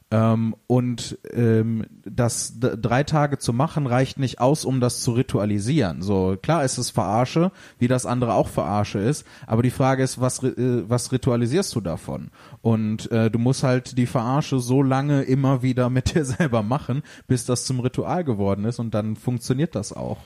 Ähm, 0.10 0.56
und 0.68 1.18
ähm, 1.34 1.86
das 2.06 2.54
drei 2.60 3.04
Tage 3.04 3.40
zu 3.40 3.52
machen 3.52 3.88
reicht 3.88 4.20
nicht 4.20 4.40
aus, 4.40 4.64
um 4.64 4.80
das 4.80 5.02
zu 5.02 5.12
ritualisieren. 5.12 6.02
So 6.02 6.38
klar 6.42 6.64
ist 6.64 6.78
es 6.78 6.92
Verarsche, 6.92 7.52
wie 7.78 7.90
das 7.90 8.06
andere 8.06 8.34
auch 8.34 8.48
Verarsche 8.48 9.00
ist, 9.00 9.26
aber 9.48 9.64
die 9.64 9.70
Frage 9.70 10.04
ist, 10.04 10.22
was 10.22 10.42
äh, 10.44 10.84
was 10.88 11.12
ritualisierst 11.12 11.76
du 11.76 11.82
davon? 11.82 12.32
Und 12.62 13.12
äh, 13.12 13.30
du 13.30 13.38
musst 13.38 13.64
halt 13.64 13.98
die 13.98 14.08
Verarsche 14.08 14.60
so 14.60 14.82
lange 14.82 15.24
immer 15.24 15.62
wieder 15.62 15.90
mit 15.98 16.16
dir 16.16 16.24
selber 16.24 16.64
machen, 16.64 17.04
bis 17.28 17.46
das 17.46 17.66
zum 17.66 17.82
Ritual 17.82 18.24
geworden 18.24 18.64
ist 18.64 18.80
und 18.80 18.94
dann 18.94 19.18
funktioniert 19.18 19.76
das 19.76 19.92
auch. 19.92 20.20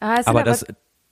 Ah, 0.00 0.22
Aber 0.24 0.44
das, 0.44 0.64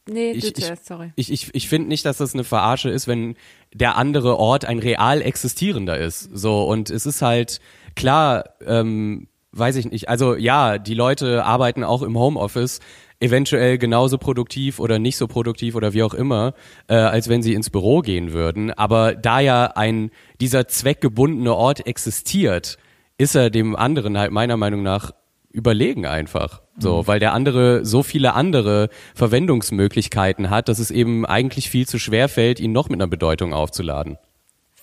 Nee, 0.08 0.30
ich, 0.30 0.40
du 0.40 0.48
ich, 0.48 0.64
zuerst, 0.64 0.86
sorry. 0.86 1.12
ich, 1.16 1.30
ich, 1.30 1.54
ich 1.54 1.68
finde 1.68 1.88
nicht, 1.88 2.04
dass 2.06 2.16
das 2.16 2.32
eine 2.32 2.44
Verarsche 2.44 2.88
ist, 2.88 3.06
wenn 3.06 3.36
der 3.74 3.96
andere 3.96 4.38
Ort 4.38 4.64
ein 4.64 4.78
real 4.78 5.20
existierender 5.20 5.98
ist. 5.98 6.30
So, 6.32 6.62
und 6.64 6.88
es 6.90 7.04
ist 7.04 7.20
halt 7.20 7.60
klar, 7.98 8.44
ähm, 8.64 9.28
weiß 9.52 9.76
ich 9.76 9.90
nicht. 9.90 10.08
Also 10.08 10.36
ja, 10.36 10.78
die 10.78 10.94
Leute 10.94 11.44
arbeiten 11.44 11.84
auch 11.84 12.02
im 12.02 12.16
Homeoffice 12.16 12.80
eventuell 13.20 13.78
genauso 13.78 14.16
produktiv 14.16 14.78
oder 14.78 15.00
nicht 15.00 15.16
so 15.16 15.26
produktiv 15.26 15.74
oder 15.74 15.92
wie 15.92 16.04
auch 16.04 16.14
immer, 16.14 16.54
äh, 16.86 16.94
als 16.94 17.28
wenn 17.28 17.42
sie 17.42 17.54
ins 17.54 17.68
Büro 17.68 18.00
gehen 18.00 18.32
würden. 18.32 18.70
Aber 18.70 19.14
da 19.14 19.40
ja 19.40 19.66
ein 19.74 20.10
dieser 20.40 20.68
zweckgebundene 20.68 21.52
Ort 21.52 21.86
existiert, 21.86 22.78
ist 23.18 23.34
er 23.34 23.50
dem 23.50 23.74
anderen 23.74 24.16
halt 24.16 24.30
meiner 24.30 24.56
Meinung 24.56 24.84
nach 24.84 25.10
überlegen 25.50 26.06
einfach. 26.06 26.62
So, 26.78 27.08
weil 27.08 27.18
der 27.18 27.32
andere 27.32 27.84
so 27.84 28.04
viele 28.04 28.34
andere 28.34 28.90
Verwendungsmöglichkeiten 29.16 30.50
hat, 30.50 30.68
dass 30.68 30.78
es 30.78 30.92
eben 30.92 31.26
eigentlich 31.26 31.68
viel 31.68 31.88
zu 31.88 31.98
schwer 31.98 32.28
fällt, 32.28 32.60
ihn 32.60 32.70
noch 32.70 32.88
mit 32.88 33.00
einer 33.00 33.08
Bedeutung 33.08 33.52
aufzuladen. 33.52 34.18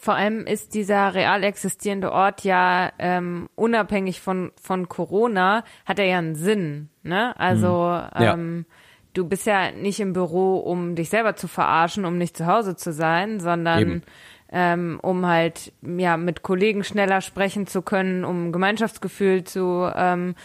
Vor 0.06 0.14
allem 0.14 0.46
ist 0.46 0.76
dieser 0.76 1.16
real 1.16 1.44
existierende 1.44 2.12
Ort 2.12 2.44
ja 2.44 2.92
ähm, 3.00 3.50
unabhängig 3.56 4.22
von 4.22 4.52
von 4.62 4.88
Corona 4.88 5.64
hat 5.84 5.98
er 5.98 6.06
ja 6.06 6.20
einen 6.20 6.36
Sinn, 6.36 6.90
ne? 7.02 7.34
Also 7.40 7.66
Ja. 7.90 8.36
ähm, 8.36 8.68
du 9.16 9.28
bist 9.28 9.48
ja 9.48 9.72
nicht 9.72 10.00
im 10.00 10.14
Büro, 10.14 10.58
um 10.58 10.94
dich 10.94 11.10
selber 11.10 11.36
zu 11.36 11.48
verarschen, 11.48 12.06
um 12.06 12.20
nicht 12.20 12.38
zu 12.38 12.46
Hause 12.46 12.76
zu 12.76 12.94
sein, 12.94 13.40
sondern 13.40 13.82
Eben. 13.82 14.02
ähm, 14.52 15.00
um 15.02 15.26
halt 15.26 15.74
ja 15.82 16.18
mit 16.18 16.44
Kollegen 16.44 16.84
schneller 16.84 17.22
sprechen 17.22 17.66
zu 17.66 17.82
können, 17.82 18.26
um 18.26 18.52
Gemeinschaftsgefühl 18.52 19.44
zu 19.44 19.90
ähm, 19.96 20.36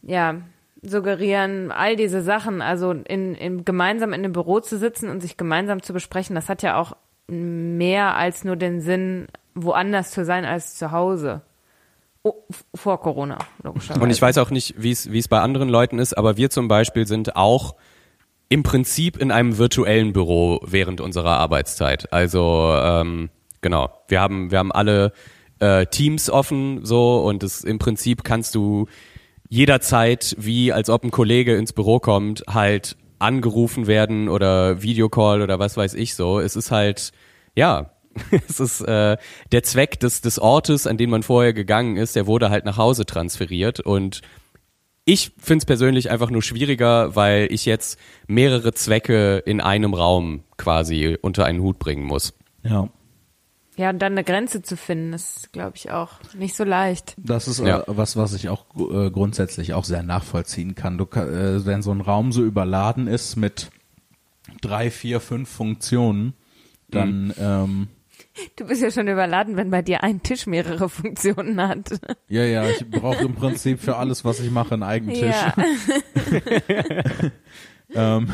ja 0.00 0.36
suggerieren, 0.80 1.70
all 1.70 1.96
diese 1.96 2.22
Sachen, 2.22 2.62
also 2.62 2.92
in, 2.92 3.34
in 3.34 3.66
gemeinsam 3.66 4.14
in 4.14 4.24
einem 4.24 4.32
Büro 4.32 4.60
zu 4.60 4.78
sitzen 4.78 5.10
und 5.10 5.20
sich 5.20 5.36
gemeinsam 5.36 5.82
zu 5.82 5.92
besprechen, 5.92 6.34
das 6.34 6.48
hat 6.48 6.62
ja 6.62 6.76
auch 6.80 6.96
mehr 7.30 8.16
als 8.16 8.44
nur 8.44 8.56
den 8.56 8.80
Sinn, 8.80 9.28
woanders 9.54 10.10
zu 10.10 10.24
sein 10.24 10.44
als 10.44 10.76
zu 10.76 10.90
Hause. 10.90 11.42
Oh, 12.22 12.34
vor 12.74 13.00
Corona, 13.00 13.38
logischerweise. 13.62 14.02
Und 14.02 14.10
ich 14.10 14.20
weiß 14.20 14.38
auch 14.38 14.50
nicht, 14.50 14.74
wie 14.76 14.90
es 14.90 15.10
wie 15.10 15.18
es 15.18 15.28
bei 15.28 15.40
anderen 15.40 15.70
Leuten 15.70 15.98
ist, 15.98 16.12
aber 16.18 16.36
wir 16.36 16.50
zum 16.50 16.68
Beispiel 16.68 17.06
sind 17.06 17.34
auch 17.36 17.76
im 18.50 18.62
Prinzip 18.62 19.16
in 19.16 19.30
einem 19.30 19.56
virtuellen 19.56 20.12
Büro 20.12 20.60
während 20.66 21.00
unserer 21.00 21.38
Arbeitszeit. 21.38 22.12
Also 22.12 22.74
ähm, 22.76 23.30
genau, 23.62 23.90
wir 24.08 24.20
haben 24.20 24.50
wir 24.50 24.58
haben 24.58 24.72
alle 24.72 25.12
äh, 25.60 25.86
Teams 25.86 26.28
offen 26.28 26.84
so 26.84 27.20
und 27.20 27.42
es 27.42 27.64
im 27.64 27.78
Prinzip 27.78 28.22
kannst 28.22 28.54
du 28.54 28.86
jederzeit, 29.48 30.36
wie 30.38 30.72
als 30.72 30.90
ob 30.90 31.04
ein 31.04 31.10
Kollege 31.10 31.56
ins 31.56 31.72
Büro 31.72 32.00
kommt, 32.00 32.44
halt 32.48 32.96
angerufen 33.20 33.86
werden 33.86 34.28
oder 34.28 34.82
Videocall 34.82 35.42
oder 35.42 35.58
was 35.58 35.76
weiß 35.76 35.94
ich 35.94 36.14
so. 36.14 36.40
Es 36.40 36.56
ist 36.56 36.70
halt 36.70 37.12
ja, 37.54 37.90
es 38.48 38.60
ist 38.60 38.80
äh, 38.82 39.16
der 39.52 39.62
Zweck 39.62 40.00
des, 40.00 40.20
des 40.20 40.38
Ortes, 40.38 40.86
an 40.86 40.96
den 40.96 41.10
man 41.10 41.22
vorher 41.22 41.52
gegangen 41.52 41.96
ist, 41.96 42.16
der 42.16 42.26
wurde 42.26 42.50
halt 42.50 42.64
nach 42.64 42.76
Hause 42.76 43.06
transferiert 43.06 43.80
und 43.80 44.20
ich 45.04 45.32
finde 45.38 45.62
es 45.62 45.64
persönlich 45.64 46.10
einfach 46.10 46.30
nur 46.30 46.42
schwieriger, 46.42 47.16
weil 47.16 47.48
ich 47.50 47.64
jetzt 47.64 47.98
mehrere 48.26 48.72
Zwecke 48.74 49.38
in 49.38 49.60
einem 49.60 49.94
Raum 49.94 50.44
quasi 50.56 51.16
unter 51.20 51.46
einen 51.46 51.60
Hut 51.60 51.78
bringen 51.78 52.04
muss. 52.04 52.34
Ja. 52.62 52.88
Ja, 53.76 53.90
und 53.90 53.98
dann 54.00 54.12
eine 54.12 54.24
Grenze 54.24 54.62
zu 54.62 54.76
finden, 54.76 55.12
ist, 55.12 55.52
glaube 55.52 55.76
ich, 55.76 55.90
auch 55.90 56.10
nicht 56.34 56.54
so 56.56 56.64
leicht. 56.64 57.14
Das 57.16 57.48
ist 57.48 57.60
Ja. 57.60 57.80
äh, 57.80 57.84
was, 57.86 58.16
was 58.16 58.34
ich 58.34 58.48
auch 58.48 58.66
äh, 58.76 59.10
grundsätzlich 59.10 59.72
auch 59.74 59.84
sehr 59.84 60.02
nachvollziehen 60.02 60.74
kann. 60.74 60.98
Du, 60.98 61.04
äh, 61.04 61.64
wenn 61.64 61.80
so 61.82 61.90
ein 61.92 62.00
Raum 62.00 62.32
so 62.32 62.44
überladen 62.44 63.06
ist 63.06 63.36
mit 63.36 63.70
drei, 64.60 64.90
vier, 64.90 65.20
fünf 65.20 65.48
Funktionen, 65.48 66.34
dann 66.90 67.32
ähm, 67.38 67.88
Du 68.56 68.64
bist 68.66 68.80
ja 68.82 68.90
schon 68.90 69.08
überladen, 69.08 69.56
wenn 69.56 69.70
bei 69.70 69.82
dir 69.82 70.02
ein 70.02 70.22
Tisch 70.22 70.46
mehrere 70.46 70.88
Funktionen 70.88 71.60
hat. 71.60 71.90
ja, 72.28 72.44
ja, 72.44 72.68
ich 72.68 72.88
brauche 72.88 73.24
im 73.24 73.34
Prinzip 73.34 73.80
für 73.80 73.96
alles, 73.96 74.24
was 74.24 74.40
ich 74.40 74.50
mache, 74.50 74.74
einen 74.74 74.82
eigenen 74.82 75.14
Tisch. 75.14 75.36
Ja. 75.36 75.54
Ähm, 77.92 78.28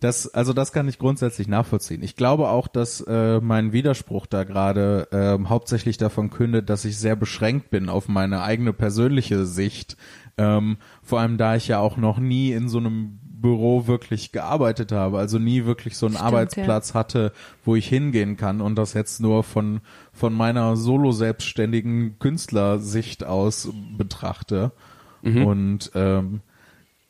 das, 0.00 0.32
also 0.32 0.54
das 0.54 0.72
kann 0.72 0.88
ich 0.88 0.98
grundsätzlich 0.98 1.46
nachvollziehen. 1.46 2.02
Ich 2.02 2.16
glaube 2.16 2.48
auch, 2.48 2.68
dass 2.68 3.02
äh, 3.02 3.40
mein 3.40 3.72
Widerspruch 3.72 4.26
da 4.26 4.44
gerade 4.44 5.08
ähm, 5.12 5.50
hauptsächlich 5.50 5.98
davon 5.98 6.30
kündet, 6.30 6.70
dass 6.70 6.86
ich 6.86 6.98
sehr 6.98 7.16
beschränkt 7.16 7.70
bin 7.70 7.90
auf 7.90 8.08
meine 8.08 8.42
eigene 8.42 8.72
persönliche 8.72 9.44
Sicht. 9.44 9.98
Ähm, 10.38 10.78
vor 11.02 11.20
allem 11.20 11.36
da 11.36 11.54
ich 11.54 11.68
ja 11.68 11.80
auch 11.80 11.98
noch 11.98 12.18
nie 12.18 12.52
in 12.52 12.70
so 12.70 12.78
einem 12.78 13.18
Büro 13.22 13.86
wirklich 13.86 14.32
gearbeitet 14.32 14.90
habe, 14.92 15.18
also 15.18 15.38
nie 15.38 15.66
wirklich 15.66 15.96
so 15.96 16.06
einen 16.06 16.14
Stimmt, 16.14 16.26
Arbeitsplatz 16.26 16.94
hatte, 16.94 17.32
wo 17.64 17.76
ich 17.76 17.86
hingehen 17.86 18.36
kann 18.36 18.60
und 18.60 18.76
das 18.76 18.94
jetzt 18.94 19.20
nur 19.20 19.44
von 19.44 19.80
von 20.12 20.32
meiner 20.34 20.76
solo 20.76 21.12
selbstständigen 21.12 22.18
Künstlersicht 22.18 23.24
aus 23.24 23.70
betrachte. 23.96 24.72
Und 25.22 25.90
ähm, 25.94 26.40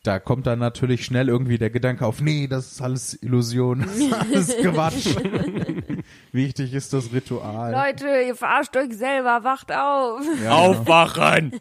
da 0.03 0.18
kommt 0.18 0.46
dann 0.46 0.59
natürlich 0.59 1.05
schnell 1.05 1.28
irgendwie 1.28 1.59
der 1.59 1.70
Gedanke 1.70 2.07
auf, 2.07 2.20
nee, 2.20 2.46
das 2.46 2.72
ist 2.72 2.82
alles 2.82 3.22
Illusion, 3.22 3.80
das 3.86 3.96
ist 3.96 4.12
alles 4.14 4.57
Quatsch. 4.57 5.16
Wichtig 6.32 6.72
ist 6.72 6.92
das 6.92 7.12
Ritual. 7.12 7.72
Leute, 7.72 8.07
ihr 8.26 8.34
verarscht 8.34 8.76
euch 8.76 8.96
selber, 8.96 9.44
wacht 9.44 9.70
auf. 9.70 10.22
Ja, 10.42 10.51
Aufwachen! 10.57 11.61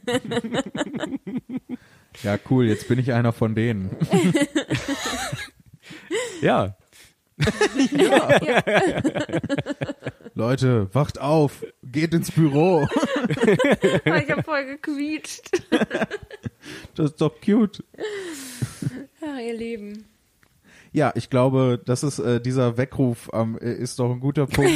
ja, 2.23 2.37
cool, 2.49 2.65
jetzt 2.65 2.87
bin 2.87 2.99
ich 2.99 3.11
einer 3.11 3.33
von 3.33 3.55
denen. 3.55 3.95
ja. 6.41 6.75
Leute, 10.33 10.87
wacht 10.93 11.19
auf, 11.19 11.65
geht 11.83 12.13
ins 12.13 12.31
Büro. 12.31 12.83
ich 14.05 14.31
habe 14.31 14.43
voll 14.43 14.65
gequietscht. 14.65 15.49
Das 16.95 17.11
ist 17.11 17.21
doch 17.21 17.33
cute. 17.41 17.83
Ach, 19.21 19.39
ihr 19.39 19.53
Lieben. 19.53 20.05
Ja, 20.91 21.11
ich 21.15 21.29
glaube, 21.29 21.79
das 21.83 22.03
ist 22.03 22.19
äh, 22.19 22.41
dieser 22.41 22.77
Weckruf 22.77 23.29
ähm, 23.33 23.57
äh, 23.61 23.73
ist 23.73 23.99
doch 23.99 24.11
ein 24.11 24.19
guter 24.19 24.47
Punkt, 24.47 24.71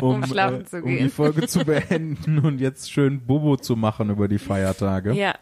um, 0.00 0.16
Um 0.16 0.26
schlafen 0.26 0.66
zu 0.66 0.82
um 0.82 0.96
die. 0.96 1.08
Folge 1.08 1.48
zu 1.48 1.64
beenden 1.64 2.38
und 2.38 2.60
jetzt 2.60 2.92
schön 2.92 3.26
Bobo 3.26 3.56
zu 3.56 3.74
machen 3.74 4.10
über 4.10 4.28
die 4.28 4.38
Feiertage. 4.38 5.12
Ja. 5.12 5.34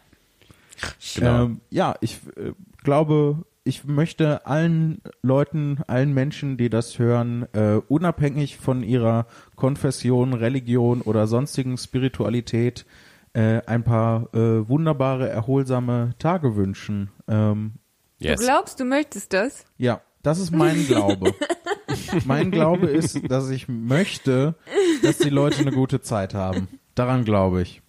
Genau. 1.15 1.45
Ähm, 1.45 1.61
ja, 1.69 1.95
ich 2.01 2.21
äh, 2.37 2.53
glaube, 2.83 3.45
ich 3.65 3.85
möchte 3.85 4.47
allen 4.47 5.03
Leuten, 5.23 5.79
allen 5.87 6.15
Menschen, 6.15 6.57
die 6.57 6.71
das 6.71 6.99
hören, 6.99 7.47
äh, 7.53 7.81
unabhängig 7.89 8.57
von 8.57 8.83
ihrer 8.83 9.27
Konfession, 9.57 10.33
Religion 10.33 11.03
oder 11.03 11.27
sonstigen 11.27 11.77
Spiritualität, 11.77 12.87
äh, 13.33 13.61
ein 13.67 13.85
paar 13.85 14.35
äh, 14.35 14.69
wunderbare, 14.69 15.29
erholsame 15.29 16.15
Tage 16.19 16.57
wünschen. 16.57 17.11
Ähm, 17.29 17.73
Yes. 18.21 18.41
Du 18.41 18.47
glaubst, 18.47 18.81
du 18.81 18.85
möchtest 18.85 19.33
das? 19.33 19.65
ja, 19.79 20.03
das 20.23 20.39
ist 20.39 20.51
mein 20.51 20.87
Glaube. 20.87 21.35
mein 22.27 22.51
Glaube 22.51 22.87
ist, 22.89 23.19
dass 23.31 23.49
ich 23.49 23.67
möchte, 23.69 24.55
dass 25.03 25.17
die 25.17 25.31
Leute 25.31 25.61
eine 25.61 25.73
gute 25.73 26.03
Zeit 26.03 26.35
haben. 26.35 26.69
Daran 26.95 27.25
glaube 27.25 27.63
ich. 27.63 27.81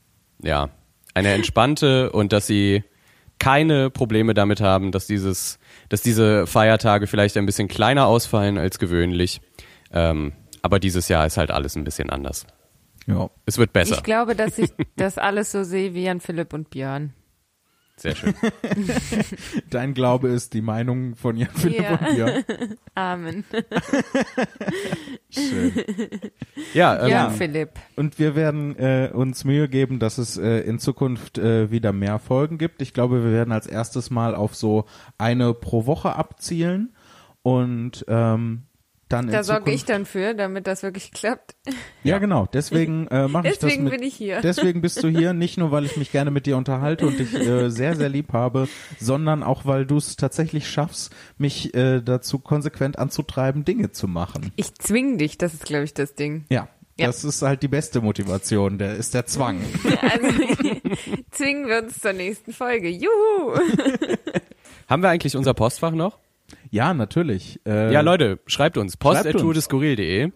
Ja. 0.41 0.69
Eine 1.13 1.33
entspannte 1.33 2.13
und 2.13 2.31
dass 2.31 2.47
sie 2.47 2.85
keine 3.37 3.89
Probleme 3.89 4.33
damit 4.33 4.61
haben, 4.61 4.93
dass 4.93 5.07
dieses, 5.07 5.59
dass 5.91 6.01
diese 6.01 6.47
Feiertage 6.47 7.05
vielleicht 7.05 7.35
ein 7.35 7.45
bisschen 7.45 7.67
kleiner 7.67 8.07
ausfallen 8.07 8.57
als 8.57 8.79
gewöhnlich. 8.79 9.41
Ähm, 9.91 10.31
aber 10.61 10.79
dieses 10.79 11.09
Jahr 11.09 11.25
ist 11.25 11.35
halt 11.35 11.51
alles 11.51 11.75
ein 11.75 11.83
bisschen 11.83 12.09
anders. 12.09 12.47
Ja. 13.07 13.29
Es 13.45 13.57
wird 13.57 13.73
besser. 13.73 13.95
Ich 13.95 14.03
glaube, 14.03 14.33
dass 14.33 14.57
ich 14.57 14.71
das 14.95 15.17
alles 15.17 15.51
so 15.51 15.65
sehe 15.65 15.93
wie 15.93 16.03
Jan 16.03 16.21
Philipp 16.21 16.53
und 16.53 16.69
Björn. 16.69 17.13
Sehr 17.97 18.15
schön. 18.15 18.33
Dein 19.69 19.93
Glaube 19.93 20.29
ist 20.29 20.53
die 20.53 20.61
Meinung 20.61 21.15
von 21.15 21.37
Jan 21.37 21.49
Philipp 21.53 21.81
Ja. 21.81 21.95
und 21.99 22.15
dir. 22.17 22.43
Amen. 22.95 23.43
Schön. 25.29 25.73
Ja, 26.73 27.03
ähm, 27.03 27.09
Ja, 27.09 27.29
Philipp. 27.29 27.71
Und 27.95 28.17
wir 28.19 28.35
werden 28.35 28.75
äh, 28.77 29.11
uns 29.13 29.43
Mühe 29.43 29.67
geben, 29.69 29.99
dass 29.99 30.17
es 30.17 30.37
äh, 30.37 30.59
in 30.61 30.79
Zukunft 30.79 31.37
äh, 31.37 31.69
wieder 31.71 31.93
mehr 31.93 32.19
Folgen 32.19 32.57
gibt. 32.57 32.81
Ich 32.81 32.93
glaube, 32.93 33.23
wir 33.23 33.31
werden 33.31 33.51
als 33.51 33.67
erstes 33.67 34.09
mal 34.09 34.35
auf 34.35 34.55
so 34.55 34.85
eine 35.17 35.53
pro 35.53 35.85
Woche 35.85 36.15
abzielen 36.15 36.95
und 37.43 38.05
ähm, 38.07 38.63
dann 39.11 39.25
in 39.25 39.31
Da 39.31 39.43
sorge 39.43 39.65
Zukunft, 39.65 39.75
ich 39.75 39.85
dann 39.85 40.05
für, 40.05 40.33
damit 40.33 40.67
das 40.67 40.83
wirklich 40.83 41.11
klappt. 41.11 41.55
Ja, 42.03 42.19
genau. 42.19 42.47
Deswegen 42.51 43.07
äh, 43.07 43.27
mache 43.27 43.47
ich 43.47 43.53
das 43.53 43.69
Deswegen 43.69 43.89
bin 43.89 44.03
ich 44.03 44.15
hier. 44.15 44.41
Deswegen 44.41 44.81
bist 44.81 45.03
du 45.03 45.07
hier, 45.07 45.33
nicht 45.33 45.57
nur, 45.57 45.71
weil 45.71 45.85
ich 45.85 45.97
mich 45.97 46.11
gerne 46.11 46.31
mit 46.31 46.45
dir 46.45 46.57
unterhalte 46.57 47.07
und 47.07 47.19
dich 47.19 47.33
äh, 47.33 47.69
sehr, 47.69 47.95
sehr 47.95 48.09
lieb 48.09 48.33
habe, 48.33 48.67
sondern 48.99 49.43
auch, 49.43 49.65
weil 49.65 49.85
du 49.85 49.97
es 49.97 50.15
tatsächlich 50.15 50.69
schaffst, 50.69 51.13
mich 51.37 51.73
äh, 51.73 52.01
dazu 52.01 52.39
konsequent 52.39 52.97
anzutreiben, 52.99 53.65
Dinge 53.65 53.91
zu 53.91 54.07
machen. 54.07 54.51
Ich 54.55 54.75
zwing 54.75 55.17
dich, 55.17 55.37
das 55.37 55.53
ist, 55.53 55.65
glaube 55.65 55.83
ich, 55.83 55.93
das 55.93 56.15
Ding. 56.15 56.45
Ja. 56.49 56.67
Ja. 56.97 57.07
Das 57.07 57.23
ist 57.23 57.41
halt 57.41 57.63
die 57.63 57.67
beste 57.67 58.01
Motivation, 58.01 58.77
der 58.77 58.95
ist 58.95 59.13
der 59.13 59.25
Zwang. 59.25 59.61
Also 60.01 60.27
zwingen 61.31 61.67
wir 61.67 61.83
uns 61.83 61.99
zur 61.99 62.13
nächsten 62.13 62.53
Folge. 62.53 62.89
Juhu! 62.89 63.55
haben 64.87 65.01
wir 65.01 65.09
eigentlich 65.09 65.35
unser 65.35 65.53
Postfach 65.53 65.93
noch? 65.93 66.19
Ja, 66.71 66.93
natürlich. 66.93 67.59
Äh, 67.65 67.93
Ja, 67.93 68.01
Leute, 68.01 68.39
schreibt 68.47 68.77
uns. 68.77 68.97
Post.tourdeskurril.de. 68.97 70.31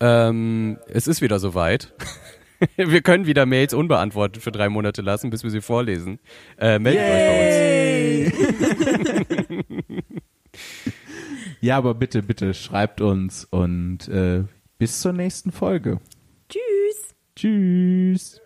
Ähm, 0.00 0.78
es 0.88 1.06
ist 1.06 1.22
wieder 1.22 1.38
soweit. 1.38 1.94
wir 2.76 3.00
können 3.02 3.26
wieder 3.26 3.46
Mails 3.46 3.72
unbeantwortet 3.72 4.42
für 4.42 4.52
drei 4.52 4.68
Monate 4.68 5.00
lassen, 5.00 5.30
bis 5.30 5.44
wir 5.44 5.50
sie 5.50 5.60
vorlesen. 5.62 6.18
Äh, 6.58 6.78
meldet 6.78 7.02
euch 7.02 8.32
bei 8.36 8.66
uns. 9.86 10.02
Ja, 11.62 11.76
aber 11.76 11.94
bitte, 11.94 12.22
bitte 12.22 12.54
schreibt 12.54 13.02
uns 13.02 13.44
und 13.44 14.08
äh, 14.08 14.44
bis 14.78 15.00
zur 15.00 15.12
nächsten 15.12 15.52
Folge. 15.52 16.00
Tschüss! 16.48 17.14
Tschüss. 17.36 18.40